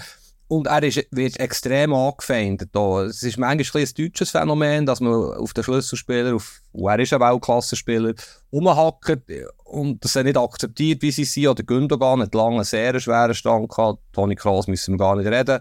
Und 0.51 0.67
er 0.67 0.83
ist, 0.83 1.07
wird 1.13 1.39
extrem 1.39 1.95
angefeindet. 1.95 2.75
Es 2.75 3.23
ist 3.23 3.39
manchmal 3.39 3.85
ein, 3.85 3.89
ein 3.89 3.95
deutsches 3.97 4.31
Phänomen, 4.31 4.85
dass 4.85 4.99
man 4.99 5.13
auf 5.15 5.55
den 5.55 5.63
Schlüsselspieler, 5.63 6.35
auf, 6.35 6.61
er 6.73 6.99
ist 6.99 7.13
ein 7.13 7.21
Weltklassenspieler, 7.21 8.15
rumhackt 8.53 9.23
und 9.63 10.05
das 10.05 10.17
er 10.17 10.25
nicht 10.25 10.37
akzeptiert, 10.37 11.03
wie 11.03 11.13
sie 11.13 11.23
sind. 11.23 11.47
Oder 11.47 11.63
Gündogan 11.63 12.23
hat 12.23 12.35
lange 12.35 12.57
einen 12.57 12.65
sehr 12.65 12.99
schweren 12.99 13.33
Stand 13.33 13.69
gehabt. 13.69 14.01
Toni 14.13 14.35
Kroos 14.35 14.67
müssen 14.67 14.95
wir 14.95 14.99
gar 14.99 15.15
nicht 15.15 15.31
reden. 15.31 15.61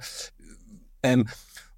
Ähm, 1.04 1.28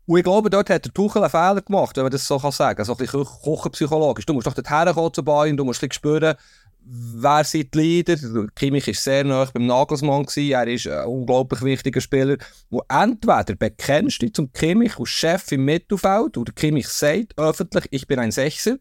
und 0.06 0.18
ich 0.18 0.24
glaube, 0.24 0.50
dort 0.50 0.70
hat 0.70 0.86
der 0.86 0.94
Tuchel 0.94 1.22
einen 1.22 1.30
Fehler 1.30 1.62
gemacht, 1.62 1.98
wenn 1.98 2.04
man 2.04 2.14
das 2.14 2.26
so 2.26 2.40
kann 2.40 2.54
sagen 2.54 2.78
kann. 2.78 2.86
So 2.86 2.94
ein 2.94 2.98
bisschen 2.98 3.26
kochenpsychologisch. 3.26 4.26
Du 4.26 4.34
musst 4.34 4.48
doch 4.48 4.54
dorthin 4.54 4.94
kommen 4.94 5.14
zu 5.14 5.22
Bayern, 5.22 5.58
du 5.58 5.66
musst 5.66 5.84
ein 5.84 5.90
bisschen 5.90 5.96
spüren, 5.96 6.36
wer 6.84 7.44
sind 7.44 7.74
die 7.74 7.80
Leader? 7.80 8.18
Kimmich 8.56 8.88
war 8.88 8.94
sehr 8.94 9.24
nah 9.24 9.46
beim 9.46 9.66
Nagelsmann. 9.66 10.26
Gewesen. 10.26 10.52
Er 10.52 10.68
ist 10.68 10.88
ein 10.88 11.06
unglaublich 11.06 11.62
wichtiger 11.62 12.02
Spieler, 12.02 12.38
wo 12.70 12.84
entweder 12.90 13.56
bekennst 13.56 14.22
du 14.22 14.32
zum 14.32 14.52
Kimmich 14.52 14.98
als 14.98 15.10
Chef 15.10 15.52
im 15.52 15.66
Mittelfeld 15.66 16.38
oder 16.38 16.52
Kimmich 16.54 16.88
sagt 16.88 17.38
öffentlich, 17.38 17.88
ich 17.92 18.08
bin 18.08 18.20
ein 18.20 18.32
Sechser. 18.32 18.78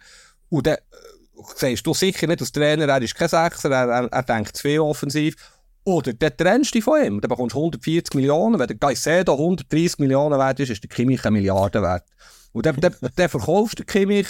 Und 0.49 0.67
dann 0.67 0.77
äh, 0.77 0.79
sagst 1.57 1.87
du 1.87 1.95
sicher 1.95 2.27
nicht 2.27 2.41
als 2.41 2.53
Trainer, 2.53 2.89
er 2.89 3.03
ist 3.03 3.15
kein 3.15 3.29
Sechser, 3.29 3.71
er, 3.71 3.89
er, 3.89 4.05
er 4.07 4.23
denkt 4.23 4.57
zu 4.57 4.63
viel 4.63 4.81
offensiv. 4.81 5.37
Oder 5.85 6.13
dann 6.13 6.37
trennst 6.37 6.75
du 6.75 6.79
dich 6.79 6.85
von 6.85 7.03
ihm, 7.03 7.21
dann 7.21 7.29
bekommst 7.29 7.55
du 7.55 7.59
140 7.59 8.15
Millionen. 8.15 8.59
Wenn 8.59 8.69
der 8.69 8.77
Caicedo 8.77 9.33
130 9.33 9.99
Millionen 9.99 10.39
wert 10.39 10.61
ist, 10.61 10.71
ist 10.71 10.83
der 10.83 10.91
Kimmich 10.91 11.25
eine 11.25 11.33
Milliarde 11.33 11.83
wert. 11.83 12.05
Und 12.53 12.67
dann, 12.67 12.77
dann, 12.77 12.95
dann 13.15 13.29
verkaufst 13.29 13.79
du 13.79 13.85
Kimmich 13.85 14.27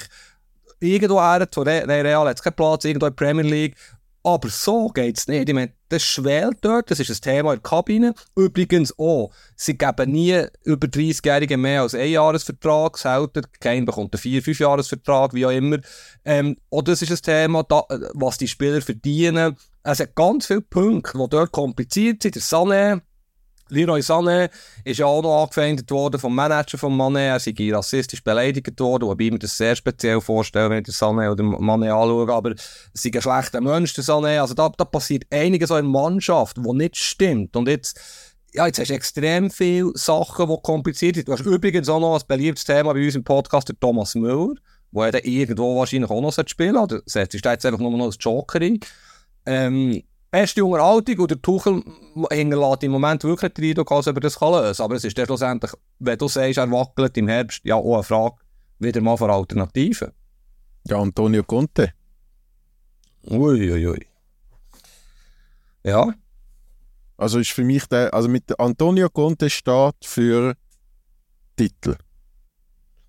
irgendwo 0.80 1.20
her, 1.20 1.50
zu 1.50 1.62
Re 1.62 1.86
Real 1.86 2.28
hat 2.28 2.42
keinen 2.42 2.54
Platz, 2.54 2.84
irgendwo 2.84 3.06
in 3.06 3.16
der 3.16 3.24
Premier 3.24 3.44
League. 3.44 3.76
Aber 4.22 4.50
so 4.50 4.88
geht 4.88 5.16
es 5.16 5.28
nicht. 5.28 5.48
Ich 5.48 5.54
meine, 5.54 5.72
das 5.88 6.02
schwelt 6.02 6.58
dort, 6.60 6.90
das 6.90 7.00
ist 7.00 7.10
ein 7.10 7.20
Thema 7.22 7.54
in 7.54 7.60
der 7.62 7.70
Kabine. 7.70 8.14
Übrigens 8.36 8.96
auch, 8.98 9.30
sie 9.56 9.78
geben 9.78 10.12
nie 10.12 10.44
über 10.62 10.86
30-Jährigen 10.86 11.60
mehr 11.60 11.82
als 11.82 11.94
einen 11.94 12.12
Jahresvertrag, 12.12 12.98
selten. 12.98 13.46
Kein 13.60 13.86
bekommt 13.86 14.14
einen 14.14 14.42
4-5-Jahresvertrag, 14.42 15.32
wie 15.32 15.46
auch 15.46 15.50
immer. 15.50 15.78
Ähm, 16.24 16.56
auch 16.70 16.82
das 16.82 17.00
ist 17.00 17.10
ein 17.10 17.22
Thema, 17.22 17.62
da, 17.62 17.84
was 18.12 18.36
die 18.36 18.48
Spieler 18.48 18.82
verdienen. 18.82 19.56
Es 19.82 20.00
hat 20.00 20.14
ganz 20.14 20.46
viele 20.46 20.60
Punkte, 20.60 21.16
die 21.16 21.28
dort 21.30 21.52
kompliziert 21.52 22.22
sind. 22.22 22.34
Der 22.34 22.42
Sané, 22.42 23.00
Leroy 23.70 24.00
Sané 24.00 24.50
ist 24.84 24.98
ja 24.98 25.06
auch 25.06 25.22
noch 25.22 25.42
angefeindet 25.42 25.90
worden 25.90 26.20
vom 26.20 26.34
Manager 26.34 26.78
von 26.78 26.92
Mané. 26.92 27.28
Er 27.28 27.40
sei 27.40 27.54
rassistisch 27.72 28.22
beleidigt 28.22 28.78
worden, 28.80 29.08
wobei 29.08 29.24
ich 29.24 29.32
mir 29.32 29.38
das 29.38 29.56
sehr 29.56 29.76
speziell 29.76 30.20
vorstelle, 30.20 30.70
wenn 30.70 30.78
ich 30.78 30.84
den 30.84 30.94
Sané 30.94 31.30
oder 31.30 31.44
Mané 31.44 31.90
anschaue. 31.90 32.32
Aber 32.32 32.52
es 32.52 33.04
ist 33.04 33.14
ein 33.14 33.22
schlechter 33.22 33.60
Mensch, 33.60 33.94
der 33.94 34.04
Sané. 34.04 34.40
Also 34.40 34.54
da, 34.54 34.68
da 34.68 34.84
passiert 34.84 35.24
einiges 35.30 35.68
der 35.68 35.82
Mannschaft, 35.82 36.56
wo 36.60 36.74
nicht 36.74 36.96
stimmt. 36.96 37.56
Und 37.56 37.68
jetzt, 37.68 38.00
ja, 38.52 38.66
jetzt 38.66 38.78
hast 38.78 38.90
du 38.90 38.94
extrem 38.94 39.50
viele 39.50 39.92
Sachen, 39.94 40.48
die 40.48 40.56
kompliziert 40.62 41.16
sind. 41.16 41.28
Du 41.28 41.32
hast 41.32 41.44
übrigens 41.44 41.88
auch 41.88 42.00
noch 42.00 42.20
ein 42.20 42.26
beliebtes 42.26 42.64
Thema 42.64 42.92
bei 42.92 43.04
uns 43.04 43.14
im 43.14 43.24
Podcast, 43.24 43.68
der 43.68 43.78
Thomas 43.78 44.14
Müller, 44.14 44.54
wo 44.90 45.02
er 45.02 45.12
dann 45.12 45.22
irgendwo 45.24 45.78
wahrscheinlich 45.78 46.10
auch 46.10 46.20
noch 46.20 46.32
spielen 46.46 46.74
sollte. 46.74 46.96
Oder 46.96 47.02
setzt 47.06 47.34
ist 47.34 47.44
jetzt 47.44 47.66
einfach 47.66 47.80
nur 47.80 47.90
noch 47.90 48.06
als 48.06 48.16
Joker 48.20 48.60
ein. 48.60 48.80
Ähm, 49.46 50.02
beste 50.30 50.64
Unterhaltung 50.64 51.18
und 51.18 51.30
der 51.30 51.42
Tuchel 51.42 51.82
hinterlässt 52.30 52.82
im 52.82 52.92
Moment 52.92 53.24
wirklich 53.24 53.52
den 53.54 53.64
Eindruck, 53.64 53.92
als 53.92 54.06
ob 54.06 54.16
er 54.16 54.20
das 54.20 54.38
kann 54.38 54.52
lösen. 54.52 54.82
Aber 54.82 54.94
es 54.94 55.04
ist 55.04 55.18
schlussendlich, 55.18 55.72
wenn 55.98 56.18
du 56.18 56.28
sagst, 56.28 56.58
er 56.58 56.70
wackelt 56.70 57.16
im 57.16 57.28
Herbst, 57.28 57.60
ja 57.64 57.74
auch 57.74 57.94
eine 57.94 58.02
Frage 58.02 58.36
wieder 58.78 59.00
mal 59.00 59.16
von 59.16 59.30
Alternativen. 59.30 60.12
Ja, 60.86 60.98
Antonio 60.98 61.42
Conte. 61.42 61.92
Uiuiui. 63.24 63.72
Ui, 63.72 63.86
ui. 63.86 64.06
Ja. 65.84 66.14
Also 67.16 67.38
ist 67.38 67.50
für 67.50 67.64
mich 67.64 67.86
der, 67.86 68.14
also 68.14 68.28
mit 68.28 68.58
Antonio 68.58 69.10
Conte 69.10 69.50
steht 69.50 69.96
für 70.04 70.54
Titel. 71.56 71.96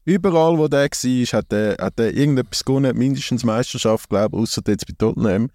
Überall, 0.04 0.58
wo 0.58 0.68
der 0.68 0.90
war, 0.90 1.40
hat 1.40 1.54
er, 1.54 1.78
hat 1.80 2.00
er 2.00 2.14
irgendetwas 2.14 2.66
gewonnen, 2.66 2.98
mindestens 2.98 3.44
Meisterschaft, 3.44 4.10
glaube 4.10 4.36
ich, 4.36 4.44
außer 4.44 4.62
jetzt 4.68 4.86
bei 4.86 4.94
Tottenham. 4.98 5.50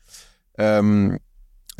Ähm, 0.56 1.18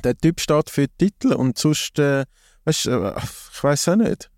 der 0.05 0.17
Typ 0.17 0.41
steht 0.41 0.71
für 0.71 0.87
Titel 0.89 1.33
und 1.33 1.59
sonst, 1.59 1.99
äh, 1.99 2.25
weißt, 2.65 2.87
äh, 2.87 3.13
ich 3.53 3.63
weiß 3.63 3.89
auch 3.89 3.97
nicht. 3.97 4.31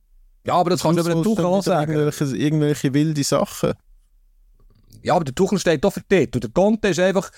Ja, 0.45 0.55
aber 0.55 0.71
das 0.71 0.83
kannst 0.83 0.99
du 0.99 1.03
über 1.03 1.15
den 1.15 1.23
Tuchel 1.23 1.45
auch 1.45 1.63
sagen. 1.63 1.93
Irgendwelche, 1.93 2.37
irgendwelche 2.37 2.95
wilde 2.95 3.25
Sachen. 3.25 3.75
Ja, 5.03 5.15
aber 5.15 5.25
der 5.25 5.35
Tuchel 5.35 5.59
steht 5.59 5.85
doch 5.85 5.93
für 5.93 6.03
Titel. 6.03 6.41
Der 6.41 6.51
Conte 6.51 6.89
ist 6.89 7.01
einfach 7.01 7.31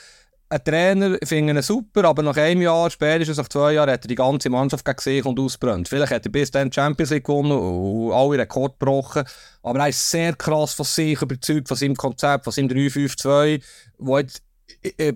ein 0.49 0.65
Trainer, 0.65 1.17
finde 1.23 1.55
ihn 1.55 1.63
super, 1.63 2.05
aber 2.05 2.23
nach 2.23 2.37
einem 2.37 2.63
Jahr, 2.63 2.91
spätestens 2.91 3.37
nach 3.37 3.49
zwei 3.49 3.75
Jahren, 3.75 3.91
hat 3.91 4.05
er 4.05 4.09
die 4.09 4.17
ganze 4.17 4.51
Mannschaft 4.51 5.01
sich 5.01 5.25
und 5.25 5.39
ausbrennt. 5.39 5.89
Vielleicht 5.89 6.13
hat 6.13 6.27
er 6.27 6.33
bis 6.33 6.51
dann 6.51 6.71
die 6.71 6.75
Champions 6.75 7.11
League 7.11 7.25
gewonnen 7.25 7.53
und 7.53 8.13
alle 8.13 8.39
Rekord 8.39 8.79
gebrochen, 8.79 9.25
aber 9.63 9.79
er 9.79 9.89
ist 9.89 10.11
sehr 10.11 10.35
krass 10.35 10.75
von 10.75 10.85
sich 10.85 11.23
überzeugt, 11.23 11.69
von 11.69 11.77
seinem 11.77 11.95
Konzept, 11.95 12.45
von 12.45 12.53
seinem 12.53 12.69
3-5-2, 12.69 13.63
wo 13.99 14.19
jetzt 14.19 14.43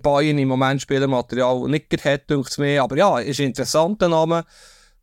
Bayern 0.01 0.37
im 0.37 0.47
Moment 0.47 0.81
Spielermaterial 0.81 1.67
nicht 1.67 2.05
hat, 2.05 2.29
denkt 2.29 2.49
es 2.49 2.57
mir. 2.57 2.83
Aber 2.83 2.97
ja, 2.97 3.19
ist 3.19 3.39
ein 3.39 3.47
interessanter 3.47 4.09
Name. 4.09 4.45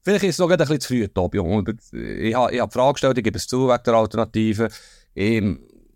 Vielleicht 0.03 0.25
ist 0.25 0.35
es 0.35 0.38
noch 0.38 0.51
ein 0.51 0.59
bisschen 0.59 0.81
zu 0.81 0.88
früh, 0.88 1.09
Tobi. 1.09 1.38
Ich 1.38 2.35
habe, 2.35 2.53
ich 2.53 2.61
die 2.61 2.71
Frage 2.71 2.93
gestellt, 2.95 3.19
ich 3.19 3.25
gebe 3.25 3.38
es 3.38 3.47
zu, 3.47 3.69
wegen 3.69 3.83
der 3.85 3.95
Alternative. 3.95 4.69
Ich, 5.15 5.42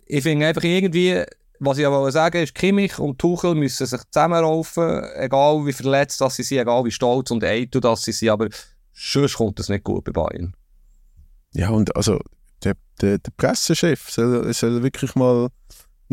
ich 0.07 0.23
finde 0.23 0.47
einfach 0.47 0.63
irgendwie, 0.63 1.25
was 1.59 1.79
ich 1.79 1.87
aber 1.87 2.11
sagen 2.13 2.43
ist, 2.43 2.55
Kimmich 2.55 2.99
und 2.99 3.19
Tuchel 3.19 3.55
müssen 3.55 3.87
sich 3.87 4.01
zusammenraufen, 4.11 5.03
egal 5.17 5.67
wie 5.67 5.73
verletzt 5.73 6.21
dass 6.21 6.37
sie 6.37 6.45
sind, 6.45 6.59
egal 6.59 6.85
wie 6.85 6.91
stolz 6.91 7.31
und 7.31 7.43
eitel 7.43 7.81
dass 7.81 8.03
sie 8.03 8.13
sind, 8.13 8.29
aber 8.29 8.49
sonst 8.93 9.35
kommt 9.35 9.59
das 9.59 9.69
nicht 9.69 9.85
gut 9.85 10.05
bei 10.05 10.13
Bayern. 10.13 10.55
Ja, 11.53 11.71
und 11.71 11.95
also 11.97 12.21
der, 12.63 12.75
der, 13.01 13.19
der 13.19 13.33
Pressechef 13.37 14.11
soll, 14.11 14.53
soll 14.53 14.83
wirklich 14.83 15.15
mal 15.15 15.49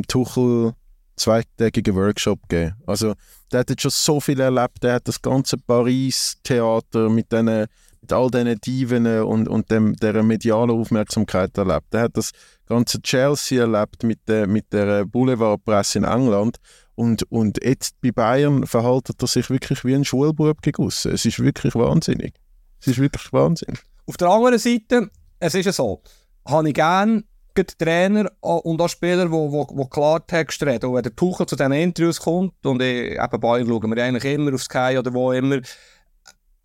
Tuchel 0.08 0.74
zweitägigen 1.16 1.96
Workshop 1.96 2.40
gegeben. 2.48 2.76
Also 2.86 3.14
der 3.52 3.62
hat 3.62 3.70
jetzt 3.70 3.82
schon 3.82 3.92
so 3.92 4.20
viel 4.20 4.40
erlebt, 4.40 4.84
der 4.84 4.96
hat 4.96 5.08
das 5.08 5.22
ganze 5.22 5.58
Paris-Theater 5.58 7.10
mit, 7.10 7.32
mit 7.32 8.14
all 8.14 8.30
diesen 8.32 8.60
Diven 8.62 9.08
und, 9.24 9.48
und 9.48 9.72
dem, 9.72 9.96
der 9.96 10.24
medialen 10.24 10.72
Aufmerksamkeit 10.72 11.58
erlebt. 11.58 11.94
Der 11.94 12.02
hat 12.02 12.18
das 12.18 12.32
ganze 12.66 13.02
Chelsea 13.02 13.62
erlebt 13.62 14.04
mit 14.04 14.20
der, 14.28 14.48
mit 14.48 14.72
der 14.74 15.06
Boulevardpresse 15.06 16.00
in 16.00 16.04
England 16.04 16.58
und, 16.96 17.24
und 17.32 17.64
jetzt 17.64 18.00
bei 18.02 18.12
Bayern 18.12 18.68
verhaltet 18.68 19.22
er 19.22 19.28
sich 19.28 19.50
wirklich 19.50 19.84
wie 19.84 19.96
ein 19.96 20.06
Schulbub 20.06 20.62
gegossen. 20.62 21.12
Es 21.12 21.26
ist 21.26 21.40
wirklich 21.40 21.76
wahnsinnig. 21.76 22.34
Es 22.80 22.88
ist 22.88 23.00
wirklich 23.00 23.32
Wahnsinn. 23.32 23.78
Auf 24.06 24.18
der 24.18 24.30
anderen 24.30 24.60
Seite, 24.60 25.10
es 25.40 25.56
ist 25.56 25.66
ja 25.66 25.72
so, 25.72 26.02
habe 26.46 26.68
ich 26.68 26.76
gerne 26.76 27.24
Trainer 27.56 28.32
und 28.42 28.82
auch 28.82 28.88
Spieler, 28.88 29.28
die 29.28 29.90
Klartext 29.90 30.64
reden. 30.64 30.88
Und 30.88 30.96
wenn 30.96 31.04
der 31.04 31.16
Tuchel 31.16 31.46
zu 31.46 31.56
diesen 31.56 31.72
Interviews 31.72 32.20
kommt, 32.20 32.66
und 32.66 32.82
ich, 32.82 33.12
eben 33.14 33.40
Bayern 33.40 33.68
schauen 33.68 33.96
wir 33.96 34.04
eigentlich 34.04 34.26
immer 34.26 34.54
auf 34.54 34.64
Sky 34.64 34.98
oder 34.98 35.14
wo 35.14 35.32
immer, 35.32 35.60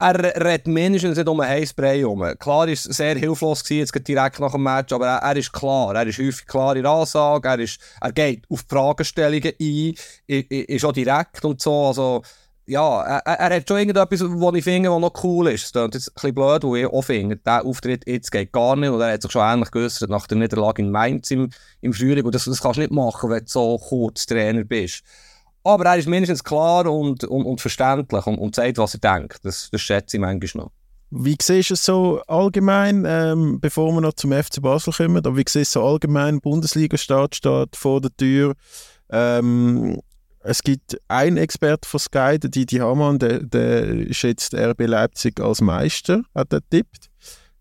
er 0.01 0.45
redet 0.45 0.69
mindestens 0.69 1.17
nicht 1.17 1.29
um 1.29 1.41
ein 1.41 1.49
Heißbrei 1.49 1.99
herum. 1.99 2.25
Klar 2.39 2.69
es 2.69 2.85
sehr 2.85 3.17
hilflos 3.17 3.65
gewesen, 3.65 3.91
jetzt 3.93 4.09
direkt 4.09 4.39
nach 4.39 4.53
dem 4.53 4.63
Match, 4.63 4.93
aber 4.93 5.09
er, 5.09 5.19
er, 5.19 5.37
ist 5.37 5.53
klar. 5.53 5.95
Er 5.95 6.07
ist 6.07 6.19
häufig 6.19 6.47
klar 6.47 6.77
in 6.77 6.85
der 6.85 6.93
Ansage, 6.93 7.49
er, 7.49 7.59
ist, 7.59 7.81
er 8.01 8.13
geht 8.13 8.45
auf 8.49 8.65
Fragestellungen 8.69 9.53
ein, 9.61 9.95
ist 10.27 10.85
auch 10.85 10.93
direkt 10.93 11.45
und 11.45 11.61
so. 11.61 11.87
Also, 11.89 12.23
ja, 12.69 13.03
er, 13.03 13.19
er 13.27 13.57
hat 13.57 13.69
schon 13.69 13.79
irgendetwas, 13.79 14.21
was 14.21 14.55
ich 14.55 14.65
finde, 14.65 14.91
was 14.91 15.01
noch 15.01 15.25
cool 15.25 15.49
ist. 15.49 15.75
Das 15.75 15.89
ist 15.89 15.95
jetzt 15.95 16.09
ein 16.09 16.15
bisschen 16.15 16.35
blöd, 16.35 16.63
wo 16.63 16.77
ich 16.77 16.87
auch 16.87 17.03
finde, 17.03 17.37
der 17.37 17.65
Auftritt 17.65 18.07
jetzt 18.07 18.31
geht 18.31 18.53
gar 18.53 18.77
nicht. 18.77 18.91
Und 18.91 19.01
er 19.01 19.15
hat 19.15 19.23
sich 19.23 19.33
schon 19.33 19.43
ähnlich 19.43 19.71
geäußert 19.71 20.11
nach 20.11 20.27
der 20.27 20.39
Niederlage 20.39 20.83
in 20.83 20.91
Mainz 20.91 21.31
im, 21.31 21.49
im 21.81 21.93
Frühling. 21.93 22.25
Und 22.25 22.35
das, 22.35 22.45
das 22.45 22.61
kannst 22.61 22.77
du 22.77 22.83
nicht 22.83 22.93
machen, 22.93 23.31
wenn 23.31 23.41
du 23.41 23.51
so 23.51 23.79
kurz 23.79 24.27
Trainer 24.27 24.65
bist. 24.65 25.03
Aber 25.65 25.85
er 25.87 25.97
ist 25.97 26.09
mindestens 26.09 26.45
klar 26.45 26.87
und, 26.87 27.25
und, 27.25 27.45
und 27.45 27.61
verständlich 27.61 28.27
und, 28.27 28.39
und 28.39 28.55
sagt, 28.55 28.79
was 28.79 28.95
er 28.95 29.01
denkt. 29.01 29.39
Das, 29.45 29.71
das 29.71 29.81
schätze 29.81 30.17
ich 30.17 30.21
manchmal 30.21 30.65
noch. 30.65 30.73
Wie 31.11 31.37
siehst 31.41 31.71
du 31.71 31.75
es 31.75 31.85
so 31.85 32.21
allgemein, 32.27 33.05
ähm, 33.07 33.61
bevor 33.61 33.93
wir 33.93 34.03
noch 34.03 34.13
zum 34.13 34.31
FC 34.31 34.61
Basel 34.61 34.93
kommen, 34.93 35.17
aber 35.17 35.37
wie 35.37 35.41
siehst 35.41 35.55
du 35.55 35.61
es 35.61 35.71
so 35.73 35.83
allgemein, 35.83 36.41
Bundesliga-Start 36.41 37.35
steht 37.35 37.77
vor 37.77 38.03
der 38.03 38.15
Tür, 38.15 38.55
ähm, 39.11 39.99
es 40.41 40.63
gibt 40.63 40.99
einen 41.09 41.37
Experte 41.37 41.89
von 41.89 42.01
Sky, 42.01 42.39
der 42.39 42.51
Didi 42.51 42.77
Hamann, 42.77 43.19
der, 43.19 43.41
der 43.41 44.13
schätzt 44.13 44.55
RB 44.55 44.87
Leipzig 44.87 45.41
als 45.41 45.61
Meister, 45.61 46.23
hat 46.35 46.53
er 46.53 46.61
tippt. 46.69 47.09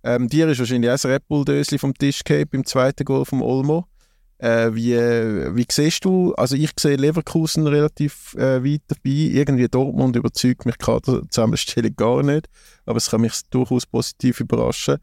Ähm, 0.03 0.29
dir 0.29 0.47
ist 0.47 0.59
wahrscheinlich 0.59 0.89
auch 0.89 0.95
das 0.95 1.05
Red 1.05 1.27
Bull 1.27 1.43
Dösli 1.43 1.77
vom 1.77 1.93
Tisch 1.93 2.23
gehabt 2.23 2.51
beim 2.51 2.65
zweiten 2.65 3.03
Goal 3.03 3.25
vom 3.25 3.41
Olmo. 3.41 3.87
Äh, 4.39 4.75
wie, 4.75 4.93
wie 4.93 5.65
siehst 5.69 6.05
du, 6.05 6.33
also 6.35 6.55
ich 6.55 6.69
sehe 6.79 6.95
Leverkusen 6.95 7.65
relativ 7.65 8.35
äh, 8.35 8.63
weit 8.63 8.83
dabei, 8.87 8.99
irgendwie 9.33 9.67
Dortmund 9.67 10.15
überzeugt 10.15 10.67
mich 10.67 10.77
gerade 10.77 11.27
Zusammenstellung 11.29 11.95
gar 11.95 12.21
nicht, 12.21 12.47
aber 12.85 12.97
es 12.97 13.09
kann 13.09 13.21
mich 13.21 13.33
durchaus 13.49 13.87
positiv 13.87 14.39
überraschen. 14.39 14.97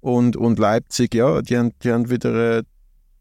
Und, 0.00 0.36
und 0.36 0.58
Leipzig, 0.58 1.14
ja, 1.14 1.40
die 1.40 1.56
haben, 1.56 1.72
die 1.82 1.92
haben 1.92 2.10
wieder 2.10 2.58
äh, 2.58 2.62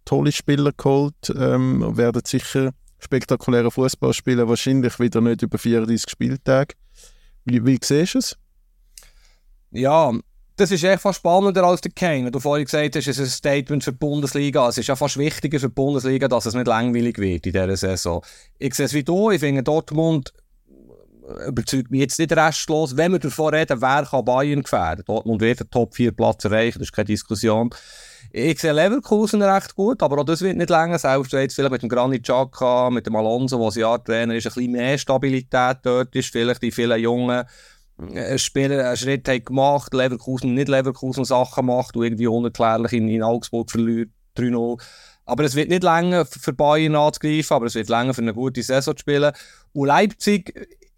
tolle 0.03 0.33
Spieler 0.33 0.73
geholt, 0.75 1.33
ähm, 1.33 1.95
werden 1.95 2.21
sicher 2.25 2.73
spektakulären 3.03 3.71
Fußball 3.71 4.13
spielen, 4.13 4.47
wahrscheinlich 4.47 4.99
wieder 4.99 5.21
nicht 5.21 5.41
über 5.41 5.57
34 5.57 6.09
Spieltage. 6.09 6.75
Wie, 7.45 7.65
wie 7.65 7.79
siehst 7.81 8.15
du 8.15 8.19
es? 8.19 8.37
Ja, 9.71 10.11
das 10.55 10.69
ist 10.71 10.83
echt 10.83 11.01
fast 11.01 11.19
spannender 11.19 11.63
als 11.63 11.81
der 11.81 11.91
Kane. 11.91 12.29
Du 12.29 12.39
vorhin 12.39 12.65
gesagt 12.65 12.95
hast, 12.95 13.07
es 13.07 13.17
ist 13.17 13.19
ein 13.19 13.31
Statement 13.31 13.83
für 13.83 13.91
die 13.91 13.97
Bundesliga. 13.97 14.67
Es 14.69 14.77
ist 14.77 14.87
ja 14.87 14.95
fast 14.95 15.17
wichtiger 15.17 15.59
für 15.59 15.69
die 15.69 15.73
Bundesliga, 15.73 16.27
dass 16.27 16.45
es 16.45 16.53
nicht 16.53 16.67
langweilig 16.67 17.17
wird 17.17 17.45
in 17.47 17.53
dieser 17.53 17.75
Saison. 17.75 18.23
Ich 18.59 18.75
sehe 18.75 18.85
es 18.85 18.93
wie 18.93 19.03
du. 19.03 19.31
Ich 19.31 19.39
finde, 19.39 19.63
Dortmund 19.63 20.31
überzeugt 21.47 21.91
mich 21.91 22.01
jetzt 22.01 22.19
nicht 22.19 22.35
restlos. 22.35 22.97
Wenn 22.97 23.11
wir 23.11 23.19
davon 23.19 23.53
reden, 23.53 23.81
wer 23.81 24.05
kann 24.05 24.25
Bayern 24.25 24.63
gefährden? 24.63 25.03
Dortmund 25.05 25.41
wird 25.41 25.61
den 25.61 25.69
Top 25.69 25.95
4 25.95 26.11
Platz 26.11 26.43
erreichen, 26.45 26.79
das 26.79 26.87
ist 26.89 26.93
keine 26.93 27.05
Diskussion. 27.05 27.69
Ich 28.31 28.59
sehe 28.59 28.73
Leverkusen 28.73 29.41
recht 29.41 29.75
gut, 29.75 30.01
aber 30.01 30.19
auch 30.19 30.25
das 30.25 30.41
wird 30.41 30.57
nicht 30.57 30.69
länger. 30.69 30.97
Selbst 30.97 31.33
jetzt 31.33 31.55
vielleicht 31.55 31.71
mit 31.71 31.83
dem 31.83 31.89
Granit 31.89 32.23
Xhaka, 32.23 32.89
mit 32.89 33.05
dem 33.05 33.15
Alonso, 33.15 33.69
der 33.69 33.81
Jahrtrainer 33.81 34.35
ist, 34.35 34.47
ein 34.47 34.53
bisschen 34.53 34.71
mehr 34.71 34.97
Stabilität 34.97 35.77
dort 35.83 36.15
ist. 36.15 36.31
Vielleicht 36.31 36.61
die 36.61 36.71
vielen 36.71 36.99
jungen 36.99 37.43
äh, 38.11 38.37
Spieler 38.37 38.87
einen 38.87 38.97
Schritt 38.97 39.27
haben 39.27 39.45
gemacht, 39.45 39.93
Leverkusen 39.93 40.55
nicht 40.55 40.67
Leverkusen 40.67 41.25
Sachen 41.25 41.67
macht 41.67 41.95
und 41.95 42.03
irgendwie 42.03 42.27
unerklärlich 42.27 42.93
in, 42.93 43.07
in 43.07 43.21
Augsburg 43.21 43.69
verliert 43.69 44.09
3-0. 44.35 44.81
Aber 45.25 45.43
es 45.43 45.55
wird 45.55 45.69
nicht 45.69 45.83
länger 45.83 46.25
für 46.25 46.53
Bayern 46.53 46.95
anzugreifen, 46.95 47.55
aber 47.55 47.67
es 47.67 47.75
wird 47.75 47.87
länger 47.87 48.13
für 48.13 48.21
eine 48.21 48.33
gute 48.33 48.63
Saison 48.63 48.97
zu 48.97 49.01
spielen. 49.01 49.31
Und 49.73 49.87
Leipzig 49.87 50.53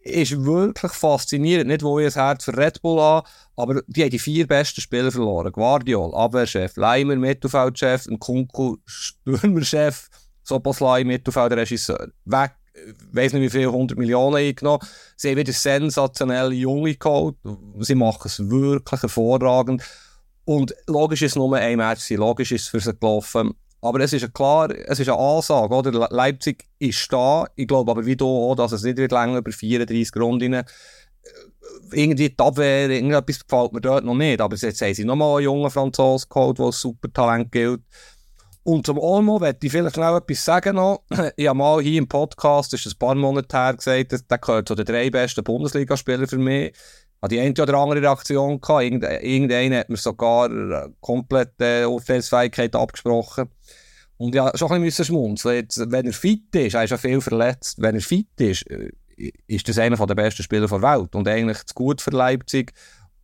ist 0.06 0.46
wirklich 0.46 0.92
faszinierend. 0.92 1.68
Nicht, 1.68 1.84
wo 1.84 2.00
ich 2.00 2.06
das 2.06 2.16
Herz 2.16 2.46
für 2.46 2.56
Red 2.56 2.82
Bull 2.82 3.00
an, 3.00 3.24
aber 3.56 3.82
die 3.88 4.04
haben 4.04 4.12
die 4.12 4.20
vier 4.20 4.46
besten 4.46 4.82
Spieler 4.82 5.12
verloren. 5.12 5.52
Guardiol, 5.52 6.14
Abwehrchef, 6.14 6.78
Leimer, 6.78 7.16
Mittelfeldchef, 7.16 8.08
Kunku, 8.20 8.78
Stürmerchef, 8.86 10.10
Soboslai, 10.44 11.04
Mittelfeldregisseur. 11.04 12.10
Weg, 12.26 12.52
ich 12.74 13.16
weiß 13.16 13.34
nicht 13.34 13.42
wie 13.42 13.50
viel, 13.50 13.68
100 13.68 13.98
Millionen 13.98 14.36
eingenommen. 14.36 14.86
Sie 15.18 15.32
haben 15.32 15.38
wieder 15.38 15.54
sensationelle 15.54 16.54
Junge 16.54 16.96
geholt. 16.96 17.36
Sie 17.80 17.96
machen 17.96 18.22
es 18.26 18.48
wirklich 18.48 19.02
hervorragend. 19.02 19.84
Und 20.44 20.76
logisch 20.86 21.24
ist 21.24 21.32
es 21.32 21.36
nur 21.36 21.56
ein 21.56 21.78
Match, 21.78 22.08
logisch 22.12 22.52
ist 22.52 22.64
es 22.64 22.68
für 22.68 22.80
sie 22.80 22.94
gelaufen. 22.94 23.56
Aber 23.86 24.00
es 24.00 24.14
ist 24.14 24.34
klar, 24.34 24.70
es 24.72 25.00
ist 25.00 25.10
eine 25.10 25.20
Ansage, 25.20 25.74
oder? 25.74 26.08
Leipzig 26.10 26.66
ist 26.80 27.12
da. 27.14 27.46
Ich 27.56 27.68
glaube 27.68 27.92
aber 27.92 28.06
wie 28.06 28.16
du 28.16 28.26
auch, 28.26 28.56
dass 28.56 28.72
es 28.72 28.84
nicht 28.84 28.98
wird 28.98 29.12
länger 29.12 29.38
über 29.38 29.52
34 29.52 30.16
Runden 30.16 30.54
äh, 30.54 30.64
irgendwie 31.92 32.30
die 32.30 32.40
Abwehr, 32.40 32.90
irgendetwas 32.90 33.40
gefällt 33.48 33.74
mir 33.74 33.82
dort 33.82 34.04
noch 34.04 34.16
nicht. 34.16 34.42
Aber 34.42 34.56
jetzt 34.56 34.82
haben 34.82 34.94
sie 34.94 35.06
nochmal 35.06 35.38
einen 35.38 35.46
jungen 35.46 35.70
Franzosen 35.70 36.30
geholt, 36.30 36.58
der 36.58 36.66
als 36.66 36.80
super 36.80 37.12
Talent 37.14 37.52
gilt. 37.52 37.82
Und 38.64 38.88
zum 38.88 38.98
Olmo 38.98 39.40
werde 39.40 39.60
ich 39.62 39.72
vielleicht 39.72 39.96
schnell 39.96 40.18
etwas 40.18 40.44
sagen 40.44 40.78
noch. 40.78 41.04
Ich 41.36 41.48
habe 41.48 41.58
mal 41.58 41.82
hier 41.82 42.00
im 42.00 42.08
Podcast, 42.08 42.74
das 42.74 42.86
ist 42.86 42.96
ein 42.96 43.00
paar 43.00 43.14
Monate 43.14 43.56
her, 43.56 43.76
gesagt, 43.76 44.32
der 44.32 44.38
gehört 44.40 44.68
zu 44.68 44.74
den 44.74 44.86
drei 44.86 45.12
besten 45.12 45.44
Bundesligaspielern 45.44 46.28
für 46.28 46.40
mich 46.40 46.74
habe 47.22 47.36
die 47.36 47.40
eine 47.40 47.54
oder 47.54 47.78
andere 47.78 48.02
Reaktion 48.02 48.62
gehabt. 48.62 48.84
Irgendeiner 48.84 49.80
hat 49.80 49.90
mir 49.90 49.98
sogar 49.98 50.50
äh, 50.50 50.90
komplett 51.02 51.54
äh, 51.60 51.86
Urteilsfähigkeit 51.86 52.76
abgesprochen. 52.76 53.50
Und 54.18 54.34
ja, 54.34 54.52
schon 54.56 54.72
ein 54.72 54.82
bisschen 54.82 55.06
schmunzeln. 55.06 55.58
Jetzt, 55.58 55.92
wenn 55.92 56.06
er 56.06 56.14
fit 56.14 56.56
ist, 56.56 56.74
er 56.74 56.84
ist 56.84 56.92
ja 56.92 56.98
viel 56.98 57.22
verletzt, 57.22 57.82
wenn 57.82 57.96
er 57.96 58.02
fit 58.02 58.28
ist, 58.40 58.70
äh, 58.70 58.92
ist 59.48 59.68
das 59.68 59.78
einer 59.78 59.98
der 59.98 60.16
besten 60.16 60.44
Spieler 60.44 60.68
der 60.68 60.82
Welt 60.82 61.16
und 61.16 61.28
eigentlich 61.28 61.64
zu 61.66 61.74
gut 61.74 62.02
für 62.02 62.12
Leipzig. 62.12 62.74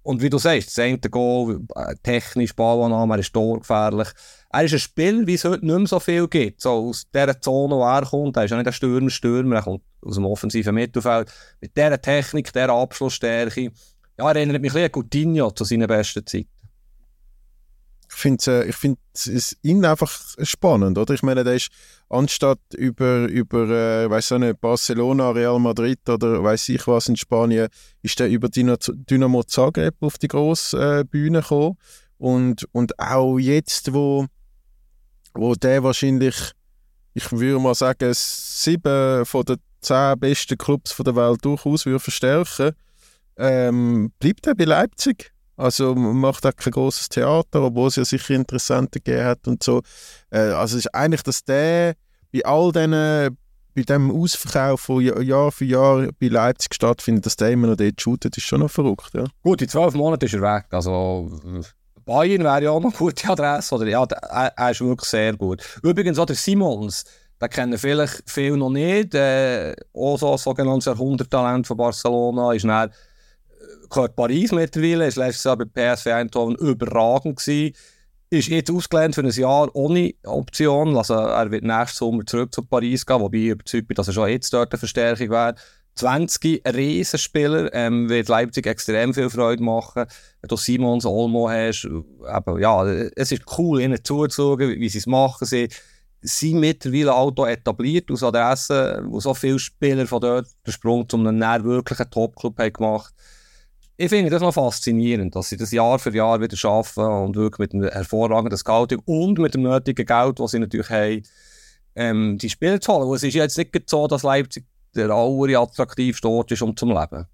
Und 0.04 0.22
wie 0.22 0.30
du 0.30 0.40
sagst, 0.40 0.70
das 0.70 0.80
eine 0.80 0.98
Goal, 0.98 1.62
äh, 1.76 1.96
technisch, 2.02 2.56
Ballannahme, 2.56 3.16
er 3.16 3.20
ist 3.20 3.34
torgefährlich. 3.34 4.08
Er 4.52 4.64
ist 4.64 4.74
ein 4.74 4.80
Spieler, 4.80 5.28
wie 5.28 5.36
es 5.36 5.46
heute 5.46 5.66
nicht 5.66 5.78
mehr 5.78 5.88
so 5.88 6.00
viel 6.00 6.28
gibt. 6.28 6.62
So 6.62 6.90
aus 6.90 7.06
dieser 7.14 7.40
Zone, 7.40 7.76
wo 7.76 7.84
er 7.84 8.06
kommt, 8.06 8.36
er 8.36 8.46
ist 8.46 8.52
ja 8.52 8.58
nicht 8.58 8.68
ein 8.68 8.74
Stürmer, 8.74 9.10
Stürmer, 9.10 9.58
er 9.58 9.62
kommt 9.62 9.84
aus 10.02 10.16
dem 10.16 10.26
offensiven 10.26 10.74
Mittelfeld. 10.74 11.32
Mit 11.62 11.78
dieser 11.78 12.02
Technik, 12.02 12.52
dieser 12.52 12.70
Abschlussstärke, 12.70 13.72
ja, 14.18 14.32
erinnert 14.32 14.62
mich 14.62 14.72
ein 14.72 14.74
bisschen 14.74 14.86
an 14.86 14.92
Coutinho 14.92 15.52
zu 15.52 15.64
seiner 15.64 15.88
besten 15.88 16.26
Zeit. 16.26 16.48
Ich 18.14 18.18
finde 18.18 18.66
äh, 18.66 18.72
find 18.72 19.00
es 19.14 19.58
ihn 19.62 19.86
einfach 19.86 20.12
spannend, 20.44 20.98
oder? 20.98 21.14
Ich 21.14 21.24
meine, 21.24 21.44
der 21.44 21.56
ist 21.56 21.70
anstatt 22.10 22.60
über, 22.76 23.28
über 23.28 23.70
äh, 23.70 24.10
weiß 24.10 24.32
nicht, 24.32 24.60
Barcelona, 24.60 25.32
Real 25.32 25.60
Madrid 25.60 26.08
oder 26.10 26.44
weiß 26.44 26.70
ich 26.70 26.88
was 26.88 27.08
in 27.08 27.16
Spanien, 27.16 27.70
ist 28.02 28.20
er 28.20 28.28
über 28.28 28.50
Dynamo 28.50 29.44
Zagreb 29.44 29.96
auf 30.02 30.18
die 30.18 30.28
grosse 30.28 31.00
äh, 31.00 31.04
Bühne 31.04 31.42
gekommen. 31.42 31.78
Und, 32.18 32.68
und 32.74 33.00
auch 33.00 33.40
jetzt, 33.40 33.94
wo, 33.94 34.28
wo 35.34 35.56
der 35.56 35.84
wahrscheinlich, 35.84 36.52
ich 37.14 37.32
würde 37.32 37.60
mal 37.60 37.76
sagen, 37.76 38.12
sieben 38.14 39.26
von 39.26 39.46
den 39.46 39.58
zehn 39.80 40.20
besten 40.20 40.58
Clubs 40.58 40.96
der 40.96 41.16
Welt 41.16 41.44
durchaus 41.44 41.86
würde 41.86 42.00
verstärken 42.00 42.74
ähm, 43.38 44.12
bleibt 44.20 44.46
er 44.48 44.56
bei 44.56 44.66
Leipzig. 44.66 45.32
Also 45.62 45.94
macht 45.94 46.44
auch 46.46 46.56
kein 46.56 46.72
großes 46.72 47.10
Theater, 47.10 47.62
obwohl 47.62 47.90
es 47.90 47.96
ja 47.96 48.04
sicher 48.04 48.34
Interessante 48.34 49.00
gegeben 49.00 49.26
hat 49.26 49.48
und 49.48 49.62
so. 49.62 49.84
Äh, 50.32 50.40
also 50.40 50.76
es 50.78 50.86
ist 50.86 50.96
eigentlich, 50.96 51.22
dass 51.22 51.44
der 51.44 51.94
bei 52.34 52.44
all 52.44 52.72
diesen, 52.72 53.38
bei 53.76 53.84
dem 53.84 54.10
Ausverkauf, 54.10 54.88
der 54.88 55.22
Jahr 55.22 55.52
für 55.52 55.66
Jahr 55.66 56.08
bei 56.20 56.28
Leipzig 56.30 56.74
stattfindet, 56.74 57.28
dass 57.28 57.36
der 57.36 57.52
immer 57.52 57.68
noch 57.68 57.78
dort 57.78 58.02
shootet, 58.02 58.36
ist 58.38 58.44
schon 58.44 58.62
noch 58.62 58.72
verrückt. 58.72 59.12
Ja. 59.14 59.26
Gut, 59.44 59.62
in 59.62 59.70
zwölf 59.70 59.94
Monaten 59.94 60.26
ist 60.26 60.34
er 60.34 60.42
weg. 60.42 60.66
Also 60.72 61.30
Bayern 62.06 62.44
wäre 62.44 62.64
ja 62.64 62.72
auch 62.72 62.82
noch 62.82 62.90
eine 62.90 62.98
gute 62.98 63.30
Adresse. 63.30 63.76
Oder, 63.76 63.86
ja, 63.86 64.04
er, 64.04 64.54
er 64.58 64.72
ist 64.72 64.82
wirklich 64.82 65.10
sehr 65.10 65.38
gut. 65.38 65.64
Übrigens 65.84 66.18
auch 66.18 66.26
der 66.26 66.36
Simons, 66.36 67.04
den 67.40 67.50
kennen 67.50 67.78
vielleicht 67.78 68.24
viele 68.26 68.58
noch 68.58 68.72
nicht. 68.72 69.14
Äh, 69.14 69.76
auch 69.94 70.18
so 70.18 70.32
ein 70.32 70.38
sogenanntes 70.40 70.86
Jahrhunderttalent 70.86 71.68
von 71.68 71.78
Barcelona 71.78 72.54
ist 72.54 72.66
dann 72.66 72.92
gehört 73.92 74.16
Paris 74.16 74.52
mittlerweile, 74.52 75.08
ist 75.08 75.18
letztes 75.18 75.44
Jahr 75.44 75.58
bei 75.58 75.66
PSV 75.66 76.08
Eindhoven 76.08 76.56
überragend 76.56 77.38
gewesen. 77.38 77.76
ist 78.30 78.48
jetzt 78.48 78.72
ausgelehnt 78.72 79.14
für 79.14 79.22
ein 79.22 79.30
Jahr 79.30 79.70
ohne 79.76 80.14
Option. 80.24 80.96
Also 80.96 81.14
er 81.14 81.52
wird 81.52 81.64
nächsten 81.64 81.98
Sommer 81.98 82.26
zurück 82.26 82.54
zu 82.54 82.64
Paris 82.64 83.06
gehen, 83.06 83.20
wobei 83.20 83.38
ich 83.38 83.50
überzeugt 83.50 83.88
bin, 83.88 83.96
dass 83.96 84.08
er 84.08 84.14
schon 84.14 84.30
jetzt 84.30 84.54
dort 84.54 84.72
eine 84.72 84.80
Verstärkung 84.80 85.30
wäre. 85.30 85.56
20 85.96 86.66
Riesenspieler, 86.66 87.74
ähm, 87.74 88.08
wird 88.08 88.30
Leipzig 88.30 88.66
extrem 88.66 89.14
viel 89.14 89.30
Freude 89.30 89.62
machen. 89.62 90.06
Wenn 90.40 90.48
du 90.48 90.56
Simons, 90.56 91.06
Olmo 91.06 91.50
hast, 91.50 91.84
eben, 91.84 92.62
ja, 92.62 92.86
es 92.86 93.34
ist 93.34 93.44
cool, 93.58 93.82
ihnen 93.82 94.02
zuzuschauen, 94.02 94.80
wie 94.80 94.90
sie 94.90 95.00
es 95.00 95.06
machen. 95.06 95.46
Sie 95.46 95.68
sind 96.22 96.62
mittlerweile 96.62 97.14
Auto 97.14 97.46
etabliert 97.46 98.10
aus 98.10 98.24
Adresse, 98.24 99.04
wo 99.06 99.20
so 99.20 99.34
viele 99.34 99.60
Spieler 99.60 100.08
von 100.08 100.22
dort 100.22 100.48
den 100.66 100.72
Sprung 100.72 101.10
zu 101.10 101.18
einem 101.18 101.66
wirklichen 101.66 102.10
Top-Club 102.10 102.58
haben 102.58 102.72
gemacht 102.74 103.14
ich 104.02 104.10
finde 104.10 104.32
das 104.32 104.42
noch 104.42 104.54
faszinierend, 104.54 105.36
dass 105.36 105.50
sie 105.50 105.58
das 105.58 105.72
Jahr 105.72 106.00
für 106.00 106.14
Jahr 106.14 106.42
wieder 106.42 106.58
schaffen 106.58 107.04
und 107.04 107.36
wirklich 107.36 107.60
mit 107.60 107.74
einem 107.74 107.92
hervorragenden 107.92 108.58
Scouting 108.58 109.00
und 109.06 109.38
mit 109.38 109.54
dem 109.54 109.62
nötigen 109.62 110.06
Geld, 110.06 110.40
das 110.40 110.52
sie 110.52 110.60
natürlich 110.60 110.90
haben, 110.90 111.24
ähm, 111.96 112.38
die 112.38 112.50
Spiele 112.50 112.80
zu 112.80 112.94
holen. 112.94 113.08
Und 113.08 113.16
es 113.16 113.24
ist 113.24 113.34
jetzt 113.34 113.58
nicht 113.58 113.90
so, 113.90 114.08
dass 114.08 114.24
Leipzig 114.24 114.66
der 114.96 115.10
attraktivste 115.12 116.28
Ort 116.28 116.52
ist, 116.52 116.62
um 116.62 116.76
zu 116.76 116.86
leben. 116.86 117.28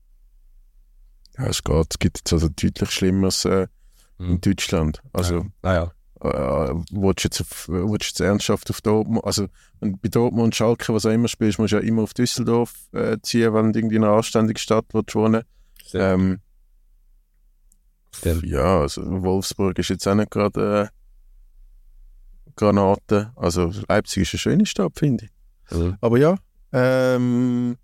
Ja, 1.38 1.45
es 1.47 1.63
geht. 1.63 1.88
Es 1.89 1.99
gibt 1.99 2.18
jetzt 2.20 2.34
also 2.34 2.49
deutlich 2.49 2.91
Schlimmeres 2.91 3.45
äh, 3.45 3.68
in 4.20 4.41
Deutschland. 4.41 5.01
Also, 5.13 5.45
ja. 5.63 5.74
Ja, 5.74 5.74
ja. 5.74 5.91
Äh, 6.20 6.76
willst 6.91 7.24
du 7.24 7.28
jetzt, 7.28 7.41
auf, 7.41 7.70
willst 7.70 8.07
jetzt 8.07 8.20
ernsthaft 8.20 8.70
auf 8.72 8.82
Dortmund, 8.82 9.24
also 9.24 9.47
wenn 9.80 9.99
bei 9.99 10.09
Dortmund 10.09 10.45
und 10.45 10.55
Schalke, 10.55 10.93
was 10.93 11.05
auch 11.05 11.11
immer 11.11 11.28
spielst, 11.28 11.59
musst 11.59 11.74
du 11.74 11.78
ja 11.78 11.84
immer 11.84 12.01
auf 12.01 12.15
Düsseldorf 12.15 12.74
äh, 12.91 13.18
ziehen, 13.22 13.53
wenn 13.53 13.72
du 13.72 13.80
irgendwie 13.80 13.97
in 13.97 14.03
einer 14.03 14.13
anständigen 14.13 14.57
Stadt 14.57 14.86
willst 14.93 15.13
wohnen 15.13 15.43
ähm, 15.93 16.39
ja, 18.24 18.82
also 18.82 19.01
Wolfsburg 19.24 19.78
ist 19.80 19.89
jetzt 19.89 20.07
auch 20.07 20.15
nicht 20.15 20.32
gerade 20.32 20.89
äh, 20.91 22.51
Granate. 22.55 23.32
Also 23.36 23.72
Leipzig 23.88 24.24
ist 24.24 24.34
eine 24.34 24.39
schöne 24.39 24.65
Stadt, 24.65 24.93
finde 24.95 25.26
ich. 25.26 25.76
Mhm. 25.78 25.97
Aber 26.01 26.18
ja, 26.18 26.36
ähm, 26.74 27.78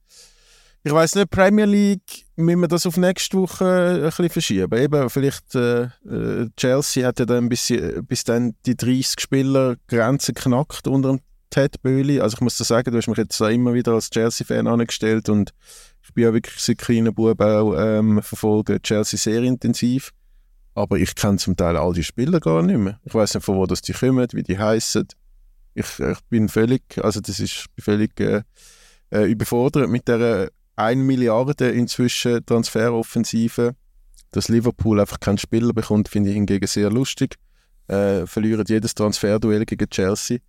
ich 0.84 0.92
weiß 0.92 1.16
nicht, 1.16 1.30
Premier 1.30 1.66
League, 1.66 2.26
müssen 2.36 2.62
wir 2.62 2.68
das 2.68 2.86
auf 2.86 2.98
nächste 2.98 3.38
Woche 3.38 3.96
ein 3.96 4.02
bisschen 4.02 4.30
verschieben. 4.30 4.78
Eben, 4.78 5.10
vielleicht 5.10 5.56
äh, 5.56 5.84
äh 5.84 6.50
Chelsea 6.58 7.08
hat 7.08 7.20
ja 7.20 7.26
dann 7.26 7.48
bis, 7.48 7.72
bis 8.08 8.24
dann 8.26 8.56
die 8.66 8.76
30 8.76 9.20
Spieler 9.20 9.76
Grenze 9.88 10.34
knackt 10.34 10.88
unter 10.88 11.10
dem 11.10 11.20
Ted 11.50 11.82
Böhli. 11.82 12.20
Also 12.20 12.36
ich 12.36 12.42
muss 12.42 12.58
dir 12.58 12.66
sagen, 12.66 12.92
du 12.92 12.98
hast 12.98 13.08
mich 13.08 13.18
jetzt 13.18 13.40
da 13.40 13.50
immer 13.50 13.74
wieder 13.74 13.94
als 13.94 14.10
Chelsea-Fan 14.10 14.68
angestellt 14.68 15.30
und 15.30 15.54
ich 16.04 16.14
bin 16.14 16.26
ja 16.26 16.34
wirklich 16.34 16.60
seit 16.60 16.80
kleinen 16.80 17.14
Bub 17.14 17.40
auch 17.40 17.76
ähm, 17.78 18.22
verfolge 18.22 18.82
Chelsea 18.82 19.18
sehr 19.18 19.42
intensiv. 19.44 20.12
Aber 20.76 20.98
ich 20.98 21.16
kenne 21.16 21.38
zum 21.38 21.56
Teil 21.56 21.78
all 21.78 21.94
die 21.94 22.04
Spieler 22.04 22.40
gar 22.40 22.62
nicht 22.62 22.78
mehr. 22.78 23.00
Ich 23.06 23.14
weiß 23.14 23.36
nicht, 23.36 23.44
von 23.44 23.56
wo 23.56 23.66
das 23.66 23.82
die 23.82 23.94
kommen, 23.94 24.28
wie 24.32 24.44
die 24.44 24.58
heißen. 24.58 25.08
Ich, 25.76 26.00
ich 26.00 26.20
bin 26.30 26.50
völlig, 26.50 26.84
also 27.04 27.20
das 27.20 27.40
ist 27.40 27.68
völlig 27.80 28.20
äh, 28.20 28.44
äh, 29.12 29.26
überfordert 29.26 29.90
mit 29.90 30.08
der 30.08 30.50
1 30.76 31.02
Milliarde 31.02 31.70
inzwischen 31.70 32.46
Transferoffensive. 32.46 33.76
Dass 34.32 34.50
Liverpool 34.50 35.00
einfach 35.00 35.20
keinen 35.20 35.38
Spieler 35.38 35.74
bekommt, 35.74 36.10
finde 36.10 36.32
ich 36.32 36.36
hingegen 36.36 36.66
sehr 36.66 36.90
lustig. 36.90 37.36
Äh, 37.88 38.26
verlieren 38.26 38.66
jedes 38.68 38.96
Transferduell 38.96 39.66
gegen 39.66 39.88
Chelsea. 39.90 40.40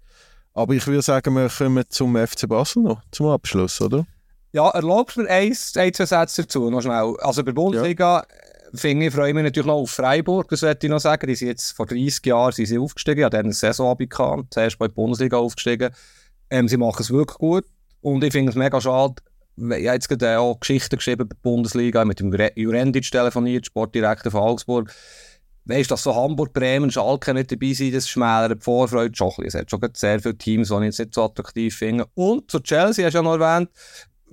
Aber 0.54 0.72
ich 0.72 0.86
würde 0.86 1.02
sagen, 1.02 1.34
wir 1.34 1.50
kommen 1.50 1.84
zum 1.90 2.16
FC 2.16 2.48
Basel 2.48 2.82
noch, 2.82 3.02
zum 3.10 3.26
Abschluss, 3.26 3.80
oder? 3.80 4.06
Ja, 4.52 4.70
erlaubst 4.70 5.18
mir 5.18 5.28
eins, 5.28 5.76
ein, 5.76 5.92
zwei 5.92 6.06
Sätze 6.06 6.42
dazu, 6.42 6.70
noch 6.70 6.80
schnell. 6.80 7.16
Also 7.20 7.44
bei 7.44 7.52
Bundesliga, 7.52 8.20
ja 8.20 8.43
finde 8.74 9.06
ich, 9.06 9.14
freue 9.14 9.34
mich 9.34 9.44
natürlich 9.44 9.66
noch 9.66 9.74
auf 9.74 9.90
Freiburg, 9.90 10.48
das 10.48 10.62
wollte 10.62 10.86
ich 10.86 10.90
noch 10.90 11.00
sagen. 11.00 11.26
Die 11.26 11.34
sind 11.34 11.48
jetzt 11.48 11.72
vor 11.72 11.86
30 11.86 12.24
Jahren 12.26 12.52
sind 12.52 12.66
sie 12.66 12.78
aufgestiegen, 12.78 13.24
haben 13.24 13.36
eine 13.36 13.52
Saison 13.52 13.96
bekannt, 13.96 14.52
zuerst 14.52 14.78
bei 14.78 14.88
der 14.88 14.94
Bundesliga 14.94 15.38
aufgestiegen. 15.38 15.94
Ähm, 16.50 16.68
sie 16.68 16.76
machen 16.76 17.00
es 17.00 17.10
wirklich 17.10 17.38
gut 17.38 17.64
und 18.00 18.22
ich 18.22 18.32
finde 18.32 18.50
es 18.50 18.56
mega 18.56 18.80
schade, 18.80 19.14
ich 19.56 19.62
habe 19.62 19.76
jetzt 19.76 20.08
gerade 20.08 20.40
auch 20.40 20.58
Geschichten 20.58 20.96
geschrieben 20.96 21.28
bei 21.28 21.34
der 21.34 21.42
Bundesliga, 21.42 22.04
mit 22.04 22.18
dem 22.20 22.34
Jurendic 22.56 23.10
telefoniert, 23.10 23.66
Sportdirektor 23.66 24.32
von 24.32 24.40
Augsburg. 24.40 24.92
Weißt 25.66 25.90
du, 25.90 25.94
dass 25.94 26.02
so 26.02 26.14
Hamburg, 26.14 26.52
Bremen, 26.52 26.90
Schalke 26.90 27.32
nicht 27.32 27.52
dabei 27.52 27.72
sind, 27.72 27.94
das 27.94 28.08
schmälert 28.08 28.60
die 28.60 28.64
Vorfreude 28.64 29.16
schon 29.16 29.28
ein 29.28 29.44
bisschen. 29.44 29.46
Es 29.46 29.54
hat 29.54 29.70
schon 29.70 29.80
sehr 29.94 30.20
viele 30.20 30.36
Teams, 30.36 30.68
die 30.68 30.74
ich 30.74 30.82
jetzt 30.82 30.98
nicht 30.98 31.14
so 31.14 31.24
attraktiv 31.24 31.74
finde. 31.74 32.06
Und 32.14 32.50
zu 32.50 32.60
Chelsea 32.60 33.06
hast 33.06 33.14
du 33.14 33.18
ja 33.18 33.22
noch 33.22 33.38
erwähnt, 33.38 33.70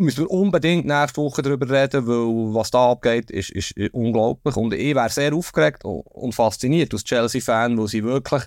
müssen 0.01 0.25
wir 0.25 0.31
unbedingt 0.31 0.85
nächste 0.85 1.21
Woche 1.21 1.41
darüber 1.41 1.69
reden, 1.69 2.07
weil 2.07 2.53
was 2.55 2.71
da 2.71 2.91
abgeht, 2.91 3.31
ist, 3.31 3.51
ist, 3.51 3.73
unglaublich. 3.93 4.55
Und 4.55 4.73
ich 4.73 4.95
wäre 4.95 5.09
sehr 5.09 5.33
aufgeregt 5.33 5.83
und 5.85 6.35
fasziniert 6.35 6.93
als 6.93 7.03
Chelsea-Fan, 7.03 7.77
weil 7.77 7.87
sie 7.87 8.03
wirklich, 8.03 8.43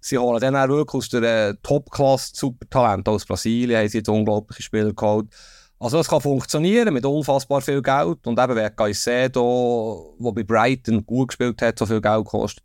sie 0.00 0.18
holen 0.18 0.40
dann 0.40 0.56
auch 0.56 0.68
wirklich 0.68 0.94
aus 0.94 1.08
der 1.08 1.48
äh, 1.48 1.54
Top-Klasse 1.62 2.32
Supertalent 2.34 3.08
aus 3.08 3.24
Brasilien, 3.24 3.80
haben 3.80 3.88
sie 3.88 3.98
jetzt 3.98 4.08
unglaubliche 4.08 4.62
Spieler 4.62 4.92
geholt. 4.92 5.28
Also 5.78 5.98
das 5.98 6.08
kann 6.08 6.20
funktionieren 6.20 6.94
mit 6.94 7.04
unfassbar 7.04 7.60
viel 7.60 7.82
Geld 7.82 8.26
und 8.26 8.38
eben 8.38 8.56
wer 8.56 8.70
Caicedo, 8.70 10.16
der 10.18 10.32
bei 10.32 10.42
Brighton 10.42 11.04
gut 11.04 11.28
gespielt 11.28 11.60
hat, 11.60 11.78
so 11.78 11.84
viel 11.84 12.00
Geld 12.00 12.24
kostet, 12.24 12.64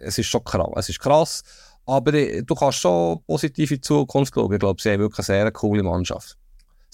es 0.00 0.18
ist 0.18 0.26
schon 0.26 0.44
krass. 0.44 0.70
Es 0.76 0.88
ist 0.88 1.00
krass, 1.00 1.42
aber 1.84 2.14
äh, 2.14 2.42
du 2.42 2.54
kannst 2.54 2.78
schon 2.78 3.22
positiv 3.26 3.70
in 3.70 3.76
die 3.76 3.80
Zukunft 3.82 4.34
schauen. 4.34 4.52
Ich 4.52 4.58
glaube, 4.58 4.80
sie 4.80 4.90
haben 4.90 5.00
wirklich 5.00 5.28
eine 5.28 5.38
sehr 5.38 5.52
coole 5.52 5.82
Mannschaft. 5.82 6.38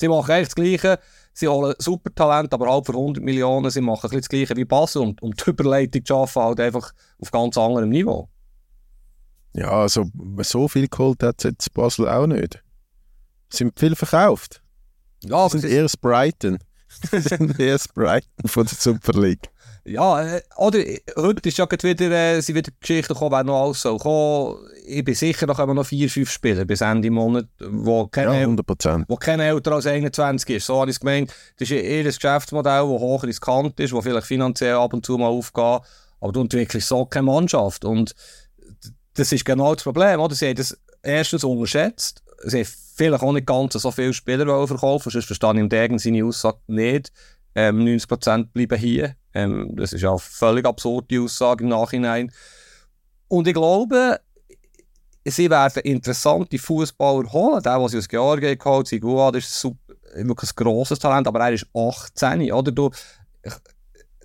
Sie 0.02 0.08
machen 0.08 0.32
eigentlich 0.32 0.48
das 0.48 0.54
Gleiche. 0.56 0.98
Sie 1.32 1.46
holen 1.46 1.76
super 1.78 2.12
Talent, 2.12 2.52
aber 2.52 2.68
halb 2.68 2.86
für 2.86 2.92
100 2.92 3.22
Millionen. 3.22 3.70
Sie 3.70 3.80
machen 3.80 4.10
ein 4.10 4.18
das 4.18 4.28
Gleiche 4.28 4.56
wie 4.56 4.64
Basel 4.64 5.02
und, 5.02 5.22
und 5.22 5.40
die 5.40 5.50
Überleitung 5.50 6.04
zu 6.04 6.12
schaffen 6.12 6.42
halt 6.42 6.58
einfach 6.58 6.90
auf 7.20 7.30
ganz 7.30 7.56
anderem 7.56 7.88
Niveau. 7.88 8.28
Ja, 9.54 9.70
also 9.70 10.06
so 10.38 10.66
viel 10.66 10.88
geholt 10.88 11.22
hat 11.22 11.44
jetzt 11.44 11.72
Basel 11.72 12.08
auch 12.08 12.26
nicht. 12.26 12.60
Sind 13.48 13.78
viel 13.78 13.94
verkauft. 13.94 14.60
Ja, 15.22 15.48
sind 15.48 15.62
eher 15.62 15.84
das 15.84 15.96
Brighton. 15.96 16.58
sind 17.12 17.60
eher 17.60 17.74
das 17.74 17.86
Brighton 17.86 18.48
von 18.48 18.66
der 18.66 18.76
Super 18.76 19.20
League. 19.20 19.51
Ja, 19.84 20.22
äh, 20.22 20.42
oder 20.56 20.78
heute 21.16 21.48
ist 21.48 21.58
ja 21.58 21.66
wieder, 21.68 22.10
äh, 22.10 22.40
sind 22.40 22.54
wieder 22.54 22.70
Geschichten 22.78 23.14
gekommen, 23.14 23.32
wer 23.32 23.42
noch 23.42 23.64
alles 23.64 23.82
soll 23.82 23.98
kommen. 23.98 24.58
Ich 24.86 25.04
bin 25.04 25.14
sicher, 25.14 25.46
da 25.46 25.54
kommen 25.54 25.74
noch 25.74 25.86
vier, 25.86 26.08
fünf 26.08 26.30
Spieler 26.30 26.64
bis 26.64 26.82
Ende 26.82 27.10
Monat, 27.10 27.46
wo 27.58 28.06
keine, 28.06 28.40
ja, 28.40 28.46
100%. 28.46 29.04
wo 29.08 29.16
keine 29.16 29.44
älter 29.44 29.72
als 29.72 29.86
21 29.86 30.56
ist. 30.56 30.66
So 30.66 30.80
habe 30.80 30.90
ich 30.90 30.96
es 30.96 31.00
gemeint. 31.00 31.34
Das 31.58 31.68
ist 31.68 31.82
eher 31.82 32.00
ein 32.00 32.04
Geschäftsmodell, 32.04 32.82
das 32.82 32.88
hoch 32.88 33.24
riskant 33.24 33.80
ist, 33.80 33.92
das 33.92 34.02
vielleicht 34.04 34.26
finanziell 34.26 34.76
ab 34.76 34.94
und 34.94 35.04
zu 35.04 35.18
mal 35.18 35.26
aufgeht. 35.26 35.80
Aber 36.20 36.32
du 36.32 36.42
entwickelst 36.42 36.86
so 36.86 37.04
keine 37.04 37.26
Mannschaft. 37.26 37.84
Und 37.84 38.14
das 39.14 39.32
ist 39.32 39.44
genau 39.44 39.74
das 39.74 39.82
Problem. 39.82 40.20
Oder? 40.20 40.36
Sie 40.36 40.46
haben 40.46 40.56
das 40.56 40.78
erstens 41.02 41.42
unterschätzt. 41.42 42.22
Sie 42.44 42.58
haben 42.58 42.68
vielleicht 42.94 43.22
auch 43.24 43.32
nicht 43.32 43.46
ganz 43.46 43.72
so 43.72 43.90
viele 43.90 44.12
Spieler 44.12 44.66
verkaufen, 44.68 45.10
sonst 45.10 45.26
verstehe 45.26 45.52
ich 45.54 45.58
im 45.58 45.68
Degen 45.68 45.98
seine 45.98 46.24
Aussage 46.24 46.58
nicht. 46.68 47.12
Ähm, 47.54 47.84
90% 47.84 48.52
bleiben 48.52 48.78
hier. 48.78 49.16
Ähm, 49.34 49.74
das 49.76 49.92
ist 49.92 50.02
ja 50.02 50.10
eine 50.10 50.18
völlig 50.18 50.66
absurde 50.66 51.20
Aussage 51.20 51.64
im 51.64 51.70
Nachhinein. 51.70 52.32
Und 53.28 53.48
ich 53.48 53.54
glaube, 53.54 54.20
sie 55.24 55.50
werden 55.50 55.82
interessante 55.82 56.58
Fußballer 56.58 57.32
holen. 57.32 57.62
Der, 57.62 57.78
der 57.78 57.88
sie 57.88 57.98
aus 57.98 58.08
Georgien 58.08 58.58
geholt 58.58 58.80
hat, 58.80 58.88
Siguad, 58.88 59.36
ist 59.36 59.58
super, 59.58 59.94
wirklich 60.14 60.50
ein 60.50 60.64
grosses 60.64 60.98
Talent, 60.98 61.26
aber 61.26 61.40
er 61.40 61.52
ist 61.52 61.66
18, 61.74 62.52
oder? 62.52 62.72
Du, 62.72 62.90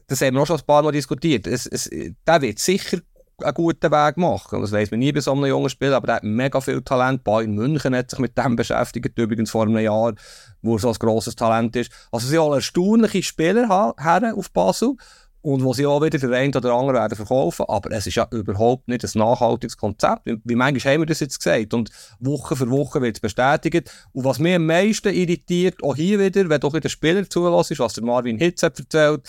das 0.08 0.22
haben 0.22 0.36
wir 0.36 0.41
auch 0.41 0.47
schon 0.47 0.60
ein 0.60 0.66
paar 0.66 0.84
Mal 0.84 0.91
diskutiert. 0.91 1.47
Es, 1.47 1.66
es, 1.66 1.89
der 1.89 2.41
wird 2.41 2.60
sicher 2.60 2.99
einen 3.44 3.54
guten 3.54 3.92
Weg 3.92 4.18
machen. 4.18 4.62
Das 4.62 4.72
weiß 4.72 4.92
man 4.92 5.00
nie 5.00 5.12
bei 5.12 5.22
so 5.22 5.32
einem 5.32 5.46
jungen 5.46 5.70
Spieler, 5.70 5.98
aber 5.98 6.08
der 6.08 6.16
hat 6.18 6.24
mega 6.24 6.60
viel 6.60 6.82
Talent. 6.82 7.24
Bayern 7.24 7.54
München 7.54 7.96
hat 7.96 8.10
sich 8.10 8.20
mit 8.20 8.38
dem 8.38 8.56
beschäftigt, 8.56 9.18
übrigens 9.18 9.52
vor 9.52 9.64
einem 9.64 9.78
Jahr, 9.78 10.14
wo 10.62 10.76
er 10.76 10.80
so 10.80 10.90
ein 10.90 10.96
grosses 10.96 11.36
Talent 11.36 11.76
ist. 11.76 11.92
Also 12.12 12.28
sie 12.28 12.40
haben 12.40 12.54
erstaunliche 12.54 13.22
Spieler 13.24 13.94
her 13.98 14.34
auf 14.36 14.52
Basel 14.52 14.96
und 15.42 15.64
wo 15.64 15.74
sie 15.74 15.86
auch 15.86 16.02
wieder 16.02 16.18
den 16.18 16.34
einen 16.34 16.56
oder 16.56 16.74
anderen 16.74 17.00
werden 17.00 17.16
verkaufen, 17.16 17.66
aber 17.70 17.92
es 17.92 18.08
ist 18.08 18.16
ja 18.16 18.28
überhaupt 18.32 18.88
nicht 18.88 19.04
ein 19.04 19.20
nachhaltiges 19.20 19.78
Konzept. 19.78 20.24
Wie, 20.26 20.56
manchmal 20.56 20.94
haben 20.94 21.02
wir 21.02 21.06
das 21.06 21.20
jetzt 21.20 21.38
gesagt 21.38 21.74
und 21.74 21.92
Woche 22.20 22.56
für 22.56 22.70
Woche 22.70 23.02
wird 23.02 23.18
es 23.18 23.22
bestätigt. 23.22 23.90
Und 24.14 24.26
was 24.26 24.40
mich 24.40 24.56
am 24.56 24.66
meisten 24.66 25.14
irritiert, 25.14 25.82
auch 25.84 25.96
hier 25.96 26.20
wieder, 26.20 26.50
wenn 26.50 26.60
doch 26.60 26.74
wieder 26.74 26.90
Spieler 26.90 27.30
zulässt, 27.30 27.80
was 27.80 27.94
der 27.94 28.04
Marvin 28.04 28.40
Hitz 28.40 28.64
hat 28.64 28.80
erzählt, 28.80 29.22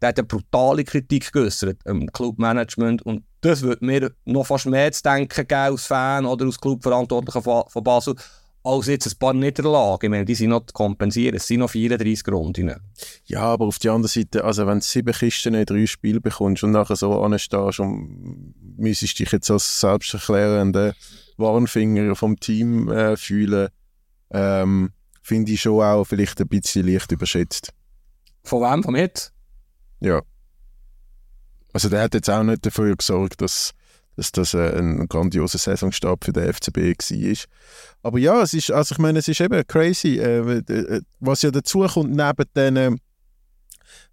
der 0.00 0.10
hat 0.10 0.18
eine 0.18 0.26
brutale 0.26 0.84
Kritik 0.84 1.32
geäußert 1.32 1.78
im 1.84 2.10
Clubmanagement 2.12 3.02
und 3.02 3.24
das 3.40 3.62
würde 3.62 3.84
mir 3.84 4.12
noch 4.24 4.46
fast 4.46 4.66
mehr 4.66 4.90
zu 4.92 5.02
denken 5.02 5.46
geben 5.46 5.60
als 5.60 5.86
Fan 5.86 6.26
oder 6.26 6.46
als 6.46 6.60
Clubverantwortlicher 6.60 7.42
von, 7.42 7.64
von 7.68 7.84
Basel, 7.84 8.14
als 8.66 8.86
jetzt 8.88 9.06
ein 9.06 9.18
paar 9.18 9.32
Niederlagen. 9.32 10.06
Ich 10.06 10.10
meine, 10.10 10.24
die 10.24 10.34
sind 10.34 10.50
noch 10.50 10.66
zu 10.66 10.72
kompensieren. 10.72 11.36
Es 11.36 11.46
sind 11.46 11.60
noch 11.60 11.70
34 11.70 12.26
Runden. 12.28 12.74
Ja, 13.24 13.42
aber 13.42 13.66
auf 13.66 13.78
der 13.78 13.92
anderen 13.92 14.10
Seite, 14.10 14.42
also 14.42 14.66
wenn 14.66 14.80
du 14.80 14.84
sieben 14.84 15.14
Kisten 15.14 15.54
in 15.54 15.64
drei 15.64 15.86
Spiele 15.86 16.20
bekommst 16.20 16.64
und 16.64 16.72
nachher 16.72 16.96
so 16.96 17.22
anstehst 17.22 17.78
und 17.78 18.54
müsstest 18.76 19.20
dich 19.20 19.30
jetzt 19.30 19.50
als 19.50 19.80
selbsterklärender 19.80 20.94
Warnfinger 21.36 22.16
vom 22.16 22.40
Team 22.40 22.90
äh, 22.90 23.16
fühlen, 23.16 23.68
ähm, 24.30 24.90
finde 25.22 25.52
ich 25.52 25.60
schon 25.60 25.82
auch 25.82 26.04
vielleicht 26.04 26.40
ein 26.40 26.48
bisschen 26.48 26.86
leicht 26.88 27.12
überschätzt. 27.12 27.72
Von 28.42 28.62
wem? 28.62 28.82
Vom 28.82 28.96
Hit? 28.96 29.32
Ja. 30.00 30.22
Also 31.72 31.88
der 31.88 32.02
hat 32.02 32.14
jetzt 32.14 32.30
auch 32.30 32.42
nicht 32.42 32.64
dafür 32.64 32.96
gesorgt, 32.96 33.40
dass, 33.40 33.72
dass 34.16 34.32
das 34.32 34.54
äh, 34.54 34.78
ein 34.78 35.08
grandioser 35.08 35.58
Saisonstart 35.58 36.24
für 36.24 36.32
den 36.32 36.52
FCB 36.52 36.78
war. 36.78 37.36
Aber 38.02 38.18
ja, 38.18 38.42
es 38.42 38.54
ist, 38.54 38.70
also 38.70 38.94
ich 38.94 38.98
meine, 38.98 39.18
es 39.18 39.28
ist 39.28 39.40
eben 39.40 39.66
crazy, 39.66 40.18
äh, 40.18 40.58
äh 40.58 41.02
was 41.20 41.42
ja 41.42 41.50
dazu 41.50 41.80
kommt, 41.86 42.16
neben 42.16 42.44
den 42.54 42.98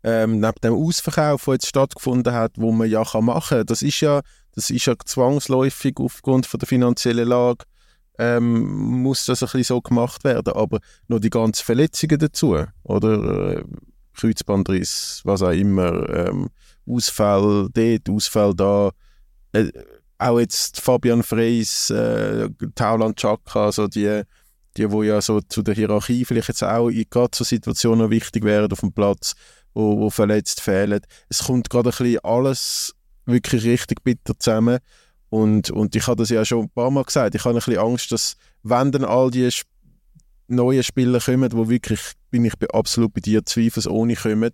ähm, 0.04 0.40
neben 0.40 0.60
dem 0.62 0.74
Ausverkauf, 0.74 1.46
der 1.46 1.54
jetzt 1.56 1.68
stattgefunden 1.68 2.34
hat, 2.34 2.54
wo 2.58 2.72
man 2.72 2.90
ja 2.90 3.04
kann 3.04 3.26
machen 3.26 3.60
kann, 3.60 3.66
das 3.66 3.82
ist 3.82 4.02
ja, 4.02 4.22
das 4.54 4.70
ist 4.70 4.86
ja 4.86 4.96
zwangsläufig 5.04 5.96
aufgrund 5.98 6.46
von 6.46 6.60
der 6.60 6.68
finanziellen 6.68 7.28
Lage, 7.28 7.66
ähm, 8.20 9.02
muss 9.02 9.26
das 9.26 9.42
ein 9.42 9.48
bisschen 9.48 9.64
so 9.64 9.82
gemacht 9.82 10.24
werden, 10.24 10.54
aber 10.54 10.80
noch 11.08 11.20
die 11.20 11.30
ganzen 11.30 11.64
Verletzungen 11.64 12.20
dazu, 12.20 12.58
oder 12.84 13.64
Kreuzbandriss, 14.14 15.22
was 15.24 15.42
auch 15.42 15.52
immer, 15.52 16.10
ähm, 16.10 16.50
Ausfall 16.88 17.70
dort, 17.74 18.10
Ausfall 18.10 18.54
da, 18.54 18.92
äh, 19.54 19.72
auch 20.18 20.40
jetzt 20.40 20.80
Fabian 20.80 21.24
Freys, 21.24 21.90
äh, 21.90 22.50
Tauland 22.76 23.18
Chaka, 23.18 23.66
also 23.66 23.88
die, 23.88 24.24
die, 24.78 24.92
wo 24.92 25.04
ja 25.04 25.22
so 25.22 25.42
zu 25.42 25.62
der 25.62 25.76
Hierarchie 25.76 26.26
vielleicht 26.26 26.48
jetzt 26.50 26.64
auch 26.64 26.90
in 26.90 27.06
gerade 27.10 27.36
so 27.36 27.44
Situationen 27.44 28.10
wichtig 28.10 28.44
wären 28.44 28.72
auf 28.72 28.80
dem 28.80 28.94
Platz, 28.94 29.36
wo, 29.74 30.00
wo 30.00 30.10
verletzt 30.10 30.62
fehlen. 30.62 31.02
Es 31.30 31.44
kommt 31.44 31.70
gerade 31.70 31.90
ein 31.90 31.98
bisschen 31.98 32.20
alles 32.24 32.96
wirklich 33.26 33.64
richtig 33.64 34.04
bitter 34.04 34.38
zusammen. 34.38 34.80
Und, 35.30 35.72
und 35.72 35.96
ich 35.96 36.06
habe 36.06 36.18
das 36.18 36.30
ja 36.30 36.46
schon 36.46 36.66
ein 36.66 36.70
paar 36.70 36.92
Mal 36.92 37.04
gesagt, 37.04 37.34
ich 37.34 37.44
habe 37.44 37.56
ein 37.56 37.56
bisschen 37.56 37.80
Angst, 37.80 38.12
dass 38.12 38.36
wenn 38.62 38.92
dann 38.92 39.04
all 39.04 39.32
die 39.32 39.48
Sp 39.50 39.73
neuen 40.48 40.84
Spieler 40.84 41.20
kommen, 41.20 41.52
wo 41.54 41.70
wirklich, 41.70 42.00
bin 42.30 42.46
ich 42.46 42.54
absolut 42.74 43.14
bei 43.14 43.22
dir, 43.22 43.46
zweifelsohne 43.46 44.16
kommen, 44.16 44.52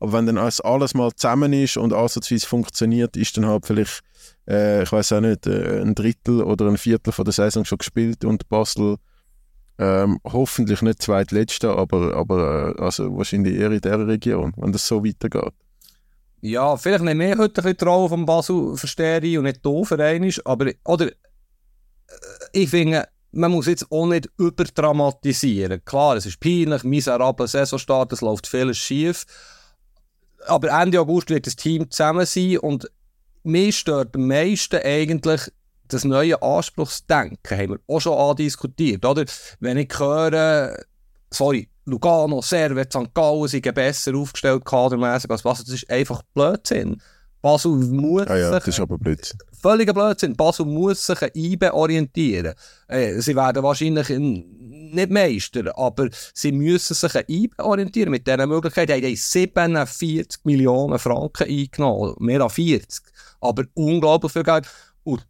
aber 0.00 0.12
wenn 0.14 0.26
dann 0.26 0.38
alles, 0.38 0.94
mal 0.94 1.12
zusammen 1.14 1.52
ist 1.52 1.76
und 1.76 1.92
ansatzweise 1.92 2.46
funktioniert, 2.46 3.16
ist 3.16 3.36
dann 3.36 3.46
halt 3.46 3.66
vielleicht, 3.66 4.00
äh, 4.48 4.82
ich 4.82 4.90
weiß 4.90 5.12
auch 5.12 5.20
nicht, 5.20 5.46
äh, 5.46 5.80
ein 5.80 5.94
Drittel 5.94 6.42
oder 6.42 6.66
ein 6.66 6.76
Viertel 6.76 7.12
von 7.12 7.24
der 7.24 7.32
Saison 7.32 7.64
schon 7.64 7.78
gespielt 7.78 8.24
und 8.24 8.48
Basel 8.48 8.96
ähm, 9.78 10.18
hoffentlich 10.24 10.82
nicht 10.82 11.02
zweitletzter, 11.02 11.76
aber, 11.76 12.14
aber 12.14 12.74
äh, 12.76 12.82
also 12.82 13.16
wahrscheinlich 13.16 13.54
eher 13.54 13.70
in 13.70 13.80
dieser 13.80 14.06
Region, 14.06 14.52
wenn 14.56 14.72
das 14.72 14.86
so 14.86 15.04
weitergeht. 15.04 15.54
Ja, 16.40 16.76
vielleicht 16.76 17.04
nicht 17.04 17.14
mehr 17.14 17.38
heute 17.38 17.60
ein 17.60 17.64
bisschen 17.64 17.76
die 17.78 17.84
Rolle 17.84 18.08
von 18.08 18.26
Basel 18.26 18.76
verstehe 18.76 19.38
und 19.38 19.44
nicht 19.44 19.64
doof 19.64 19.92
ist, 19.92 20.46
aber 20.46 20.72
oder, 20.84 21.06
äh, 21.06 21.12
ich 22.52 22.70
finde, 22.70 23.06
man 23.32 23.50
muss 23.50 23.66
jetzt 23.66 23.90
auch 23.90 24.06
nicht 24.06 24.28
überdramatisieren. 24.38 25.84
Klar, 25.84 26.16
es 26.16 26.26
ist 26.26 26.40
peinlich, 26.40 26.84
miserabler 26.84 27.48
Saisonstart, 27.48 28.12
es 28.12 28.20
läuft 28.20 28.46
vieles 28.46 28.78
schief, 28.78 29.24
aber 30.46 30.70
Ende 30.70 31.00
August 31.00 31.30
wird 31.30 31.46
das 31.46 31.56
Team 31.56 31.90
zusammen 31.90 32.26
sein 32.26 32.58
und 32.58 32.90
mir 33.42 33.72
stört 33.72 34.14
am 34.14 34.26
meisten 34.26 34.80
eigentlich 34.82 35.50
das 35.88 36.04
neue 36.04 36.40
Anspruchsdenken 36.42 37.58
haben 37.58 37.70
wir 37.72 37.80
auch 37.86 38.00
schon 38.00 38.16
andiskutiert, 38.16 39.04
oder? 39.04 39.24
Wenn 39.60 39.76
ich 39.76 39.92
höre, 39.98 40.76
sorry, 41.30 41.68
Lugano, 41.84 42.40
Servet, 42.40 42.92
St. 42.92 43.12
Gallen 43.12 43.48
sind 43.48 43.74
besser 43.74 44.14
aufgestellt 44.14 44.64
kadermäßig 44.64 45.30
als 45.30 45.42
Basel, 45.42 45.64
das 45.64 45.74
ist 45.74 45.90
einfach 45.90 46.22
Blödsinn. 46.34 47.00
Basel 47.42 47.72
muss 47.72 48.26
ja, 48.28 48.52
sich... 48.52 48.58
das 48.64 48.68
ist 48.68 48.80
aber 48.80 48.98
Blödsinn. 48.98 49.38
Völliger 49.62 49.94
Blödsinn. 49.94 50.34
Basel 50.34 50.66
muss 50.66 51.06
sich 51.06 51.20
IBE 51.34 51.72
orientieren. 51.72 52.54
Äh, 52.88 53.20
sie 53.20 53.36
werden 53.36 53.62
wahrscheinlich 53.62 54.08
nicht 54.08 55.10
Meister, 55.10 55.78
aber 55.78 56.08
sie 56.34 56.50
müssen 56.50 56.94
sich 56.94 57.14
an 57.14 57.22
IBE 57.28 57.64
orientieren. 57.64 58.10
Mit 58.10 58.26
dieser 58.26 58.46
Möglichkeit 58.48 58.90
haben 58.90 59.02
sie 59.02 59.14
47 59.14 60.44
Millionen 60.44 60.98
Franken 60.98 61.48
eingenommen. 61.48 62.16
Mehr 62.18 62.40
als 62.40 62.54
40. 62.54 63.04
Aber 63.40 63.62
unglaublich 63.74 64.32
viel 64.32 64.42
Geld. 64.42 64.66
Und 65.04 65.24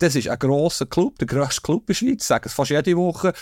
das 0.00 0.16
ist 0.16 0.28
ein 0.28 0.38
grosser 0.38 0.86
Club, 0.86 1.16
der 1.20 1.28
grösste 1.28 1.62
Club 1.62 1.82
in 1.82 1.86
der 1.86 1.94
Schweiz. 1.94 2.22
Ich 2.22 2.24
sage 2.24 2.48
es 2.48 2.54
fast 2.54 2.70
jede 2.70 2.96
Woche. 2.96 3.32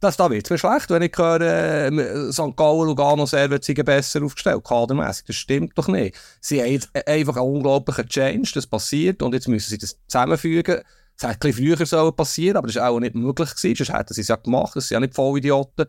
Das 0.00 0.16
da 0.16 0.30
wird 0.30 0.50
mir 0.50 0.58
schlecht, 0.58 0.90
wenn 0.90 1.02
ich 1.02 1.16
höre, 1.16 1.40
äh, 1.40 2.32
St. 2.32 2.56
Gallen, 2.56 2.86
Lugano, 2.86 3.24
Servet 3.24 3.64
sind 3.64 3.82
besser 3.84 4.22
aufgestellt, 4.22 4.62
kadermässig. 4.62 5.24
Das 5.26 5.36
stimmt 5.36 5.76
doch 5.76 5.88
nicht. 5.88 6.16
Sie 6.40 6.60
haben 6.60 6.72
jetzt 6.72 6.90
einfach 7.08 7.36
einen 7.36 7.46
unglaublichen 7.46 8.06
Change, 8.06 8.50
das 8.54 8.66
passiert, 8.66 9.22
und 9.22 9.32
jetzt 9.32 9.48
müssen 9.48 9.70
sie 9.70 9.78
das 9.78 9.96
zusammenfügen. 10.06 10.82
Das 11.18 11.30
hätte 11.30 11.48
ein 11.48 11.54
bisschen 11.54 11.86
früher 11.86 12.12
passieren 12.12 12.58
aber 12.58 12.66
das 12.66 12.76
war 12.76 12.90
auch 12.90 13.00
nicht 13.00 13.14
möglich 13.14 13.54
gewesen, 13.54 13.76
sonst 13.76 13.98
hätten 13.98 14.12
sie 14.12 14.20
es 14.20 14.28
ja 14.28 14.36
gemacht, 14.36 14.76
das 14.76 14.88
sind 14.88 14.96
ja 14.96 15.00
nicht 15.00 15.14
Vollidioten. 15.14 15.86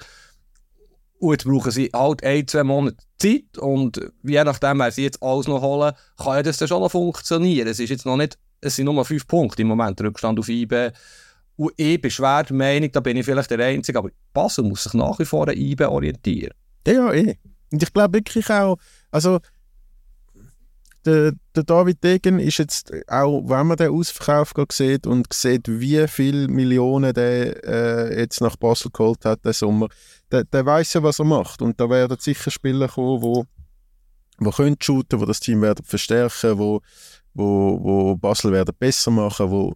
Und 1.20 1.32
jetzt 1.32 1.44
brauchen 1.46 1.72
sie 1.72 1.90
halt 1.94 2.24
ein, 2.24 2.48
zwei 2.48 2.64
Monate 2.64 2.98
Zeit 3.20 3.58
und 3.58 4.00
je 4.24 4.44
nachdem, 4.44 4.80
wer 4.80 4.92
sie 4.92 5.04
jetzt 5.04 5.22
alles 5.22 5.48
noch 5.48 5.62
holen, 5.62 5.94
kann 6.16 6.36
ja 6.36 6.44
das 6.44 6.58
dann 6.58 6.70
schon 6.70 6.82
noch 6.82 6.92
funktionieren. 6.92 7.68
Es 7.68 7.80
ist 7.80 7.90
jetzt 7.90 8.06
noch 8.06 8.16
nicht 8.16 8.38
es 8.62 8.76
sind 8.76 8.86
nur 8.86 9.06
fünf 9.06 9.28
Punkte 9.28 9.62
im 9.62 9.68
Moment 9.68 10.00
Rückstand 10.02 10.40
auf 10.40 10.50
IB. 10.50 10.92
Und 11.58 11.74
ich 11.76 12.00
bin 12.00 12.12
schwer 12.12 12.44
der 12.44 12.56
Meinung, 12.56 12.92
da 12.92 13.00
bin 13.00 13.18
ich 13.18 13.26
vielleicht 13.26 13.52
der 13.52 13.60
Einzige, 13.60 13.98
aber 13.98 14.10
Basel 14.34 14.64
muss 14.64 14.84
sich 14.84 14.94
nach 14.94 15.18
wie 15.20 15.26
vor 15.26 15.48
an 15.48 15.58
IB 15.58 15.86
orientieren. 15.86 16.54
Ja, 16.88 17.12
eh. 17.12 17.38
Und 17.72 17.84
ich 17.84 17.92
glaube 17.92 18.20
wirklich 18.20 18.50
auch, 18.50 18.78
also 19.12 19.40
der, 21.06 21.34
der 21.56 21.64
David 21.64 22.04
Degen 22.04 22.40
ist 22.40 22.60
jetzt 22.60 22.94
auch, 23.08 23.42
wenn 23.48 23.68
man 23.68 23.78
den 23.78 23.92
Ausverkauf 23.92 24.54
sieht 24.72 25.08
und 25.08 25.32
sieht, 25.34 25.68
wie 25.68 26.08
viele 26.08 26.48
Millionen 26.48 27.14
der 27.14 27.64
äh, 27.64 28.20
jetzt 28.20 28.40
nach 28.40 28.56
Basel 28.56 28.92
geholt 28.92 29.26
hat, 29.26 29.44
den 29.44 29.54
Sommer, 29.54 29.88
der, 30.32 30.44
der 30.44 30.66
weiß 30.66 30.94
ja, 30.94 31.04
was 31.04 31.20
er 31.20 31.26
macht. 31.26 31.62
Und 31.62 31.80
da 31.80 31.90
werden 31.90 32.18
sicher 32.20 32.52
Spieler 32.52 32.88
kommen, 32.88 33.22
wo, 33.22 33.46
wo 34.38 34.52
können 34.52 34.78
shooten, 34.80 35.20
wo 35.20 35.26
das 35.26 35.40
Team 35.40 35.62
werden 35.62 35.84
verstärken, 35.84 36.58
wo 36.58 36.82
wo, 37.38 37.80
wo 37.82 38.16
Basel 38.16 38.52
werden 38.52 38.76
besser 38.78 39.12
machen, 39.12 39.52
wo, 39.52 39.74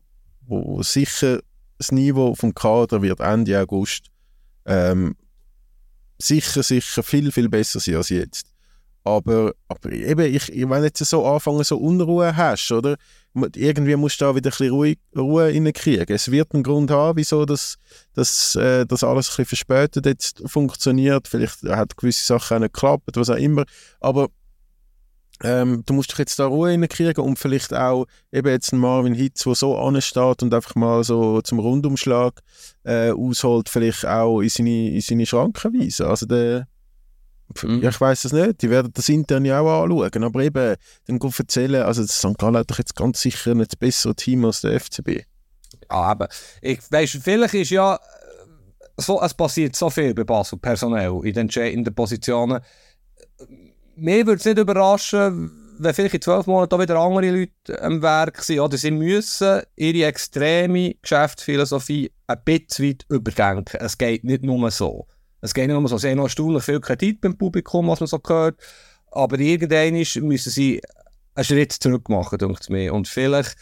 wo 0.48 0.82
sicher 0.82 1.40
das 1.82 1.92
Niveau 1.92 2.36
vom 2.36 2.54
Kader 2.54 3.02
wird 3.02 3.22
Ende 3.22 3.60
August 3.60 4.12
ähm, 4.68 5.16
sicher, 6.20 6.62
sicher 6.62 7.02
viel, 7.02 7.32
viel 7.32 7.50
besser 7.50 7.80
sein 7.80 7.96
als 7.96 8.10
jetzt. 8.10 8.46
Aber, 9.04 9.54
aber 9.68 9.92
eben, 9.92 10.32
ich, 10.32 10.48
wenn 10.50 10.84
jetzt 10.84 11.04
so 11.04 11.26
anfangen, 11.26 11.64
so 11.64 11.78
Unruhe 11.78 12.38
hast, 12.38 12.72
oder? 12.72 12.98
Irgendwie 13.56 13.96
musst 13.96 14.22
du 14.22 14.26
da 14.26 14.36
wieder 14.36 14.50
ein 14.50 14.52
bisschen 14.52 14.70
Ruhe, 14.70 14.94
Ruhe 15.18 15.46
reinkriegen. 15.46 16.16
Es 16.16 16.30
wird 16.30 16.54
einen 16.54 16.62
Grund 16.62 16.92
haben, 16.92 17.18
wieso 17.18 17.46
das, 17.46 17.78
das, 18.14 18.56
äh, 18.56 18.86
das 18.86 19.04
alles 19.04 19.30
ein 19.30 19.30
bisschen 19.30 19.46
verspätet 19.46 20.06
jetzt 20.06 20.44
funktioniert. 20.46 21.28
Vielleicht 21.28 21.64
hat 21.64 21.98
gewisse 21.98 22.26
Sachen 22.26 22.58
auch 22.58 22.62
nicht 22.62 22.74
geklappt, 22.74 23.16
was 23.16 23.32
auch 23.32 23.38
immer. 23.38 23.64
Aber 24.00 24.28
ähm, 25.44 25.84
du 25.86 25.94
musst 25.94 26.12
dich 26.12 26.20
jetzt 26.20 26.40
da 26.40 26.46
Ruhe 26.46 26.70
reinkriegen 26.70 27.24
und 27.24 27.40
vielleicht 27.40 27.74
auch 27.74 28.06
eben 28.32 28.50
jetzt 28.50 28.74
einen 28.74 28.82
Marvin 28.82 29.14
Hitz, 29.14 29.44
der 29.44 29.56
so 29.56 29.78
ansteht 29.78 30.44
und 30.44 30.54
einfach 30.54 30.76
mal 30.76 31.04
so 31.04 31.42
zum 31.42 31.60
Rundumschlag 31.60 32.40
äh, 32.84 33.12
ausholt, 33.12 33.70
vielleicht 33.70 34.06
auch 34.06 34.42
in 34.42 34.50
seine, 34.50 34.90
in 34.90 35.02
seine 35.02 35.26
Schranken 35.26 35.74
weisen. 35.74 36.06
Also 36.06 36.26
der, 36.26 36.68
mhm. 37.64 37.82
ja, 37.82 37.90
ich 37.90 38.02
weiß 38.02 38.26
es 38.26 38.34
nicht, 38.34 38.62
die 38.62 38.70
werden 38.70 38.92
das 38.94 39.10
intern 39.10 39.46
ja 39.46 39.60
auch 39.60 39.84
anschauen, 39.84 40.24
aber 40.24 40.44
eben 40.44 40.76
dann 41.08 41.20
erzählen, 41.20 41.84
also 41.84 42.02
das 42.02 42.18
St. 42.18 42.38
Gallen 42.38 42.58
hat 42.58 42.70
doch 42.70 42.78
jetzt 42.78 42.96
ganz 42.96 43.22
sicher 43.22 43.56
nicht 43.56 43.74
das 43.74 43.78
bessere 43.78 44.16
Team 44.16 44.46
als 44.46 44.62
der 44.62 44.80
FCB. 44.80 45.10
Ja, 45.90 45.98
aber 45.98 46.30
ich 46.62 46.80
weiss, 46.92 47.18
vielleicht 47.22 47.54
ist 47.54 47.72
ja 47.72 48.00
so, 48.98 49.22
es 49.22 49.34
passiert 49.34 49.76
so 49.76 49.90
viel 49.90 50.14
bei 50.14 50.24
Basel 50.24 50.60
personell 50.60 51.16
in 51.24 51.34
den 51.34 51.38
entscheidenden 51.38 51.94
Positionen 51.94 52.62
mir 53.96 54.26
würde 54.26 54.40
es 54.40 54.46
nicht 54.46 54.58
überraschen, 54.58 55.52
wenn 55.80 55.94
vielleicht 55.94 56.16
in 56.16 56.22
zwölf 56.22 56.46
Monaten 56.46 56.80
wieder 56.80 57.00
andere 57.00 57.32
Leute 57.32 57.82
am 57.82 58.02
Werk 58.02 58.42
sind. 58.44 58.60
Oder 58.60 58.78
sie 58.78 58.92
müssen 58.92 59.62
ihre 59.76 60.08
extreme 60.08 60.96
Geschäftsphilosophie 61.02 62.12
ein 62.28 62.38
bisschen 62.46 62.90
weit 62.90 63.06
überdenken. 63.10 63.78
Es 63.80 63.98
geht 63.98 64.24
nicht 64.24 64.44
nur 64.44 64.70
so. 64.72 65.08
Es 65.42 65.54
geht 65.54 65.68
nicht 65.68 65.80
nur 65.80 65.88
so. 65.88 65.98
Sie 65.98 66.10
haben 66.10 66.18
noch 66.18 66.26
erstaunlich 66.26 66.64
viel 66.64 66.80
Kredit 66.80 67.22
beim 67.22 67.38
Publikum, 67.38 67.88
was 67.88 68.00
man 68.00 68.08
so 68.08 68.20
hört. 68.26 68.60
Aber 69.12 69.40
irgendwann 69.40 69.94
müssen 69.94 70.52
sie 70.52 70.82
einen 71.34 71.46
Schritt 71.46 71.74
zurück 71.74 72.10
machen, 72.10 72.38
denke 72.38 72.60
ich 72.62 72.70
mir. 72.70 72.94
Und 72.94 73.08
vielleicht 73.08 73.56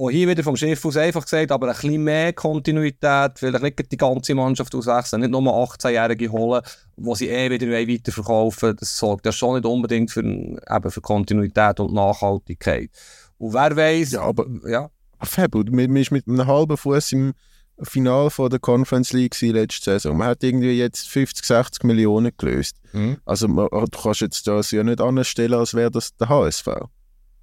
auch 0.00 0.10
hier 0.10 0.28
wieder 0.28 0.42
vom 0.42 0.56
Schiff 0.56 0.84
aus 0.84 0.96
einfach 0.96 1.24
gesagt, 1.24 1.52
aber 1.52 1.68
ein 1.68 1.74
bisschen 1.74 2.02
mehr 2.02 2.32
Kontinuität, 2.32 3.32
vielleicht 3.36 3.62
nicht 3.62 3.92
die 3.92 3.96
ganze 3.96 4.34
Mannschaft 4.34 4.74
auswechseln, 4.74 5.20
nicht 5.20 5.30
nur 5.30 5.42
18-Jährige 5.42 6.32
holen, 6.32 6.62
die 6.96 7.14
sie 7.14 7.28
eh 7.28 7.50
wieder 7.50 7.66
weiterverkaufen 7.68 8.76
Das 8.76 8.96
sorgt 8.96 9.26
ja 9.26 9.32
schon 9.32 9.56
nicht 9.56 9.66
unbedingt 9.66 10.10
für, 10.10 10.22
eben 10.22 10.90
für 10.90 11.00
Kontinuität 11.00 11.80
und 11.80 11.92
Nachhaltigkeit. 11.92 12.90
Und 13.38 13.52
wer 13.52 13.76
weiß, 13.76 14.12
ja, 14.12 14.22
aber 14.22 14.46
ja. 14.66 14.90
Fabel, 15.22 15.64
man 15.70 15.96
ist 15.96 16.10
mit 16.10 16.26
einem 16.26 16.46
halben 16.46 16.76
Fuß 16.76 17.12
im 17.12 17.34
Finale 17.82 18.30
von 18.30 18.50
der 18.50 18.58
Conference 18.58 19.12
League 19.12 19.38
letzte 19.40 19.92
Saison. 19.92 20.16
Man 20.16 20.28
hat 20.28 20.42
irgendwie 20.42 20.72
jetzt 20.72 21.08
50, 21.08 21.44
60 21.44 21.84
Millionen 21.84 22.32
gelöst. 22.36 22.76
Mhm. 22.92 23.18
Also 23.24 23.48
man, 23.48 23.68
du 23.70 23.98
kannst 24.02 24.20
jetzt 24.20 24.46
das 24.46 24.70
ja 24.70 24.82
nicht 24.82 25.00
anstellen, 25.00 25.54
als 25.54 25.74
wäre 25.74 25.90
das 25.90 26.14
der 26.16 26.28
HSV. 26.28 26.68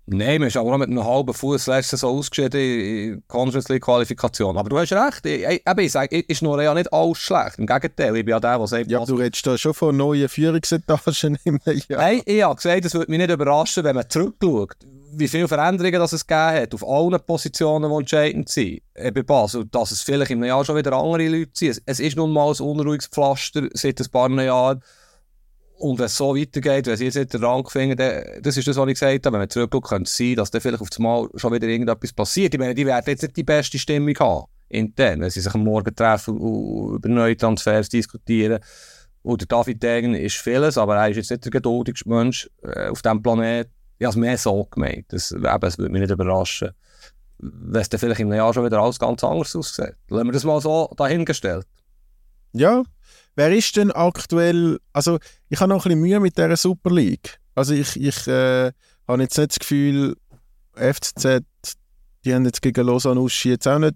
Nein, 0.10 0.40
man 0.40 0.48
ist 0.48 0.58
auch 0.58 0.78
mit 0.78 0.90
einem 0.90 1.04
halben 1.04 1.34
Fuß 1.34 1.68
letztes 1.68 2.00
so 2.00 2.08
ausgeschieden 2.08 2.62
in 2.62 3.24
Conference 3.28 3.68
League 3.68 3.84
Qualifikation. 3.84 4.58
Aber 4.58 4.70
du 4.70 4.80
hast 4.80 4.94
recht, 4.94 5.26
ich, 5.26 5.44
ich, 5.44 5.62
ich 5.78 5.92
sage, 5.92 6.20
ist 6.20 6.42
nur 6.42 6.64
ja 6.64 6.74
nicht 6.74 6.94
alles 6.94 7.18
schlecht. 7.18 7.60
Im 7.60 7.68
Gegenteil, 7.68 8.16
ich 8.16 8.24
bin 8.24 8.32
ja 8.32 8.40
der, 8.40 8.58
der 8.58 8.68
sagt... 8.68 8.90
Ja, 8.90 9.04
du 9.04 9.16
redest 9.16 9.46
da 9.46 9.58
schon 9.58 9.74
von 9.74 9.98
neuen 9.98 10.30
Führungsetagen 10.30 11.38
im 11.44 11.60
Jahr. 11.66 12.02
Nein, 12.02 12.22
ich 12.26 12.42
habe 12.42 12.56
gesagt, 12.56 12.86
es 12.86 12.94
würde 12.94 13.12
mich 13.12 13.20
nicht 13.20 13.32
überraschen, 13.32 13.84
wenn 13.84 13.96
man 13.96 14.10
zurückschaut. 14.10 14.78
wie 15.12 15.28
viele 15.28 15.50
Veränderungen 15.50 16.00
das 16.00 16.14
es 16.14 16.26
gegeben 16.26 16.62
hat, 16.62 16.74
auf 16.74 16.88
allen 16.88 17.20
Positionen, 17.26 17.92
die 17.92 17.98
entscheidend 17.98 18.48
sind, 18.48 18.82
bei 18.94 19.24
Basel, 19.24 19.66
dass 19.66 19.92
es 19.92 20.04
vielleicht 20.04 20.32
im 20.32 20.42
Jahr 20.44 20.64
schon 20.64 20.78
wieder 20.78 20.94
andere 20.94 21.28
Leute 21.28 21.52
sind. 21.54 21.72
Es, 21.72 21.82
es 21.86 22.00
ist 22.00 22.16
nun 22.16 22.32
mal 22.32 22.50
ein 22.50 22.62
unruhiges 22.62 23.08
Pflaster 23.08 23.68
seit 23.74 24.00
ein 24.00 24.10
paar 24.10 24.30
Jahren. 24.30 24.82
Und 25.80 26.00
wenn 26.00 26.06
es 26.06 26.18
so 26.18 26.36
weitergeht, 26.36 26.88
wenn 26.88 26.98
sie 26.98 27.06
jetzt 27.06 27.16
nicht 27.16 27.34
den 27.34 27.44
Rang 27.44 27.68
finden, 27.70 27.98
dann, 27.98 28.24
das 28.42 28.58
ist 28.58 28.68
das, 28.68 28.78
was 28.78 28.88
ich 28.88 28.94
gesagt 28.96 29.26
habe, 29.26 29.34
wenn 29.34 29.42
man 29.42 29.50
zurückschaut, 29.50 29.84
könnte 29.84 30.08
es 30.08 30.18
sein, 30.18 30.36
dass 30.36 30.50
dann 30.50 30.62
vielleicht 30.62 30.82
auf 30.82 30.90
das 30.90 30.98
Mal 30.98 31.30
schon 31.36 31.54
wieder 31.54 31.68
irgendetwas 31.68 32.14
passiert. 32.14 32.54
Ich 32.54 32.60
meine, 32.60 32.74
die 32.74 32.86
werden 32.86 33.06
jetzt 33.06 33.22
nicht 33.22 33.38
die 33.38 33.44
beste 33.44 33.78
Stimmung 33.78 34.16
haben, 34.20 34.46
intern, 34.70 35.22
wenn 35.22 35.30
sie 35.30 35.40
sich 35.40 35.54
am 35.54 35.64
Morgen 35.64 35.96
treffen 35.96 36.38
und 36.38 36.96
über 36.96 37.10
neue 37.10 37.38
Transfers 37.38 37.90
diskutieren. 37.90 38.60
Und 39.22 39.52
David 39.52 39.84
Degen 39.84 40.16
ist 40.16 40.38
vieles, 40.38 40.78
aber 40.78 40.96
er 40.96 41.10
ist 41.10 41.18
jetzt 41.18 41.32
nicht 41.32 41.46
der 41.46 41.52
geduldigste 41.52 42.10
Mensch 42.10 42.50
äh, 42.64 42.88
auf 42.88 43.02
diesem 43.02 43.22
Planeten. 43.22 43.72
Ich 44.00 44.06
habe 44.06 44.12
es 44.12 44.16
mehr 44.16 44.38
so 44.38 44.66
gemeint. 44.66 45.06
Das, 45.10 45.32
eben, 45.32 45.46
es 45.46 45.78
würde 45.78 45.92
mich 45.92 46.02
nicht 46.02 46.12
überraschen, 46.12 46.72
wenn 47.38 47.82
es 47.82 47.90
dann 47.90 48.00
vielleicht 48.00 48.22
im 48.22 48.34
Jahr 48.34 48.54
schon 48.54 48.66
wieder 48.66 48.80
alles 48.80 48.98
ganz 48.98 49.24
anders 49.24 49.56
aussieht. 49.56 49.96
Lassen 50.10 50.28
wir 50.28 50.32
das 50.32 50.44
mal 50.44 50.60
so 50.60 50.92
dahingestellt. 50.98 51.68
Ja, 52.54 52.84
wer 53.38 53.56
ist 53.56 53.78
denn 53.78 53.92
aktuell, 53.92 54.80
also 54.92 55.20
ich 55.48 55.60
habe 55.60 55.70
noch 55.70 55.86
ein 55.86 55.90
bisschen 55.90 56.02
Mühe 56.02 56.20
mit 56.20 56.38
dieser 56.38 56.58
Super 56.58 56.94
League. 56.94 57.40
Also 57.56 57.74
ich, 57.74 57.96
ich 57.96 58.28
äh, 58.28 58.72
habe 59.08 59.22
jetzt 59.22 59.38
nicht 59.38 59.52
das 59.52 59.60
Gefühl, 59.60 60.18
FCZ, 60.74 61.44
die 62.26 62.34
haben 62.34 62.46
jetzt 62.46 62.62
gegen 62.62 62.86
Lausanne 62.86 63.22
Uschi 63.22 63.50
jetzt 63.50 63.68
auch 63.68 63.80
nicht 63.80 63.96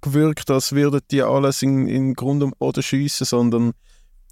gewirkt, 0.00 0.50
als 0.50 0.72
würden 0.72 1.00
die 1.10 1.22
alles 1.22 1.62
in, 1.62 1.86
in 1.86 2.14
Grund 2.14 2.42
und 2.42 2.58
Boden 2.58 2.82
schiessen, 2.82 3.24
sondern 3.24 3.72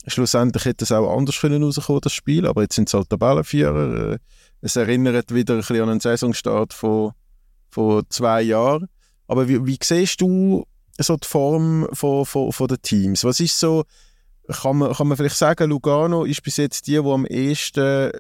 schlussendlich 0.07 0.65
hätte 0.65 0.85
es 0.85 0.93
auch 0.93 1.17
anders 1.17 1.41
können 1.41 1.63
rauskommen, 1.63 2.01
das 2.01 2.13
Spiel, 2.13 2.47
aber 2.47 2.63
jetzt 2.63 2.75
sind 2.75 2.89
es 2.89 2.95
halt 2.95 3.09
Tabellenführer. 3.09 4.15
Äh, 4.15 4.19
es 4.61 4.75
erinnert 4.75 5.33
wieder 5.33 5.55
ein 5.55 5.61
bisschen 5.61 5.83
an 5.83 5.91
einen 5.91 6.01
Saisonstart 6.01 6.73
von, 6.75 7.13
von 7.71 8.05
zwei 8.09 8.43
Jahren. 8.43 8.89
Aber 9.29 9.49
wie, 9.49 9.65
wie 9.65 9.79
siehst 9.81 10.21
du 10.21 10.67
so 10.99 11.17
die 11.17 11.27
Form 11.27 11.89
von, 11.93 12.25
von, 12.27 12.53
von 12.53 12.69
den 12.69 12.83
Teams? 12.83 13.25
Was 13.25 13.41
ist 13.41 13.59
so, 13.59 13.85
kann 14.49 14.79
man, 14.79 14.93
kann 14.93 15.09
man 15.09 15.17
vielleicht 15.17 15.37
sagen, 15.37 15.71
Lugano 15.71 16.25
ist 16.25 16.43
bis 16.43 16.57
jetzt 16.57 16.87
die, 16.87 16.93
die 16.93 16.99
am 16.99 17.27
ehesten 17.27 18.13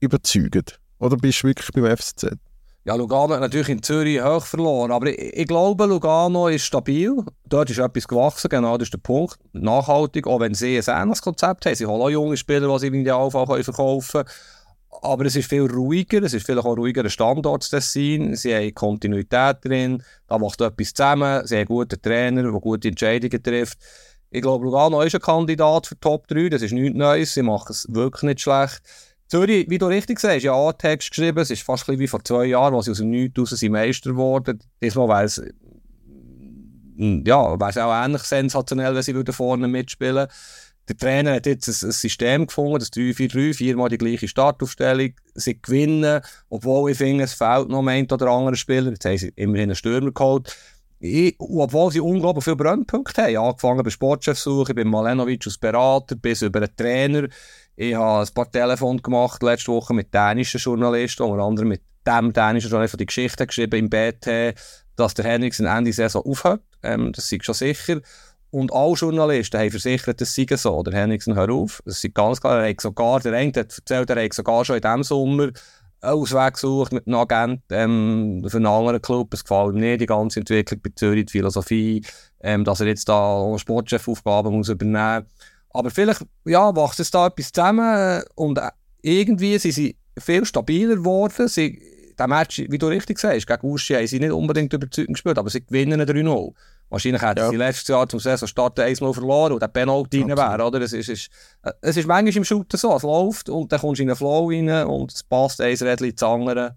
überzeugt? 0.00 0.80
Oder 0.98 1.16
bist 1.16 1.42
du 1.42 1.48
wirklich 1.48 1.70
beim 1.72 1.96
FCZ? 1.96 2.36
Ja, 2.84 2.94
Lugano 2.94 3.34
hat 3.34 3.40
natürlich 3.40 3.68
in 3.68 3.82
Zürich 3.82 4.22
hoch 4.22 4.44
verloren, 4.44 4.90
aber 4.90 5.08
ich, 5.08 5.18
ich, 5.18 5.46
glaube, 5.46 5.84
Lugano 5.84 6.48
ist 6.48 6.64
stabil. 6.64 7.14
Dort 7.46 7.68
ist 7.68 7.78
etwas 7.78 8.08
gewachsen, 8.08 8.48
genau 8.48 8.78
das 8.78 8.86
ist 8.86 8.94
der 8.94 8.98
Punkt. 8.98 9.38
Nachhaltig, 9.52 10.26
auch 10.26 10.40
wenn 10.40 10.54
sie 10.54 10.78
ein 10.78 11.02
ähnliches 11.02 11.20
Konzept 11.20 11.66
haben. 11.66 11.74
Sie 11.74 11.84
haben 11.84 12.00
auch 12.00 12.08
junge 12.08 12.38
Spieler, 12.38 12.72
die 12.72 12.78
sie 12.78 12.86
im 12.86 12.94
Idealfall 12.94 13.62
verkaufen 13.62 14.24
können. 14.24 14.28
Aber 15.02 15.24
es 15.24 15.36
ist 15.36 15.48
viel 15.48 15.62
ruhiger, 15.62 16.22
es 16.22 16.34
ist 16.34 16.44
vielleicht 16.44 16.64
auch 16.64 16.72
ein 16.72 16.78
ruhigerer 16.78 17.08
Standort 17.08 17.68
Tessin. 17.68 18.36
Sie 18.36 18.54
haben 18.54 18.74
Kontinuität 18.74 19.56
drin, 19.62 20.02
da 20.26 20.38
macht 20.38 20.60
etwas 20.60 20.92
zusammen. 20.92 21.46
Sie 21.46 21.54
haben 21.54 21.60
einen 21.60 21.66
guten 21.66 22.02
Trainer, 22.02 22.42
der 22.42 22.52
gute 22.52 22.88
Entscheidungen 22.88 23.42
trifft. 23.42 23.78
Ich 24.30 24.42
glaube, 24.42 24.64
Lugano 24.64 25.00
ist 25.00 25.14
ein 25.14 25.20
Kandidat 25.20 25.86
für 25.86 25.98
Top 25.98 26.28
3, 26.28 26.50
das 26.50 26.62
ist 26.62 26.72
nichts 26.72 26.96
Neues, 26.96 27.34
sie 27.34 27.42
machen 27.42 27.70
es 27.70 27.86
wirklich 27.90 28.22
nicht 28.22 28.40
schlecht. 28.42 28.80
Zürich, 29.26 29.68
wie 29.68 29.78
du 29.78 29.86
richtig 29.86 30.20
sagst, 30.20 30.44
ja, 30.44 30.54
A-Text 30.54 31.10
geschrieben, 31.10 31.38
es 31.38 31.50
ist 31.50 31.62
fast 31.62 31.88
wie 31.88 32.06
vor 32.06 32.22
zwei 32.24 32.46
Jahren, 32.46 32.74
als 32.74 32.84
sie 32.84 32.90
aus 32.92 32.98
dem 32.98 33.10
Nichts 33.10 33.38
raus 33.38 33.62
Meister 33.62 34.10
geworden. 34.10 34.60
Diesmal 34.82 35.08
wäre 35.08 35.24
es, 35.24 35.42
ja, 37.26 37.38
auch 37.38 38.04
ähnlich 38.04 38.22
sensationell, 38.22 38.94
wenn 38.94 39.02
sie 39.02 39.32
vorne 39.32 39.66
mitspielen 39.66 40.28
Der 40.90 40.96
Trainer 40.96 41.34
hat 41.34 41.46
jetzt 41.46 41.68
ein, 41.68 41.88
ein 41.88 41.92
System 41.92 42.46
gefunden, 42.48 42.80
das 42.80 42.92
3-4-3, 42.92 43.54
viermal 43.54 43.90
die 43.90 43.98
gleiche 43.98 44.26
Startaufstellung. 44.26 45.12
Sie 45.34 45.62
gewinnen, 45.62 46.20
obwohl 46.48 46.90
ich 46.90 46.98
finde, 46.98 47.22
es 47.22 47.32
fehlt 47.32 47.68
noch 47.68 47.86
ein 47.86 48.10
oder 48.10 48.26
andere 48.26 48.56
Spieler. 48.56 48.90
Jetzt 48.90 49.04
haben 49.04 49.16
sie 49.16 49.32
immerhin 49.36 49.68
einen 49.68 49.76
Stürmer 49.76 50.10
geholt. 50.10 50.56
Ich, 50.98 51.36
obwohl 51.38 51.92
sie 51.92 52.00
unglaublich 52.00 52.42
viele 52.42 52.56
Brennpunkte 52.56 53.22
haben, 53.22 53.36
angefangen 53.36 53.84
bei 53.84 53.90
Sportchefsuche, 53.90 54.74
bei 54.74 54.82
Malenovic 54.82 55.46
als 55.46 55.58
Berater, 55.58 56.16
bis 56.16 56.42
über 56.42 56.58
einen 56.58 56.74
Trainer. 56.76 57.28
Ich 57.76 57.94
habe 57.94 58.26
ein 58.26 58.34
paar 58.34 58.50
Telefone 58.50 59.00
gemacht 59.00 59.44
letzte 59.44 59.70
Woche 59.70 59.94
mit 59.94 60.12
dänischen 60.12 60.58
Journalisten, 60.58 61.22
unter 61.22 61.44
anderem 61.44 61.68
mit 61.68 61.82
dem 62.04 62.32
dänischen 62.32 62.68
Journalisten, 62.68 62.98
die 62.98 63.06
Geschichte 63.06 63.46
geschrieben 63.46 63.78
im 63.78 63.90
BT, 63.90 64.56
dass 64.96 65.14
der 65.14 65.24
Henriksen 65.24 65.66
Ende 65.66 65.92
Saison 65.92 66.24
aufhört. 66.24 66.62
Ähm, 66.82 67.12
das 67.12 67.30
ist 67.30 67.44
schon 67.44 67.54
sicher. 67.54 68.00
Und 68.50 68.72
alle 68.72 68.94
Journalisten 68.94 69.60
haben 69.60 69.70
versichert, 69.70 70.20
das 70.20 70.34
sei 70.34 70.46
so. 70.56 70.82
Der 70.82 70.94
Henriksen 70.94 71.36
hört 71.36 71.50
auf. 71.50 71.80
Das 71.84 72.02
ist 72.02 72.14
ganz 72.14 72.40
klar. 72.40 72.64
Er 72.64 72.70
hat 72.70 72.80
sogar, 72.80 73.20
der 73.20 73.34
eine 73.34 73.52
hat 73.52 73.56
erzählt, 73.56 74.10
er 74.10 74.24
hat 74.24 74.34
sogar 74.34 74.64
schon 74.64 74.76
in 74.76 74.82
diesem 74.82 75.02
Sommer 75.04 75.50
Ausweg 76.02 76.54
gesucht 76.54 76.92
mit 76.92 77.06
einem 77.06 77.16
Agent 77.16 77.62
ähm, 77.70 78.44
für 78.48 78.56
einen 78.56 78.66
anderen 78.66 79.02
Club. 79.02 79.32
Es 79.34 79.44
gefällt 79.44 79.74
ihm 79.74 79.80
nicht, 79.80 80.00
die 80.00 80.06
ganze 80.06 80.40
Entwicklung 80.40 80.80
bei 80.82 80.90
Zürich, 80.94 81.26
die 81.26 81.32
Philosophie, 81.32 82.02
ähm, 82.40 82.64
dass 82.64 82.80
er 82.80 82.86
jetzt 82.86 83.08
da 83.08 83.54
Sportchef-Aufgaben 83.58 84.56
muss 84.56 84.68
übernehmen 84.68 85.24
muss. 85.24 85.46
Aber 85.72 85.90
vielleicht 85.90 86.24
ja, 86.44 86.74
wächst 86.74 87.00
es 87.00 87.10
da 87.10 87.26
etwas 87.26 87.52
zusammen 87.52 88.22
und 88.34 88.58
äh, 88.58 88.70
irgendwie 89.02 89.58
sind 89.58 89.72
sie 89.72 89.96
viel 90.18 90.44
stabiler 90.44 90.96
geworden. 90.96 91.48
Sie, 91.48 91.80
der 92.18 92.28
Match, 92.28 92.58
wie 92.68 92.78
du 92.78 92.88
richtig 92.88 93.18
sagst, 93.18 93.46
gegen 93.46 93.66
Uschi 93.66 93.94
haben 93.94 94.06
sie 94.06 94.20
nicht 94.20 94.32
unbedingt 94.32 94.72
überzeugend 94.72 95.14
gespielt, 95.14 95.38
aber 95.38 95.50
sie 95.50 95.64
gewinnen 95.64 96.00
3-0. 96.00 96.52
Wahrscheinlich 96.90 97.22
hätten 97.22 97.38
ja. 97.38 97.48
sie 97.48 97.56
letztes 97.56 97.88
Jahr 97.88 98.08
zum 98.08 98.18
Saisonstart 98.20 98.78
1-0 98.78 99.14
verloren 99.14 99.52
und 99.52 99.62
der 99.62 99.68
Penalty 99.68 100.22
rein 100.22 100.36
wäre, 100.36 100.64
oder? 100.64 100.80
Es 100.80 100.92
ist, 100.92 101.08
ist, 101.08 101.30
es 101.80 101.96
ist 101.96 102.06
manchmal 102.06 102.36
im 102.36 102.44
Shooter 102.44 102.76
so, 102.76 102.96
es 102.96 103.02
läuft 103.02 103.48
und 103.48 103.70
dann 103.70 103.80
kommst 103.80 104.00
du 104.00 104.02
in 104.02 104.10
einen 104.10 104.16
Flow 104.16 104.48
rein 104.48 104.68
und 104.86 105.12
es 105.12 105.22
passt 105.22 105.60
ein 105.60 105.76
Rädchen 105.76 106.10
ins 106.10 106.22
andere. 106.22 106.76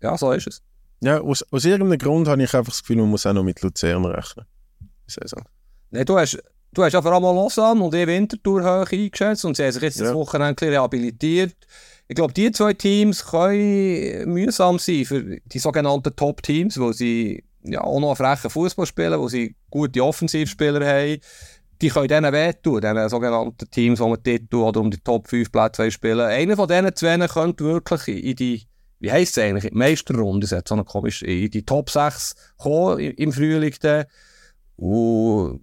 Ja, 0.00 0.16
so 0.16 0.30
ist 0.32 0.46
es. 0.46 0.62
Ja, 1.00 1.20
aus, 1.20 1.44
aus 1.50 1.64
irgendeinem 1.64 1.98
Grund 1.98 2.28
habe 2.28 2.42
ich 2.42 2.54
einfach 2.54 2.72
das 2.72 2.80
Gefühl, 2.80 2.96
man 2.96 3.10
muss 3.10 3.26
auch 3.26 3.32
noch 3.32 3.42
mit 3.42 3.60
Luzern 3.62 4.04
rechnen. 4.04 4.46
Saison. 5.06 5.42
Nee, 5.90 6.04
du 6.04 6.18
hast 6.18 6.38
Du 6.76 6.84
hast 6.84 6.92
ja 6.92 7.00
vor 7.00 7.12
allem 7.12 7.22
Lausanne 7.22 7.82
und 7.82 7.94
die 7.94 8.06
Winterthur 8.06 8.62
hoch 8.62 8.92
eingeschätzt 8.92 9.46
und 9.46 9.56
sie 9.56 9.64
haben 9.64 9.72
sich 9.72 9.82
jetzt 9.82 9.98
ja. 9.98 10.04
das 10.04 10.14
Wochenende 10.14 10.66
rehabilitiert. 10.66 11.56
Ich 12.06 12.14
glaube, 12.14 12.34
die 12.34 12.52
zwei 12.52 12.74
Teams 12.74 13.24
können 13.24 14.30
mühsam 14.30 14.78
sein 14.78 15.06
für 15.06 15.40
die 15.42 15.58
sogenannten 15.58 16.14
Top-Teams, 16.14 16.78
wo 16.78 16.92
sie 16.92 17.44
ja, 17.66 17.82
auch 17.82 18.00
noch 18.00 18.16
frechen 18.16 18.50
Fußball 18.50 18.86
spielen, 18.86 19.18
wo 19.18 19.28
sie 19.28 19.56
gute 19.70 20.04
Offensivspieler 20.04 20.86
haben. 20.86 21.18
Die 21.80 21.88
können 21.88 22.08
denen 22.08 22.32
wehtun, 22.32 22.80
diesen 22.80 23.08
sogenannten 23.08 23.70
Teams, 23.70 23.98
die 23.98 24.04
man 24.08 24.22
Titel 24.22 24.56
oder 24.56 24.80
um 24.80 24.90
die 24.90 24.98
Top 24.98 25.28
5 25.28 25.52
Plätze 25.52 25.90
spielen. 25.90 26.20
Einer 26.20 26.56
von 26.56 26.68
diesen 26.68 26.94
zwei 26.94 27.18
könnte 27.26 27.64
wirklich 27.64 28.24
in 28.24 28.36
die, 28.36 28.62
wie 28.98 29.12
heisst 29.12 29.36
es 29.36 29.44
eigentlich, 29.44 29.64
in 29.64 29.70
die 29.70 29.78
Meisterrunde, 29.78 30.46
so 30.46 30.84
komisch, 30.84 31.22
in 31.22 31.50
die 31.50 31.64
Top 31.64 31.90
6 31.90 32.34
kommen 32.56 32.98
im 33.00 33.32
Frühling. 33.32 33.74
Dann. 33.80 34.06
Und 34.76 35.60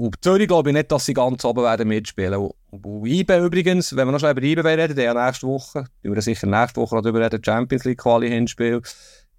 und 0.00 0.16
Zürich 0.22 0.48
glaube 0.48 0.70
ich 0.70 0.74
nicht, 0.74 0.90
dass 0.92 1.04
sie 1.04 1.14
ganz 1.14 1.44
oben 1.44 1.62
werden 1.62 1.88
mitspielen. 1.88 2.50
Und 2.70 3.06
IBE 3.06 3.44
übrigens, 3.44 3.94
wenn 3.96 4.06
wir 4.06 4.12
noch 4.12 4.20
schnell 4.20 4.32
über 4.32 4.42
IBE 4.42 4.64
reden, 4.64 4.96
der 4.96 5.04
ja 5.04 5.26
nächste 5.26 5.46
Woche, 5.46 5.84
wir 6.02 6.22
sicher 6.22 6.46
nächste 6.46 6.80
Woche 6.80 7.02
darüber 7.02 7.20
reden, 7.20 7.42
Champions 7.44 7.84
League 7.84 7.98
Quali 7.98 8.28
hinspiel, 8.28 8.80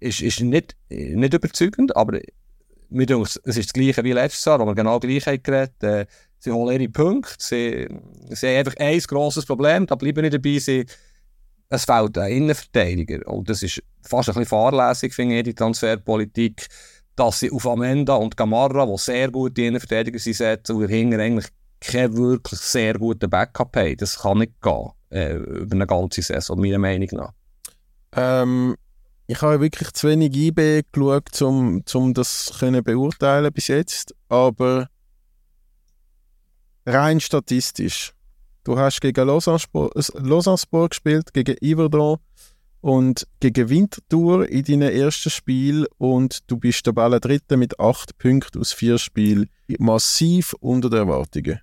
ist, 0.02 0.20
ist 0.20 0.40
nicht, 0.40 0.76
nicht 0.88 1.34
überzeugend, 1.34 1.96
aber 1.96 2.20
mir 2.88 3.06
denkt, 3.06 3.40
es 3.44 3.56
ist 3.56 3.68
das 3.68 3.72
gleiche 3.72 4.04
wie 4.04 4.12
letztes 4.12 4.44
Jahr, 4.44 4.60
wo 4.60 4.66
wir 4.66 4.74
genau 4.74 5.00
gleich 5.00 5.26
haben 5.26 5.42
geredet. 5.42 5.82
Äh, 5.82 6.06
sie 6.38 6.52
holen 6.52 6.80
ihre 6.80 6.90
Punkte, 6.90 7.36
sie, 7.38 7.88
sie 8.30 8.46
haben 8.48 8.56
einfach 8.58 8.76
ein 8.78 8.98
grosses 9.00 9.46
Problem, 9.46 9.86
da 9.86 9.94
bleiben 9.94 10.22
nicht 10.22 10.34
dabei, 10.34 10.58
sie, 10.58 10.84
es 11.68 11.84
fehlt 11.84 12.18
ein 12.18 12.32
Innenverteidiger. 12.32 13.26
Und 13.26 13.48
das 13.48 13.62
ist 13.62 13.82
fast 14.02 14.28
ein 14.28 14.34
bisschen 14.34 14.48
fahrlässig, 14.48 15.14
finde 15.14 15.38
ich, 15.38 15.44
die 15.44 15.54
Transferpolitik 15.54 16.68
dass 17.16 17.40
sie 17.40 17.50
auf 17.50 17.66
Amenda 17.66 18.14
und 18.14 18.36
Gamarra, 18.36 18.86
die 18.86 18.98
sehr 18.98 19.30
gute 19.30 19.62
Innenverteidiger 19.62 20.18
sind, 20.18 20.36
setzen 20.36 20.76
und 20.76 20.82
dahinter 20.82 21.18
eigentlich 21.18 21.46
keinen 21.80 22.16
wirklich 22.16 22.60
sehr 22.60 22.94
guten 22.94 23.28
Backup 23.28 23.76
haben. 23.76 23.96
Das 23.96 24.20
kann 24.20 24.38
nicht 24.38 24.60
gehen, 24.62 24.90
äh, 25.10 25.34
über 25.34 25.74
eine 25.74 25.86
ganze 25.86 26.22
Saison, 26.22 26.58
meiner 26.60 26.78
Meinung 26.78 27.08
nach. 27.12 27.32
Ähm, 28.14 28.76
ich 29.32 29.40
habe 29.40 29.60
wirklich 29.60 29.90
zu 29.92 30.08
wenig 30.08 30.36
IB 30.36 30.82
geschaut, 30.92 31.40
um, 31.40 31.82
um 31.94 32.14
das 32.14 32.52
können 32.58 32.84
beurteilen 32.84 33.50
bis 33.50 33.68
jetzt, 33.68 34.14
aber 34.28 34.88
rein 36.84 37.18
statistisch. 37.18 38.12
Du 38.62 38.78
hast 38.78 39.00
gegen 39.00 39.26
Lausanne, 39.26 39.58
Lausanne 40.14 40.58
Sport 40.58 40.90
gespielt, 40.90 41.32
gegen 41.32 41.56
Iverdon, 41.62 42.18
und 42.82 43.26
gegen 43.40 43.70
Winterthur 43.70 44.48
in 44.48 44.64
deinem 44.64 44.92
ersten 44.92 45.30
Spiel 45.30 45.86
und 45.98 46.50
du 46.50 46.58
bist 46.58 46.84
der 46.86 46.92
Ball 46.92 47.18
Dritte 47.18 47.56
mit 47.56 47.80
acht 47.80 48.18
Punkten 48.18 48.60
aus 48.60 48.72
vier 48.72 48.98
Spielen. 48.98 49.48
Massiv 49.78 50.52
unter 50.60 50.90
den 50.90 51.08
Erwartungen. 51.08 51.60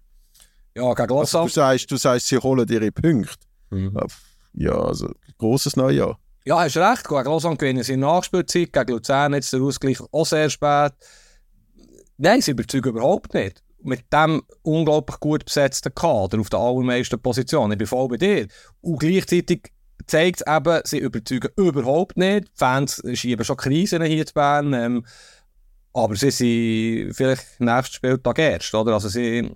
Ja, 0.76 0.94
gegen 0.94 1.10
Lausanne. 1.10 1.44
Also 1.44 1.44
du, 1.44 1.50
sagst, 1.50 1.92
du 1.92 1.98
sagst, 1.98 2.28
sie 2.28 2.38
holen 2.38 2.68
ihre 2.68 2.92
Punkte. 2.92 3.46
Mhm. 3.70 3.96
Ja, 4.54 4.72
also 4.72 5.12
großes 5.38 5.76
Neujahr. 5.76 6.18
Ja, 6.46 6.60
hast 6.60 6.78
recht. 6.78 7.08
Gegen 7.08 7.24
Lausanne 7.26 7.58
gewinnen 7.58 7.84
sie 7.84 7.94
in 7.94 8.00
Nachspielzeit. 8.00 8.74
Gegen 8.74 8.92
Luzern 8.92 9.34
jetzt 9.34 9.54
der 9.54 9.62
Ausgleich 9.62 10.00
auch 10.12 10.26
sehr 10.26 10.50
spät. 10.50 10.94
Nein, 12.18 12.42
sie 12.42 12.52
überzeugen 12.52 12.90
überhaupt 12.90 13.34
nicht. 13.34 13.64
Mit 13.82 14.12
dem 14.12 14.42
unglaublich 14.62 15.20
gut 15.20 15.46
besetzten 15.46 15.94
Kader 15.94 16.40
auf 16.40 16.50
der 16.50 16.60
allermeisten 16.60 17.22
Position. 17.22 17.72
Ich 17.72 17.78
bin 17.78 17.88
voll 17.88 18.08
bei 18.10 18.18
dir. 18.18 18.48
Und 18.82 19.00
gleichzeitig 19.00 19.72
zeigt 20.06 20.42
es 20.42 20.54
eben, 20.54 20.82
sie 20.86 21.00
überzeugen 21.00 21.52
überhaupt 21.56 22.18
nicht. 22.18 22.48
Die 22.48 22.52
Fans 22.56 23.02
schieben 23.14 23.46
schon 23.46 23.58
Krisen 23.58 24.04
hier 24.04 24.26
in 24.26 24.34
Bern. 24.34 24.74
Ähm, 24.74 25.06
aber 25.94 26.16
sie 26.16 26.32
sind 26.32 27.16
vielleicht 27.16 27.60
nächstes 27.60 27.96
Spieltag 27.96 28.40
erst, 28.40 28.74
oder? 28.74 28.94
Also 28.94 29.10
sie 29.10 29.50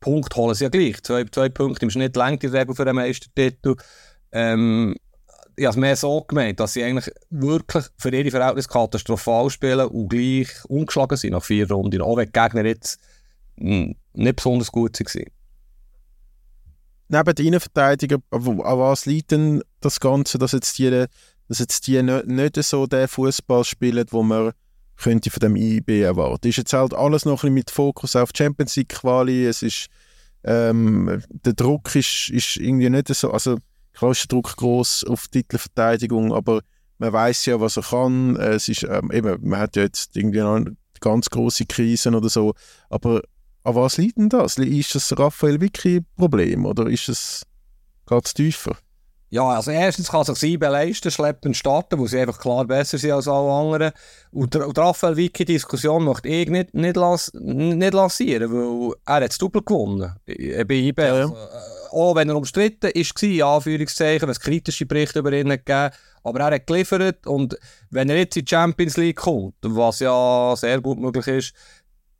Punkt 0.00 0.34
holen 0.34 0.54
sie 0.54 0.64
ja 0.64 0.70
gleich. 0.70 1.02
Zwei, 1.02 1.24
zwei 1.24 1.48
Punkte 1.50 1.84
im 1.84 1.90
Schnitt 1.90 2.16
längt 2.16 2.42
die 2.42 2.46
Regel 2.46 2.74
für 2.74 2.84
den 2.84 2.96
Meistertitel. 2.96 3.76
Ähm, 4.32 4.96
ich 5.60 5.66
habe 5.66 5.74
es 5.74 5.80
mehr 5.80 5.94
so 5.94 6.22
gemeint, 6.22 6.58
dass 6.58 6.72
sie 6.72 6.82
eigentlich 6.82 7.12
wirklich 7.28 7.84
für 7.98 8.08
ihre 8.08 8.30
Verhältnisse 8.30 8.68
katastrophal 8.68 9.50
spielen 9.50 9.88
und 9.88 10.08
gleich 10.08 10.48
ungeschlagen 10.68 11.18
sind 11.18 11.32
nach 11.32 11.44
vier 11.44 11.70
Runden, 11.70 12.00
auch 12.00 12.16
wenn 12.16 12.32
die 12.32 12.32
Gegner 12.32 12.64
jetzt 12.64 12.98
hm, 13.58 13.94
nicht 14.14 14.36
besonders 14.36 14.72
gut 14.72 14.98
waren. 14.98 15.26
Neben 17.08 17.34
den 17.34 17.46
Innenverteidigern, 17.46 18.22
an 18.30 18.56
was 18.56 19.04
liegt 19.04 19.32
denn 19.32 19.62
das 19.80 20.00
Ganze, 20.00 20.38
dass 20.38 20.52
jetzt 20.52 20.78
die, 20.78 21.04
dass 21.48 21.58
jetzt 21.58 21.86
die 21.86 22.02
nicht, 22.02 22.56
so 22.62 22.86
den 22.86 23.06
Fußball 23.06 23.64
spielen, 23.64 24.06
wo 24.12 24.22
man 24.22 24.52
könnte 24.96 25.28
von 25.28 25.40
dem 25.40 25.56
IB 25.56 26.00
erwarten. 26.00 26.48
Ist 26.48 26.56
jetzt 26.56 26.72
halt 26.72 26.94
alles 26.94 27.26
noch 27.26 27.44
ein 27.44 27.52
mit 27.52 27.70
Fokus 27.70 28.16
auf 28.16 28.30
Champions 28.34 28.76
League 28.76 28.88
Quali. 28.88 29.50
Ähm, 30.42 31.22
der 31.28 31.52
Druck 31.52 31.94
ist, 31.94 32.30
ist 32.30 32.56
irgendwie 32.56 32.88
nicht 32.88 33.08
so, 33.08 33.30
also 33.30 33.58
der 34.00 34.12
Druck 34.28 34.56
groß 34.56 35.04
auf 35.04 35.28
Titelverteidigung, 35.28 36.32
aber 36.32 36.60
man 36.98 37.12
weiß 37.12 37.46
ja, 37.46 37.60
was 37.60 37.76
er 37.76 37.82
kann. 37.82 38.36
Es 38.36 38.68
ist 38.68 38.84
ähm, 38.84 39.10
eben, 39.12 39.38
man 39.48 39.58
hat 39.58 39.76
ja 39.76 39.82
jetzt 39.82 40.16
irgendwie 40.16 40.40
noch 40.40 40.60
ganz 41.00 41.30
große 41.30 41.66
Krisen 41.66 42.14
oder 42.14 42.28
so, 42.28 42.54
aber 42.90 43.22
an 43.64 43.74
was 43.74 43.96
liegt 43.96 44.18
denn 44.18 44.28
das? 44.28 44.58
Ist 44.58 44.94
das 44.94 45.18
Raphael 45.18 45.60
Vicky 45.60 46.02
Problem 46.16 46.66
oder 46.66 46.86
ist 46.86 47.08
es 47.08 47.42
geht 48.06 48.34
tiefer? 48.34 48.76
Ja, 49.32 49.48
also 49.48 49.70
erstens 49.70 50.10
kann 50.10 50.24
sich 50.24 50.36
Siebe 50.38 50.66
leisten, 50.66 51.08
schleppend 51.10 51.56
starten, 51.56 52.00
wo 52.00 52.06
sie 52.08 52.18
einfach 52.18 52.40
klar 52.40 52.64
besser 52.64 52.98
sind 52.98 53.12
als 53.12 53.28
alle 53.28 53.52
anderen. 53.52 53.92
Und, 54.32 54.56
und 54.56 54.76
Raphael 54.76 55.16
Vicky 55.16 55.44
Diskussion 55.44 56.04
möchte 56.04 56.28
ich 56.28 56.50
nicht, 56.50 56.74
nicht, 56.74 56.96
las, 56.96 57.30
nicht 57.34 57.94
lancieren, 57.94 58.52
weil 58.52 58.94
er 59.06 59.14
hat 59.14 59.30
das 59.30 59.38
Doppel 59.38 59.62
gewonnen 59.62 60.16
bei 60.26 60.32
IB. 60.34 61.00
Ja, 61.00 61.12
also, 61.14 61.34
äh, 61.34 61.79
auch 61.92 62.14
wenn 62.14 62.28
er 62.28 62.36
umstritten 62.36 62.88
war, 62.88 63.22
in 63.22 63.42
Anführungszeichen, 63.42 64.28
es 64.28 64.40
kritische 64.40 64.86
Berichte 64.86 65.18
über 65.18 65.32
ihn 65.32 65.48
gegeben 65.48 65.90
aber 66.22 66.40
er 66.40 66.54
hat 66.54 66.66
geliefert 66.66 67.26
und 67.26 67.56
wenn 67.90 68.10
er 68.10 68.18
jetzt 68.18 68.36
in 68.36 68.44
die 68.44 68.50
Champions 68.50 68.96
League 68.96 69.16
kommt, 69.16 69.54
was 69.62 70.00
ja 70.00 70.54
sehr 70.56 70.80
gut 70.80 70.98
möglich 70.98 71.26
ist, 71.26 71.54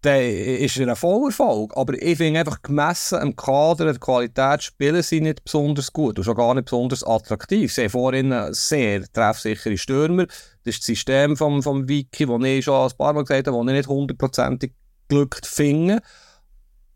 dann 0.03 0.23
ist 0.23 0.79
er 0.79 0.89
ein 0.89 0.97
Vollerfolg. 0.97 1.77
Aber 1.77 1.93
ich 2.01 2.17
finde 2.17 2.41
einfach, 2.41 2.63
gemessen 2.63 3.19
am 3.19 3.37
Kader, 3.37 3.85
der 3.85 3.99
Qualität, 3.99 4.63
spielen 4.63 5.03
sie 5.03 5.21
nicht 5.21 5.45
besonders 5.45 5.93
gut 5.93 6.19
und 6.19 6.25
schon 6.25 6.37
gar 6.37 6.55
nicht 6.55 6.65
besonders 6.65 7.05
attraktiv. 7.05 7.73
Sie 7.73 7.83
haben 7.83 7.91
vorhin 7.91 8.35
sehr 8.53 9.03
treffsichere 9.13 9.77
Stürmer. 9.77 10.27
Das 10.65 10.77
ist 10.77 10.79
das 10.81 10.87
System 10.87 11.37
vom, 11.37 11.63
vom 11.63 11.87
Wiki, 11.87 12.25
das 12.25 12.43
ich 12.45 12.65
schon 12.65 12.91
ein 12.91 12.97
paar 12.97 13.13
Mal 13.13 13.25
gesagt 13.25 13.49
habe, 13.49 13.59
das 13.59 13.67
ich 13.67 13.77
nicht 13.77 13.89
hundertprozentig 13.89 14.73
glückt 15.09 15.47
finde. 15.47 16.01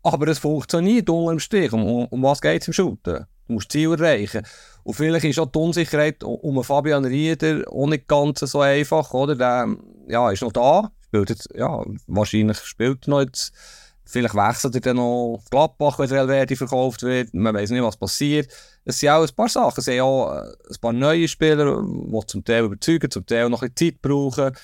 Aber 0.05 0.27
es 0.27 0.37
funktioniert 0.37 1.09
unterm 1.09 1.39
Strich. 1.39 1.73
Um, 1.73 2.05
um 2.05 2.23
was 2.23 2.39
geht 2.39 2.61
es 2.61 2.67
im 2.67 2.73
Shooten? 2.73 3.25
Du 3.47 3.53
musst 3.53 3.71
Ziel 3.71 3.91
erreichen. 3.91 4.45
Und 4.83 4.93
vielleicht 4.93 5.25
ist 5.25 5.39
auch 5.39 5.51
die 5.51 5.57
Unsicherheit 5.57 6.23
um 6.23 6.63
Fabian 6.63 7.05
Rieder 7.05 7.63
auch 7.71 7.87
nicht 7.87 8.07
ganz 8.07 8.41
so 8.41 8.61
einfach, 8.61 9.11
oder? 9.15 9.35
Der 9.35 9.75
ja, 10.07 10.29
ist 10.29 10.43
noch 10.43 10.51
da, 10.51 10.91
spielt 11.07 11.47
ja, 11.55 11.83
wahrscheinlich 12.05 12.57
spielt 12.59 13.07
er 13.07 13.09
noch 13.09 13.21
jetzt. 13.21 13.51
Vielleicht 14.07 14.35
wechselt 14.35 14.75
er 14.75 14.81
dann 14.81 14.97
noch 14.97 15.41
Gladbach, 15.49 15.97
wenn 15.97 16.07
der 16.07 16.19
Elverdi 16.19 16.55
verkauft 16.55 17.01
wird. 17.01 17.33
Man 17.33 17.55
weiß 17.55 17.71
nicht, 17.71 17.81
was 17.81 17.97
passiert. 17.97 18.47
Es 18.83 18.99
sind 18.99 19.09
auch 19.09 19.23
ein 19.23 19.35
paar 19.35 19.49
Sachen. 19.49 19.79
Es 19.79 19.85
sind 19.85 20.01
auch 20.01 20.29
ein 20.29 20.79
paar 20.79 20.93
neue 20.93 21.27
Spieler, 21.27 21.81
die 21.81 22.27
zum 22.27 22.45
Teil 22.45 22.65
überzeugen, 22.65 23.09
zum 23.09 23.25
Teil 23.25 23.49
noch 23.49 23.65
Zeit 23.75 24.03
brauchen. 24.03 24.55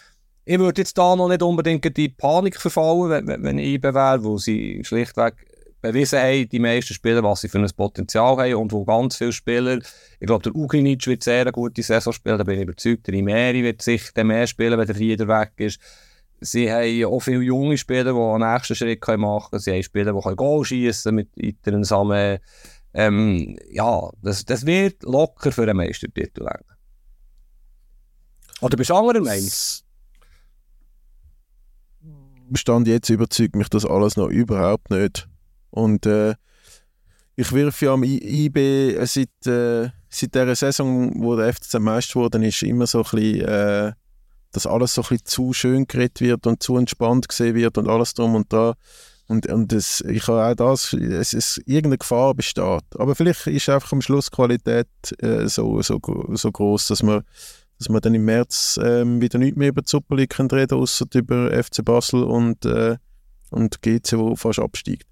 Ich 0.43 0.57
würde 0.57 0.81
jetzt 0.81 0.97
da 0.97 1.15
noch 1.15 1.27
nicht 1.29 1.43
unbedingt 1.43 1.85
in 1.85 1.93
die 1.93 2.09
Panik 2.09 2.59
verfallen, 2.59 3.27
wenn, 3.27 3.43
wenn 3.43 3.59
ich 3.59 3.81
wäre, 3.83 4.23
wo 4.23 4.37
sie 4.37 4.83
schlichtweg 4.83 5.35
bewiesen 5.81 6.19
haben, 6.19 6.49
die 6.49 6.59
meisten 6.59 6.93
Spieler, 6.93 7.23
was 7.23 7.41
sie 7.41 7.49
für 7.49 7.59
ein 7.59 7.69
Potenzial 7.75 8.37
haben 8.37 8.55
und 8.55 8.71
wo 8.71 8.85
ganz 8.85 9.17
viele 9.17 9.31
Spieler, 9.31 9.79
ich 10.19 10.27
glaube, 10.27 10.43
der 10.43 10.55
Uginic 10.55 11.05
wird 11.07 11.23
sehr 11.23 11.41
eine 11.41 11.51
gute 11.51 11.81
Saison 11.83 12.13
spielen, 12.13 12.37
da 12.37 12.43
bin 12.43 12.55
ich 12.55 12.63
überzeugt, 12.63 13.07
der 13.07 13.15
Imeri 13.15 13.63
wird 13.63 13.81
sich 13.81 14.11
mehr 14.15 14.47
spielen, 14.47 14.77
wenn 14.77 14.87
der 14.87 14.97
Rieder 14.97 15.27
weg 15.27 15.53
ist. 15.57 15.79
Sie 16.39 16.71
haben 16.71 17.05
auch 17.05 17.19
viele 17.19 17.41
junge 17.41 17.77
Spieler, 17.77 18.13
die 18.13 18.19
einen 18.19 18.51
nächsten 18.51 18.75
Schritt 18.75 19.05
machen 19.07 19.51
können. 19.51 19.61
Sie 19.61 19.71
haben 19.71 19.83
Spieler, 19.83 20.13
die 20.13 20.35
Goal 20.35 20.65
schießen 20.65 21.13
mit 21.13 21.29
weiteren 21.35 21.83
Samen. 21.83 22.39
Ähm, 22.93 23.57
ja, 23.69 24.09
das, 24.21 24.43
das 24.45 24.65
wird 24.65 25.03
locker 25.03 25.51
für 25.51 25.63
einen 25.63 25.77
Meistertitel 25.77 26.41
länger. 26.41 26.77
Oder 28.61 28.75
bist 28.75 28.89
du 28.89 28.95
anderer 28.95 29.21
Meinung? 29.21 29.49
Stand 32.57 32.87
jetzt 32.87 33.09
überzeugt 33.09 33.55
mich 33.55 33.69
das 33.69 33.85
alles 33.85 34.17
noch 34.17 34.27
überhaupt 34.27 34.89
nicht. 34.89 35.27
Und 35.69 36.05
äh, 36.05 36.35
ich 37.35 37.51
wirf 37.51 37.81
ja 37.81 37.93
am 37.93 38.03
IB 38.03 38.97
seit, 39.05 39.29
äh, 39.47 39.89
seit 40.09 40.35
dieser 40.35 40.55
Saison, 40.55 41.23
wo 41.23 41.35
der 41.35 41.53
FCZ 41.53 41.79
Meister 41.79 42.13
geworden 42.13 42.43
ist, 42.43 42.61
immer 42.63 42.87
so 42.87 42.99
ein 42.99 43.03
bisschen, 43.03 43.41
äh, 43.47 43.91
dass 44.51 44.67
alles 44.67 44.93
so 44.93 45.01
ein 45.01 45.07
bisschen 45.09 45.25
zu 45.25 45.53
schön 45.53 45.87
geredet 45.87 46.21
wird 46.21 46.45
und 46.45 46.61
zu 46.61 46.77
entspannt 46.77 47.29
gesehen 47.29 47.55
wird 47.55 47.77
und 47.77 47.87
alles 47.87 48.13
drum 48.13 48.35
und 48.35 48.51
dran. 48.51 48.73
Und, 49.27 49.47
und 49.47 49.71
das, 49.71 50.01
ich 50.01 50.27
habe 50.27 50.45
auch 50.45 50.55
das, 50.55 50.91
es 50.91 51.31
ist 51.31 51.57
irgendeine 51.59 51.99
Gefahr 51.99 52.33
besteht. 52.33 52.83
Aber 52.97 53.15
vielleicht 53.15 53.47
ist 53.47 53.69
einfach 53.69 53.93
am 53.93 54.01
Schluss 54.01 54.29
Qualität 54.29 54.89
äh, 55.19 55.47
so, 55.47 55.81
so, 55.81 55.99
so 56.33 56.51
groß, 56.51 56.87
dass 56.87 57.01
man, 57.01 57.23
dass 57.81 57.89
man 57.89 57.99
dann 58.01 58.13
im 58.13 58.25
März 58.25 58.77
äh, 58.77 59.03
wieder 59.05 59.39
nicht 59.39 59.57
mehr 59.57 59.69
über 59.69 59.81
die 59.81 59.89
Super 59.89 60.15
League 60.15 60.39
reden 60.39 60.77
außer 60.77 61.05
über 61.15 61.51
FC 61.51 61.83
Basel 61.83 62.23
und, 62.23 62.63
äh, 62.63 62.97
und 63.49 63.81
GC, 63.81 64.19
wo 64.19 64.35
fast 64.35 64.59
absteigt. 64.59 65.07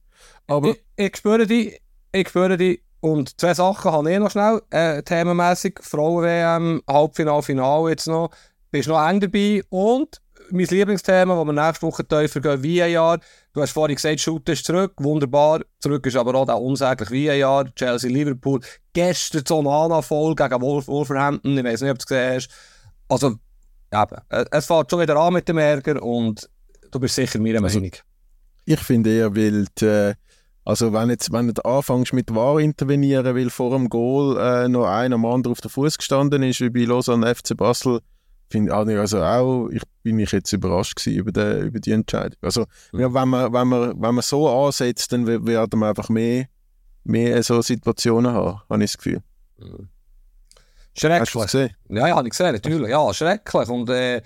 Aber 0.46 0.70
ich, 0.70 0.84
ich 0.96 1.18
spüre 1.18 1.48
dich, 1.48 1.82
ich 2.12 2.30
spüre 2.30 2.58
dich. 2.58 2.84
Und 3.02 3.40
zwei 3.40 3.56
Sachen 3.56 3.92
habe 3.92 4.12
ich 4.12 4.20
noch 4.20 4.30
schnell, 4.30 4.62
äh, 4.70 5.02
themenmässig. 5.02 5.80
Frauen-WM, 5.82 6.84
Halbfinale, 6.88 7.42
Finale 7.42 7.90
jetzt 7.90 8.08
noch. 8.08 8.30
Bist 8.70 8.88
noch 8.88 9.04
eng 9.04 9.20
dabei. 9.20 9.64
Und 9.70 10.22
mein 10.52 10.66
Lieblingsthema, 10.66 11.36
das 11.36 11.46
wir 11.46 11.54
nächste 11.54 11.86
Woche 11.86 12.08
tiefer 12.08 12.40
gehen, 12.42 12.64
VAR. 12.64 13.20
Du 13.54 13.62
hast 13.62 13.72
vorhin 13.72 13.96
gesagt, 13.96 14.20
Shoot 14.20 14.48
ist 14.50 14.66
zurück, 14.66 14.94
wunderbar. 14.98 15.62
Zurück 15.80 16.06
ist 16.06 16.16
aber 16.16 16.36
auch 16.36 16.46
der 16.46 16.60
unsägliche 16.60 17.42
VAR. 17.42 17.74
Chelsea-Liverpool. 17.76 18.62
Gestern 18.94 19.44
so 19.48 19.60
ein 19.60 20.04
voll 20.04 20.36
gegen 20.36 20.62
Wolf 20.62 20.88
Wolverhampton. 20.88 21.58
Ich 21.58 21.64
weiß 21.64 21.82
nicht, 21.82 21.92
ob 21.92 21.98
du 22.00 22.04
es 22.04 22.08
gesehen 22.08 22.36
hast. 22.36 22.50
Also, 23.08 23.36
eben, 23.92 24.48
es 24.52 24.66
fährt 24.66 24.92
schon 24.92 25.00
wieder 25.00 25.16
an 25.16 25.34
mit 25.34 25.48
dem 25.48 25.58
Ärger 25.58 26.02
und 26.02 26.50
du 26.92 27.00
bist 27.00 27.16
sicher 27.16 27.40
meiner 27.40 27.64
also, 27.64 27.80
Meinung. 27.80 27.96
Ich 28.66 28.80
finde 28.80 29.10
eher 29.10 29.34
wild, 29.34 29.82
äh, 29.82 30.14
also 30.64 30.94
wenn, 30.94 31.10
jetzt, 31.10 31.32
wenn 31.32 31.48
du 31.48 31.66
anfängst 31.66 32.14
mit 32.14 32.34
War 32.36 32.60
intervenieren, 32.60 33.36
weil 33.36 33.50
vor 33.50 33.72
dem 33.72 33.90
Goal 33.90 34.38
äh, 34.38 34.70
noch 34.70 34.86
einer 34.86 35.16
am 35.16 35.26
anderen 35.26 35.54
auf 35.54 35.62
der 35.62 35.72
Fuß 35.72 35.98
gestanden 35.98 36.44
ist, 36.44 36.62
wie 36.62 36.70
bei 36.70 36.82
Lausanne 36.82 37.34
FC 37.34 37.58
Basel, 37.58 38.02
finde 38.50 38.72
ich 38.72 38.98
also 38.98 39.22
auch, 39.22 39.70
ich 39.70 39.84
bin 40.04 40.20
ich 40.20 40.32
jetzt 40.32 40.52
überrascht 40.54 41.06
über, 41.08 41.32
die, 41.32 41.68
über 41.68 41.80
die 41.80 41.92
Entscheidung. 41.92 42.38
Also 42.42 42.66
mhm. 42.92 43.00
ja, 43.00 43.14
wenn, 43.14 43.30
man, 43.30 43.54
wenn, 43.54 43.68
man, 43.68 44.02
wenn 44.02 44.16
man 44.16 44.22
so 44.22 44.50
ansetzt, 44.50 45.12
dann 45.12 45.28
werden 45.28 45.48
wir 45.48 45.62
einfach 45.62 46.10
mehr, 46.10 46.48
mehr 47.04 47.42
so 47.44 47.62
Situationen 47.62 48.34
haben, 48.34 48.62
habe 48.70 48.84
ich 48.84 48.92
das 48.92 48.98
Gefühl. 48.98 49.22
Mhm. 49.58 49.90
Schrecklich. 50.98 51.22
Hast 51.22 51.36
du 51.36 51.40
gesehen? 51.40 51.76
Ja, 51.90 52.08
ja, 52.08 52.16
habe 52.16 52.28
ich 52.28 52.32
gesehen, 52.32 52.54
natürlich. 52.54 52.90
Ja, 52.90 53.14
schrecklich. 53.14 53.70
Und 53.70 53.90
äh, 53.90 54.22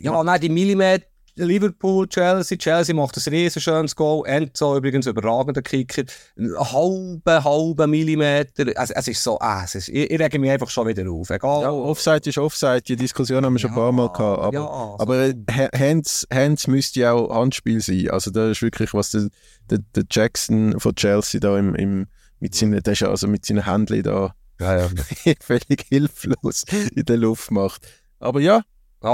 ja, 0.00 0.22
nein, 0.22 0.40
die 0.40 0.48
Millimeter 0.48 1.04
Liverpool, 1.36 2.06
Chelsea. 2.08 2.56
Chelsea 2.56 2.94
macht 2.94 3.16
ein 3.16 3.32
riesen 3.32 3.60
schönes 3.60 3.96
Goal. 3.96 4.26
Enzo 4.26 4.76
übrigens 4.76 5.06
überragender 5.06 5.62
Kicker. 5.62 6.04
Ein 6.36 6.54
halber, 6.56 7.44
halber 7.44 7.86
Millimeter. 7.86 8.66
Es, 8.76 8.90
es 8.90 9.08
ist 9.08 9.22
so, 9.22 9.38
ah, 9.40 9.62
es 9.64 9.74
ist, 9.74 9.88
ich, 9.88 10.10
ich 10.10 10.20
rege 10.20 10.38
mich 10.38 10.50
einfach 10.50 10.70
schon 10.70 10.86
wieder 10.86 11.10
auf. 11.10 11.30
Egal. 11.30 11.62
Ja, 11.62 11.70
Offside 11.70 12.28
ist 12.28 12.38
Offside. 12.38 12.82
Die 12.82 12.96
Diskussion 12.96 13.44
haben 13.44 13.54
wir 13.54 13.60
schon 13.60 13.70
ein 13.70 13.76
paar 13.76 13.92
Mal 13.92 14.08
gehabt. 14.12 14.40
Aber, 14.40 14.54
ja, 14.54 14.66
also, 14.66 14.96
aber 14.98 15.24
äh, 15.24 15.34
Hands, 15.76 16.26
Hands 16.32 16.66
müsste 16.66 17.00
ja 17.00 17.12
auch 17.12 17.34
Handspiel 17.34 17.80
sein. 17.80 18.10
Also 18.10 18.30
da 18.30 18.50
ist 18.50 18.62
wirklich, 18.62 18.94
was 18.94 19.10
der, 19.10 19.28
der, 19.70 19.78
der 19.94 20.04
Jackson 20.10 20.78
von 20.78 20.94
Chelsea 20.94 21.40
da 21.40 21.58
im, 21.58 21.74
im, 21.74 22.06
mit 22.38 22.54
seinen, 22.54 22.82
der 22.82 22.92
ist 22.92 23.02
also 23.02 23.26
mit 23.26 23.44
seinen 23.44 23.64
Händen 23.64 24.02
da 24.02 24.34
ja, 24.60 24.76
ja. 24.78 24.88
völlig 25.40 25.84
hilflos 25.88 26.64
in 26.94 27.04
der 27.04 27.16
Luft 27.16 27.50
macht. 27.50 27.86
Aber 28.18 28.40
ja, 28.40 28.62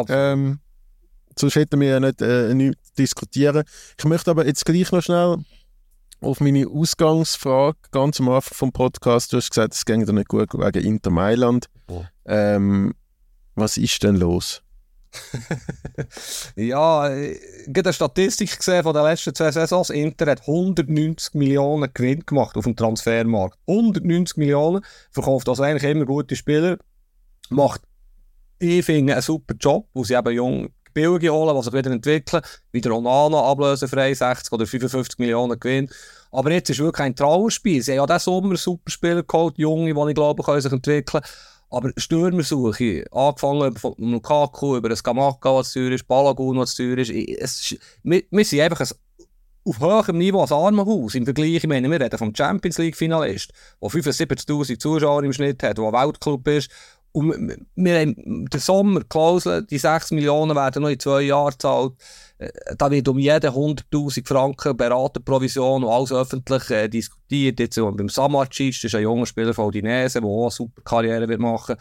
ähm, 0.09 0.61
sonst 1.39 1.57
hätten 1.57 1.81
wir 1.81 1.89
ja 1.89 2.01
nicht, 2.01 2.23
äh, 2.23 2.55
nichts 2.55 2.93
diskutieren. 2.93 3.65
Ich 3.99 4.05
möchte 4.05 4.31
aber 4.31 4.47
jetzt 4.47 4.65
gleich 4.65 4.91
noch 4.93 5.03
schnell 5.03 5.39
auf 6.21 6.41
meine 6.41 6.67
Ausgangsfrage 6.69 7.79
ganz 7.91 8.21
am 8.21 8.29
Anfang 8.29 8.57
vom 8.57 8.73
Podcast. 8.73 9.33
Du 9.33 9.39
hast 9.39 9.51
gesagt, 9.51 9.75
es 9.75 9.85
ging 9.85 10.05
dir 10.05 10.13
nicht 10.13 10.29
gut 10.29 10.53
wegen 10.53 10.85
Inter 10.85 11.11
Mailand. 11.11 11.67
Oh. 11.89 12.05
Ähm, 12.27 12.95
was 13.55 13.77
ist 13.77 14.03
denn 14.03 14.17
los? 14.17 14.63
ja, 16.57 17.13
ich 17.17 17.41
habe 17.67 17.81
eine 17.81 17.93
Statistik 17.93 18.57
gesehen 18.57 18.83
von 18.83 18.95
den 18.95 19.03
letzten 19.03 19.35
zwei 19.35 19.51
Saisons. 19.51 19.91
Inter 19.91 20.31
hat 20.31 20.43
190 20.43 21.35
Millionen 21.35 21.93
Gewinn 21.93 22.25
gemacht 22.25 22.57
auf 22.57 22.65
dem 22.65 22.77
Transfermarkt. 22.77 23.59
190 23.67 24.37
Millionen. 24.37 24.85
Verkauft 25.11 25.49
also 25.49 25.63
eigentlich 25.63 25.91
immer 25.91 26.05
gute 26.05 26.37
Spieler. 26.37 26.79
macht, 27.49 27.83
ich 28.61 28.85
finde, 28.85 29.15
einen 29.15 29.23
super 29.23 29.55
Job, 29.59 29.89
wo 29.95 30.05
sie 30.05 30.15
eben 30.15 30.35
jung 30.35 30.69
Billige 31.01 31.33
holen, 31.33 31.57
die 31.57 31.63
sich 31.63 31.73
wieder 31.73 31.91
entwickeln, 31.91 32.43
wie 32.73 32.81
der 32.81 32.93
Onana 32.93 33.43
ablösefrei, 33.43 34.13
60 34.13 34.53
oder 34.53 34.67
55 34.67 35.19
Millionen 35.19 35.59
Gewinn. 35.59 35.89
Aber 36.31 36.53
jetzt 36.53 36.71
ist 36.71 36.79
wirklich 36.79 36.99
kein 36.99 37.17
Trauerspiel. 37.17 37.83
Sie 37.83 37.93
haben 37.93 38.07
ja 38.07 38.07
diesen 38.07 38.25
Sommer 38.25 38.57
super 38.57 38.91
Spieler 38.91 39.23
geholt, 39.23 39.59
Junge, 39.59 39.95
die 39.95 40.09
ich 40.11 40.15
glaube, 40.15 40.43
können 40.43 40.61
sich 40.61 40.73
entwickeln. 40.73 41.23
Aber 41.71 41.93
Stürmersuche, 41.97 43.05
angefangen 43.13 43.77
von 43.77 43.95
Lukaku, 43.97 44.77
über 44.77 44.89
das 44.89 45.03
Gamaka, 45.03 45.55
was 45.55 45.73
teuer 45.73 45.93
ist, 45.93 46.07
Balagun, 46.07 46.59
was 46.59 46.75
teuer 46.75 46.99
ist. 46.99 47.11
Es, 47.11 47.77
wir, 48.03 48.23
wir 48.31 48.45
sind 48.45 48.61
einfach 48.61 48.81
ein, 48.81 48.89
auf 49.65 49.79
hohem 49.79 50.19
Niveau 50.19 50.41
als 50.41 50.53
Armenhaus. 50.53 51.15
Im 51.15 51.25
Vergleich, 51.25 51.55
ich 51.55 51.67
meine, 51.67 51.89
wir 51.89 52.01
reden 52.01 52.19
vom 52.19 52.35
Champions 52.35 52.79
League-Finalist, 52.79 53.53
der 53.81 53.89
75'000 53.89 54.79
Zuschauer 54.79 55.23
im 55.23 55.33
Schnitt 55.33 55.63
hat, 55.63 55.79
der 55.79 55.85
ein 55.85 55.93
Weltclub 55.93 56.47
ist. 56.49 56.71
Und 57.13 57.57
wir 57.75 57.99
haben 57.99 58.47
den 58.49 58.61
Sommer 58.61 59.03
Klausel, 59.09 59.67
die 59.67 59.79
6 59.79 60.13
Millionen 60.13 60.55
werden 60.55 60.83
noch 60.83 60.91
in 60.91 61.01
zwei 61.01 61.23
Jahren 61.23 61.51
gezahlt. 61.51 61.95
Äh, 62.39 62.51
da 62.79 62.91
wird 62.91 63.09
um 63.09 63.19
jeden 63.19 63.51
100'000 63.51 64.27
Franken 64.27 64.77
Beraterprovision 64.77 65.83
und 65.83 65.91
alles 65.91 66.13
öffentlich 66.13 66.71
äh, 66.71 66.89
diskutiert. 66.89 67.59
Jetzt 67.59 67.77
beim 67.77 68.09
Samacic, 68.09 68.75
das 68.75 68.85
ist 68.85 68.95
ein 68.95 69.03
junger 69.03 69.27
Spieler 69.27 69.55
von 69.55 69.67
Udinese, 69.67 70.21
der 70.21 70.29
auch 70.29 70.43
eine 70.43 70.51
super 70.51 70.83
Karriere 70.83 71.29
wird 71.29 71.41
machen 71.41 71.77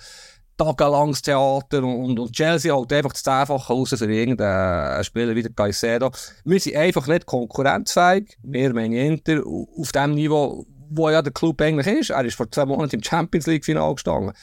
tagelanges 0.59 1.21
Theater 1.21 1.83
und, 1.83 2.19
und 2.19 2.33
Chelsea 2.33 2.73
holt 2.73 2.91
einfach 2.91 3.13
das 3.13 3.23
Zehnfache 3.23 3.73
raus 3.73 3.95
für 3.97 4.11
irgendeinen 4.11 5.03
Spieler 5.03 5.33
wie 5.35 5.43
der 5.43 5.53
Caicedo. 5.53 6.11
Wir 6.43 6.59
sind 6.59 6.75
einfach 6.75 7.07
nicht 7.07 7.25
konkurrenzfähig, 7.25 8.37
wir 8.43 8.73
meinen 8.73 8.93
Inter, 8.93 9.41
auf 9.45 9.91
dem 9.93 10.15
Niveau, 10.15 10.65
wo 10.89 11.09
ja 11.09 11.21
der 11.21 11.31
Club 11.31 11.61
eigentlich 11.61 11.87
ist. 11.87 12.09
Er 12.09 12.25
ist 12.25 12.35
vor 12.35 12.51
zwei 12.51 12.65
Monaten 12.65 12.95
im 12.95 13.03
Champions 13.03 13.47
League-Final 13.47 13.95
gestanden. 13.95 14.33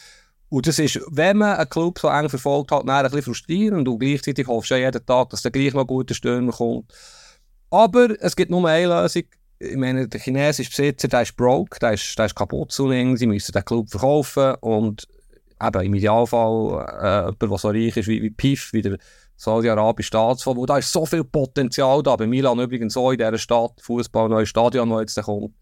Und 0.48 0.66
das 0.66 0.78
ist, 0.78 1.00
wenn 1.10 1.38
man 1.38 1.56
einen 1.56 1.68
Club 1.68 1.98
so 1.98 2.08
eng 2.08 2.28
verfolgt 2.28 2.70
hat, 2.70 2.88
ein 2.88 3.02
bisschen 3.04 3.22
frustrierend 3.22 3.88
und 3.88 3.98
gleichzeitig 3.98 4.46
hoffst 4.46 4.70
du 4.70 4.76
jeden 4.76 5.04
Tag, 5.04 5.30
dass 5.30 5.42
der 5.42 5.50
gleich 5.50 5.74
noch 5.74 5.86
guter 5.86 6.14
Stürmer 6.14 6.52
kommt. 6.52 6.92
Aber 7.70 8.10
es 8.20 8.36
gibt 8.36 8.50
nur 8.50 8.66
eine 8.68 8.86
Lösung. 8.86 9.24
Ich 9.58 9.76
meine, 9.76 10.06
der 10.06 10.20
chinesische 10.20 10.70
Besitzer, 10.70 11.08
der 11.08 11.22
ist 11.22 11.36
broke, 11.36 11.78
der 11.80 11.94
ist, 11.94 12.16
der 12.18 12.26
ist 12.26 12.36
kaputt 12.36 12.70
zu 12.70 12.86
lang, 12.86 13.16
sie 13.16 13.26
müssen 13.26 13.52
den 13.52 13.64
Club 13.64 13.90
verkaufen 13.90 14.54
und 14.60 15.08
eben 15.60 15.82
im 15.82 15.94
Idealfall 15.94 16.86
äh, 17.02 17.18
jemand, 17.24 17.42
der 17.42 17.58
so 17.58 17.68
reich 17.68 17.96
ist 17.96 18.06
wie, 18.06 18.22
wie 18.22 18.30
PIF, 18.30 18.72
wie 18.72 18.82
der 18.82 18.98
saudi-arabische 19.36 20.08
Staatsfonds, 20.08 20.60
wo 20.60 20.66
da 20.66 20.78
ist 20.78 20.92
so 20.92 21.06
viel 21.06 21.24
Potenzial 21.24 22.02
da. 22.02 22.16
Bei 22.16 22.26
Milan 22.26 22.60
übrigens 22.60 22.92
so 22.92 23.10
in 23.10 23.18
dieser 23.18 23.38
Stadt, 23.38 23.80
Fußball, 23.80 24.28
neues 24.28 24.50
Stadion, 24.50 24.90
das 24.90 25.00
jetzt 25.00 25.24
kommt 25.24 25.54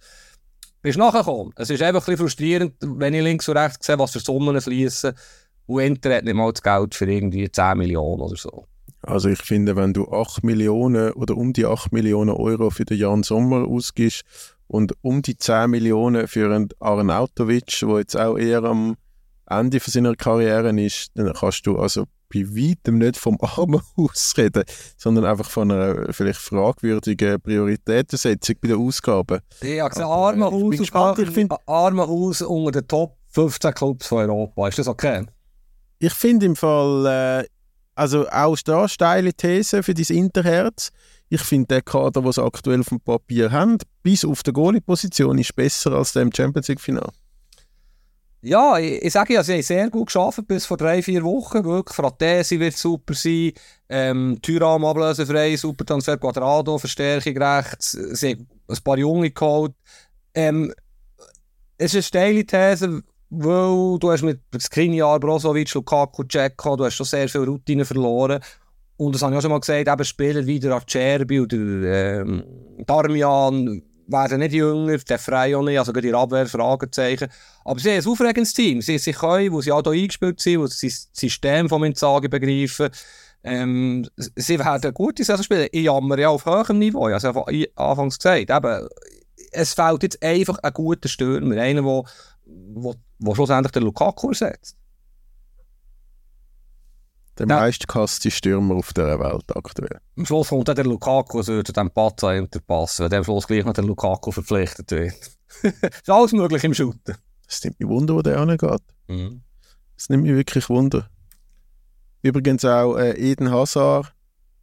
bist 0.85 0.99
nachgekommen. 0.99 1.53
Es 1.57 1.71
ist 1.71 1.83
einfach 1.83 2.07
ein 2.07 2.17
frustrierend, 2.17 2.75
wenn 2.81 3.15
ich 3.15 3.23
links 3.23 3.49
und 3.49 3.57
rechts 3.57 3.87
sehe, 3.87 3.99
was 3.99 4.13
für 4.13 4.21
Summen 4.21 4.61
fließen 4.61 5.15
und 5.67 5.81
Inter 5.81 6.17
hat 6.17 6.25
nicht 6.25 6.35
mal 6.35 6.53
das 6.53 6.63
Geld 6.63 6.95
für 6.95 7.11
irgendwie 7.11 7.51
10 7.51 7.79
Millionen 7.79 8.21
oder 8.21 8.37
so. 8.37 8.67
Also 9.01 9.31
ich 9.31 9.41
finde, 9.41 9.77
wenn 9.77 9.95
du 9.95 10.11
8 10.11 10.45
Millionen 10.45 11.13
oder 11.13 11.37
um 11.37 11.55
die 11.55 11.65
8 11.65 11.93
Millionen 11.93 12.31
Euro 12.31 12.69
für 12.69 12.85
den 12.85 12.99
Jan 12.99 13.23
Sommer 13.23 13.67
ausgibst 13.67 14.25
und 14.67 14.93
um 15.01 15.23
die 15.23 15.39
10 15.39 15.71
Millionen 15.71 16.29
für 16.29 16.55
einen 16.55 16.69
Arnautovic, 16.81 17.81
der 17.81 17.99
jetzt 17.99 18.17
auch 18.17 18.37
eher 18.37 18.65
am 18.65 18.97
Ende 19.49 19.81
seiner 19.81 20.17
Karriere 20.17 20.79
ist, 20.79 21.13
dann 21.15 21.33
kannst 21.33 21.67
du 21.67 21.79
also 21.79 22.05
bei 22.33 22.41
weitem 22.41 22.99
nicht 22.99 23.17
vom 23.17 23.39
Armenhaus 23.41 24.35
reden, 24.37 24.65
sondern 24.97 25.25
einfach 25.25 25.49
von 25.49 25.71
einer 25.71 26.13
vielleicht 26.13 26.41
fragwürdigen 26.41 27.41
Prioritätensetzung 27.41 28.57
bei 28.61 28.69
den 28.69 28.79
Ausgaben. 28.79 29.41
Ja, 29.63 29.87
also 29.87 30.05
Armenhaus, 30.05 30.77
gespannt, 30.77 31.19
ich 31.19 31.31
find, 31.31 31.53
Armenhaus 31.67 32.43
unter 32.43 32.81
den 32.81 32.89
Top 32.89 33.17
15 33.31 33.75
Clubs 33.75 34.07
von 34.07 34.19
Europa. 34.19 34.69
Ist 34.69 34.79
das 34.79 34.89
okay? 34.89 35.27
Ich 35.99 36.13
finde 36.13 36.47
im 36.47 36.57
Fall, 36.57 37.07
äh, 37.07 37.49
also 37.95 38.29
auch 38.29 38.57
da 38.65 38.89
steile 38.89 39.33
These 39.33 39.83
für 39.83 39.95
dein 39.95 40.17
Interherz. 40.17 40.91
Ich 41.29 41.41
finde, 41.41 41.69
der 41.69 41.83
Kader, 41.83 42.23
den 42.23 42.33
sie 42.33 42.43
aktuell 42.43 42.81
auf 42.81 42.89
dem 42.89 43.01
Papier 43.01 43.51
haben, 43.51 43.79
bis 44.03 44.25
auf 44.25 44.43
die 44.43 44.53
Goalie-Position, 44.53 45.39
ist 45.39 45.57
besser 45.57 45.93
als 45.93 46.13
der 46.13 46.23
im 46.23 46.33
Champions 46.33 46.69
League-Final. 46.69 47.11
Ja, 48.45 48.79
ich, 48.79 49.03
ich 49.03 49.13
sage 49.13 49.35
ja, 49.35 49.43
sie 49.43 49.55
haben 49.55 49.63
sehr 49.63 49.89
gut 49.89 50.07
geschafft 50.07 50.47
bis 50.47 50.67
vor 50.67 50.77
drei, 50.77 51.03
vier 51.03 51.23
Wochen. 51.25 51.65
Wirklich, 51.65 51.97
Fratesi 51.97 52.61
wird 52.61 52.77
super 52.77 53.15
sein. 53.15 53.53
Ähm, 53.89 54.39
Tyram 54.43 54.85
ablösefrei, 54.85 55.57
super 55.57 55.87
Transfer, 55.87 56.19
Quadrado, 56.19 56.77
Verstärkung 56.77 57.39
rechts. 57.39 57.93
Sie 57.93 58.33
haben 58.33 58.47
ein 58.69 58.79
paar 58.85 58.99
Junge 58.99 59.31
geholt. 59.31 59.73
Ähm, 60.35 60.75
es 61.79 61.95
ist 61.95 61.95
eine 61.95 62.03
steile 62.03 62.45
These, 62.45 63.03
weil 63.31 63.99
du 63.99 64.11
hast 64.13 64.23
mit 64.23 64.41
Skriniar, 64.61 65.19
Brozovic, 65.21 65.73
Lukaku, 65.73 66.25
Ceko, 66.31 66.77
du 66.77 66.85
hast 66.85 66.97
schon 66.97 67.07
sehr 67.07 67.29
viel 67.29 67.45
Routine 67.45 67.87
verloren. 67.87 68.41
Und 68.99 69.15
das 69.15 69.23
habe 69.23 69.33
ich 69.33 69.39
auch 69.39 69.43
schon 69.43 69.51
mal 69.53 69.61
gesagt, 69.61 69.89
eben 69.89 70.05
Spieler 70.05 70.45
wie 70.45 70.61
der 70.61 70.73
Acerbi 70.75 71.41
oder 71.41 71.57
ähm, 71.57 72.45
Darmian 72.87 73.83
werden 74.07 74.39
nicht 74.39 74.53
jünger, 74.53 74.99
der 74.99 75.19
frei 75.19 75.57
auch 75.57 75.63
nicht, 75.63 75.79
also 75.79 75.93
die 75.93 76.13
Abwehr, 76.13 76.47
Fragezeichen. 76.47 77.29
Aber 77.65 77.79
sie 77.81 77.91
haben 77.91 78.05
ein 78.05 78.07
aufregendes 78.07 78.53
Team. 78.53 78.81
Sie, 78.83 78.99
sie 78.99 79.13
können, 79.13 79.53
wo 79.53 79.61
sie 79.61 79.73
auch 79.73 79.83
hier 79.83 79.93
eingespielt 79.93 80.41
sind, 80.41 80.61
wo 80.61 80.67
sie 80.67 80.89
das 80.89 81.09
System 81.13 81.69
von 81.69 81.85
Inzaghi 81.85 82.29
begreifen. 82.29 82.91
Ähm, 83.43 84.07
sie 84.17 84.59
werden 84.59 84.95
gute 84.95 85.25
Saison 85.25 85.43
spielen. 85.43 85.69
Ich 85.71 85.85
jammer 85.85 86.19
ja 86.19 86.29
auf 86.29 86.47
hohem 86.47 86.79
Niveau, 86.79 87.09
ja 87.09 87.17
anfangs 87.17 88.19
gesagt. 88.19 88.51
Eben, 88.51 88.89
es 89.53 89.75
fehlt 89.75 90.03
jetzt 90.03 90.23
einfach 90.23 90.59
ein 90.63 90.73
guter 90.73 91.09
Stürmer, 91.09 91.57
einer, 91.61 92.03
der 92.47 93.35
schlussendlich 93.35 93.73
den 93.73 93.83
Lukaku 93.85 94.31
ersetzt. 94.31 94.77
Der 97.39 97.49
ja. 97.49 97.61
meistgehasste 97.61 98.31
Stürmer 98.31 98.77
auf 98.77 98.93
der 98.93 99.19
Welt 99.19 99.57
aktuell. 99.57 99.99
Am 100.17 100.25
Schluss 100.25 100.49
kommt 100.49 100.69
dann 100.69 100.77
der 100.77 100.85
Lukaku, 100.85 101.39
also 101.39 101.55
würde 101.55 101.73
dem 101.73 101.91
Pazza 101.91 102.33
hinterpassen, 102.33 103.05
wenn 103.05 103.11
der 103.11 103.19
am 103.19 103.25
Schluss 103.25 103.47
gleich 103.47 103.65
noch 103.65 103.73
der 103.73 103.85
Lukaku 103.85 104.31
verpflichtet 104.31 104.91
wird. 104.91 105.15
ist 105.63 106.11
alles 106.11 106.33
möglich 106.33 106.63
im 106.63 106.75
Shooten. 106.75 107.17
Es 107.49 107.63
nimmt 107.65 107.81
mich 107.81 107.89
Wunder, 107.89 108.15
wo 108.15 108.23
der 108.23 108.39
angeht. 108.39 108.83
Mhm. 109.09 109.43
Es 109.97 110.09
nimmt 110.09 110.23
mich 110.23 110.35
wirklich 110.35 110.69
Wunder. 110.69 111.09
Übrigens 112.23 112.65
auch 112.65 112.97
äh, 112.97 113.13
Eden 113.19 113.51
Hazard 113.51 114.15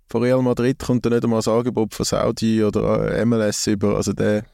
von 0.08 0.24
Real 0.24 0.42
Madrid 0.42 0.80
kommt 0.80 1.06
da 1.06 1.10
nicht 1.10 1.24
einmal 1.24 1.42
ein 1.46 1.54
Angebot 1.54 1.94
von 1.94 2.06
Saudi 2.06 2.64
oder 2.64 3.16
äh, 3.16 3.26
MLS 3.26 3.68
über. 3.68 3.96
Also 3.96 4.14
der 4.14 4.46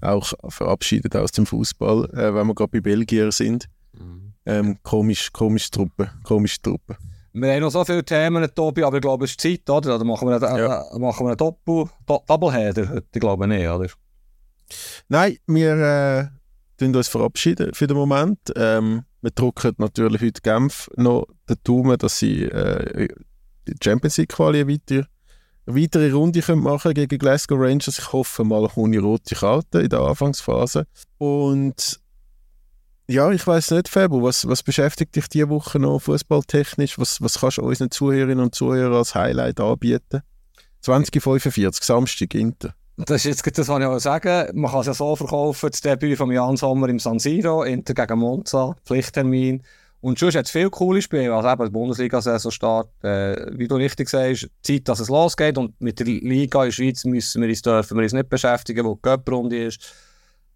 auch 0.00 0.32
verabschiedet 0.48 1.14
aus 1.16 1.32
dem 1.32 1.46
Fußball, 1.46 2.10
äh, 2.12 2.34
wenn 2.34 2.46
wir 2.46 2.54
gerade 2.54 2.70
bei 2.70 2.80
Belgier 2.80 3.30
sind. 3.32 3.68
Mhm. 3.92 4.32
Ähm, 4.46 4.78
komisch, 4.82 5.32
komische 5.32 5.70
Truppe, 5.70 6.10
komische 6.24 6.60
Truppe. 6.60 6.96
Wir 7.36 7.52
haben 7.52 7.62
noch 7.62 7.70
so 7.70 7.84
viele 7.84 8.04
Themen, 8.04 8.46
Tobi, 8.54 8.84
aber 8.84 8.98
ich 8.98 9.02
glaube, 9.02 9.24
es 9.24 9.32
ist 9.32 9.40
Zeit, 9.40 9.68
oder? 9.68 9.96
Oder 9.96 10.04
machen 10.04 10.28
wir 10.28 10.40
einen, 10.40 10.56
ja. 10.56 10.82
äh, 10.82 10.98
machen 11.00 11.26
wir 11.26 11.30
einen 11.30 11.36
Doppel, 11.36 11.86
Do 12.06 12.22
Doubleheader 12.28 12.88
heute? 12.88 13.04
Ich 13.12 13.20
glaube 13.20 13.48
nicht, 13.48 13.66
oder? 13.66 13.88
Nein, 15.08 15.36
wir 15.48 16.30
äh, 16.80 16.84
uns 16.84 17.08
verabschieden 17.08 17.74
für 17.74 17.88
den 17.88 17.96
Moment. 17.96 18.38
Ähm, 18.54 19.02
wir 19.20 19.32
drücken 19.32 19.74
natürlich 19.78 20.22
heute 20.22 20.42
Genf 20.42 20.88
noch 20.94 21.26
den 21.48 21.56
Daumen, 21.64 21.98
dass 21.98 22.20
sie 22.20 22.44
äh, 22.44 23.08
die 23.66 23.74
Champions 23.82 24.16
League 24.18 24.28
Quali 24.28 24.68
weiter, 24.68 25.08
eine 25.66 25.82
weitere 25.82 26.12
Runde 26.12 26.40
können 26.40 26.62
machen 26.62 26.94
gegen 26.94 27.18
Glasgow 27.18 27.58
Rangers. 27.58 27.98
Ich 27.98 28.12
hoffe 28.12 28.44
mal 28.44 28.68
ohne 28.76 29.00
rote 29.00 29.34
Karte 29.34 29.80
in 29.80 29.88
der 29.88 30.02
Anfangsphase. 30.02 30.86
Und 31.18 32.00
ja, 33.06 33.30
ich 33.30 33.46
weiß 33.46 33.72
nicht, 33.72 33.88
Fabio, 33.88 34.22
was, 34.22 34.48
was 34.48 34.62
beschäftigt 34.62 35.14
dich 35.14 35.28
diese 35.28 35.48
Woche 35.50 35.78
noch 35.78 36.00
fußballtechnisch? 36.00 36.98
Was, 36.98 37.20
was 37.20 37.40
kannst 37.40 37.58
du 37.58 37.62
unseren 37.62 37.90
Zuhörerinnen 37.90 38.44
und 38.44 38.54
Zuhörern 38.54 38.94
als 38.94 39.14
Highlight 39.14 39.60
anbieten? 39.60 40.22
2045, 40.80 41.84
Samstag, 41.84 42.34
Inter. 42.34 42.74
Das 42.96 43.24
ist 43.24 43.44
jetzt 43.44 43.58
das, 43.58 43.68
was 43.68 43.80
ich 43.80 43.86
auch 43.86 43.98
sagen 43.98 44.60
Man 44.60 44.70
kann 44.70 44.80
es 44.80 44.86
ja 44.86 44.94
so 44.94 45.16
verkaufen, 45.16 45.70
das 45.70 45.80
Debüt 45.80 46.16
von 46.16 46.30
Jan 46.30 46.56
Sommer 46.56 46.88
im 46.88 46.98
San 46.98 47.18
Siro, 47.18 47.64
Inter 47.64 47.92
gegen 47.92 48.18
Monza, 48.18 48.76
Pflichttermin. 48.84 49.62
Und 50.00 50.18
schon 50.18 50.30
hat 50.32 50.44
es 50.44 50.50
viele 50.50 50.70
coole 50.70 51.00
Spiele, 51.00 51.34
also 51.34 51.48
eben 51.48 51.64
die 51.64 51.70
Bundesliga-Saison 51.70 52.52
start. 52.52 52.90
Äh, 53.02 53.58
wie 53.58 53.66
du 53.66 53.76
richtig 53.76 54.08
sagst, 54.08 54.48
Zeit, 54.62 54.86
dass 54.86 55.00
es 55.00 55.08
losgeht 55.08 55.56
und 55.56 55.80
mit 55.80 55.98
der 55.98 56.06
Liga 56.06 56.62
in 56.62 56.68
der 56.68 56.72
Schweiz 56.72 57.04
müssen 57.04 57.40
wir 57.40 57.48
uns, 57.48 57.62
dürfen 57.62 57.96
wir 57.96 58.02
uns 58.02 58.12
nicht 58.12 58.28
beschäftigen, 58.28 58.84
wo 58.84 58.94
die 58.94 59.00
Cup-Runde 59.00 59.64
ist. 59.64 59.80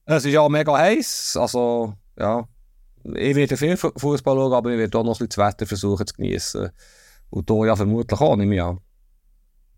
Es 0.04 0.24
ist 0.24 0.32
ja 0.32 0.46
mega 0.48 0.76
heiß, 0.76 1.38
also 1.40 1.94
ja, 2.18 2.48
ich 3.14 3.36
werde 3.36 3.56
viel 3.56 3.76
Fußball 3.76 4.36
schauen, 4.36 4.52
aber 4.52 4.70
ich 4.70 4.78
werde 4.78 4.98
auch 4.98 5.04
noch 5.04 5.20
ein 5.20 5.26
bisschen 5.26 5.42
das 5.42 5.54
Wetter 5.54 5.66
versuchen 5.66 6.06
zu 6.06 6.14
genießen. 6.14 6.70
Und 7.30 7.50
hier 7.50 7.66
ja 7.66 7.76
vermutlich 7.76 8.20
auch, 8.20 8.36
ich 8.38 8.60
an. 8.60 8.80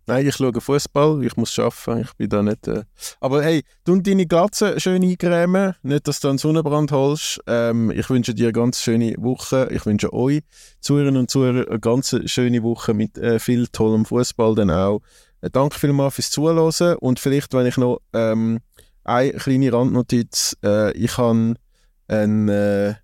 Nein, 0.07 0.27
ich 0.27 0.35
schaue 0.35 0.59
Fußball, 0.59 1.23
ich 1.23 1.37
muss 1.37 1.57
arbeiten, 1.57 2.01
ich 2.01 2.13
bin 2.15 2.29
da 2.29 2.41
nicht. 2.41 2.67
Äh... 2.67 2.83
Aber 3.19 3.43
hey, 3.43 3.63
du 3.83 4.01
deine 4.01 4.25
Glatze 4.25 4.79
schön 4.79 5.03
eingrämen, 5.03 5.75
nicht, 5.83 6.07
dass 6.07 6.19
du 6.19 6.29
einen 6.29 6.39
Sonnenbrand 6.39 6.91
holst. 6.91 7.39
Ähm, 7.45 7.91
ich 7.91 8.09
wünsche 8.09 8.33
dir 8.33 8.47
eine 8.47 8.53
ganz 8.53 8.81
schöne 8.81 9.13
Woche. 9.19 9.69
Ich 9.71 9.85
wünsche 9.85 10.11
euch, 10.11 10.41
Zuhörerinnen 10.79 11.21
und 11.21 11.29
Zuhörer, 11.29 11.69
eine 11.69 11.79
ganz 11.79 12.15
schöne 12.25 12.63
Woche 12.63 12.95
mit 12.95 13.17
äh, 13.19 13.39
viel 13.39 13.67
tollem 13.67 14.05
Fußball 14.05 14.55
dann 14.55 14.71
auch. 14.71 15.01
Äh, 15.41 15.51
danke 15.51 15.79
vielmals 15.79 16.15
fürs 16.15 16.31
Zuhören 16.31 16.97
und 16.97 17.19
vielleicht, 17.19 17.53
wenn 17.53 17.67
ich 17.67 17.77
noch 17.77 18.01
ähm, 18.13 18.59
eine 19.03 19.33
kleine 19.33 19.71
Randnotiz, 19.71 20.57
äh, 20.63 20.91
ich 20.93 21.17
habe 21.17 21.55
ein 22.11 22.49
äh, 22.49 22.95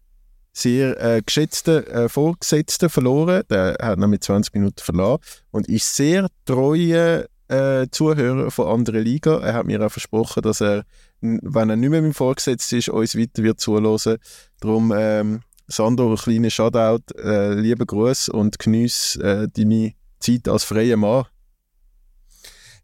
sehr 0.54 1.00
äh, 1.02 1.22
geschätzten 1.22 1.86
äh, 1.88 2.10
Vorgesetzten 2.10 2.90
verloren. 2.90 3.44
Der 3.50 3.78
hat 3.82 4.00
ihn 4.00 4.10
mit 4.10 4.24
20 4.24 4.54
Minuten 4.54 4.82
verloren 4.82 5.20
und 5.52 5.70
ist 5.70 5.96
sehr 5.96 6.28
treuer 6.46 7.26
äh, 7.48 7.88
Zuhörer 7.92 8.52
von 8.52 8.68
anderen 8.68 9.04
Liga. 9.04 9.40
Er 9.40 9.54
hat 9.54 9.66
mir 9.66 9.86
auch 9.86 9.92
versprochen, 9.92 10.44
dass 10.44 10.62
er, 10.62 10.84
wenn 11.22 11.70
er 11.70 11.76
nicht 11.76 11.90
mehr 11.90 12.02
mein 12.02 12.14
Vorgesetzter 12.14 12.78
ist, 12.78 12.90
uns 12.90 13.18
weiter 13.18 13.44
wird 13.44 13.60
zuhören. 13.60 14.18
Darum, 14.60 14.94
ähm, 14.96 15.42
Sandro, 15.68 16.12
ein 16.12 16.18
kleiner 16.18 16.50
Shoutout, 16.50 17.14
äh, 17.18 17.54
lieber 17.54 17.86
Gruß 17.86 18.30
und 18.30 18.60
genieß 18.60 19.18
äh, 19.18 19.48
deine 19.48 19.94
Zeit 20.20 20.48
als 20.48 20.64
freier 20.64 20.98
Mann. 20.98 21.26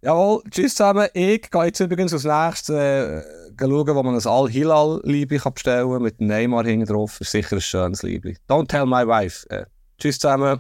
Jawohl, 0.04 0.42
tschüss 0.52 0.76
zusammen. 0.76 1.08
Ich 1.14 1.50
gehe 1.50 1.64
jetzt 1.64 1.80
übrigens 1.80 2.12
als 2.12 2.26
nächstes 2.26 2.76
äh, 2.76 3.22
schauen, 3.58 3.96
wo 3.96 4.04
man 4.04 4.16
ein 4.16 4.28
Al-Hilal-Liebli 4.28 5.40
bestellen 5.40 5.90
kann, 5.90 6.02
mit 6.02 6.20
Neymar 6.20 6.66
hinten 6.66 6.88
drauf. 6.88 7.22
Ist 7.22 7.32
sicher 7.32 7.56
ein 7.56 7.62
schönes 7.62 8.04
Liebli. 8.04 8.36
Don't 8.50 8.68
tell 8.68 8.86
my 8.86 9.08
wife. 9.08 9.50
Äh, 9.50 9.64
tschüss 9.98 10.20
zusammen. 10.20 10.60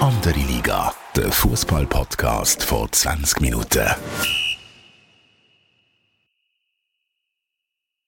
Andere 0.00 0.40
Liga, 0.40 0.92
der 1.14 1.30
Fußball-Podcast 1.30 2.64
vor 2.64 2.90
20 2.90 3.42
Minuten. 3.42 3.86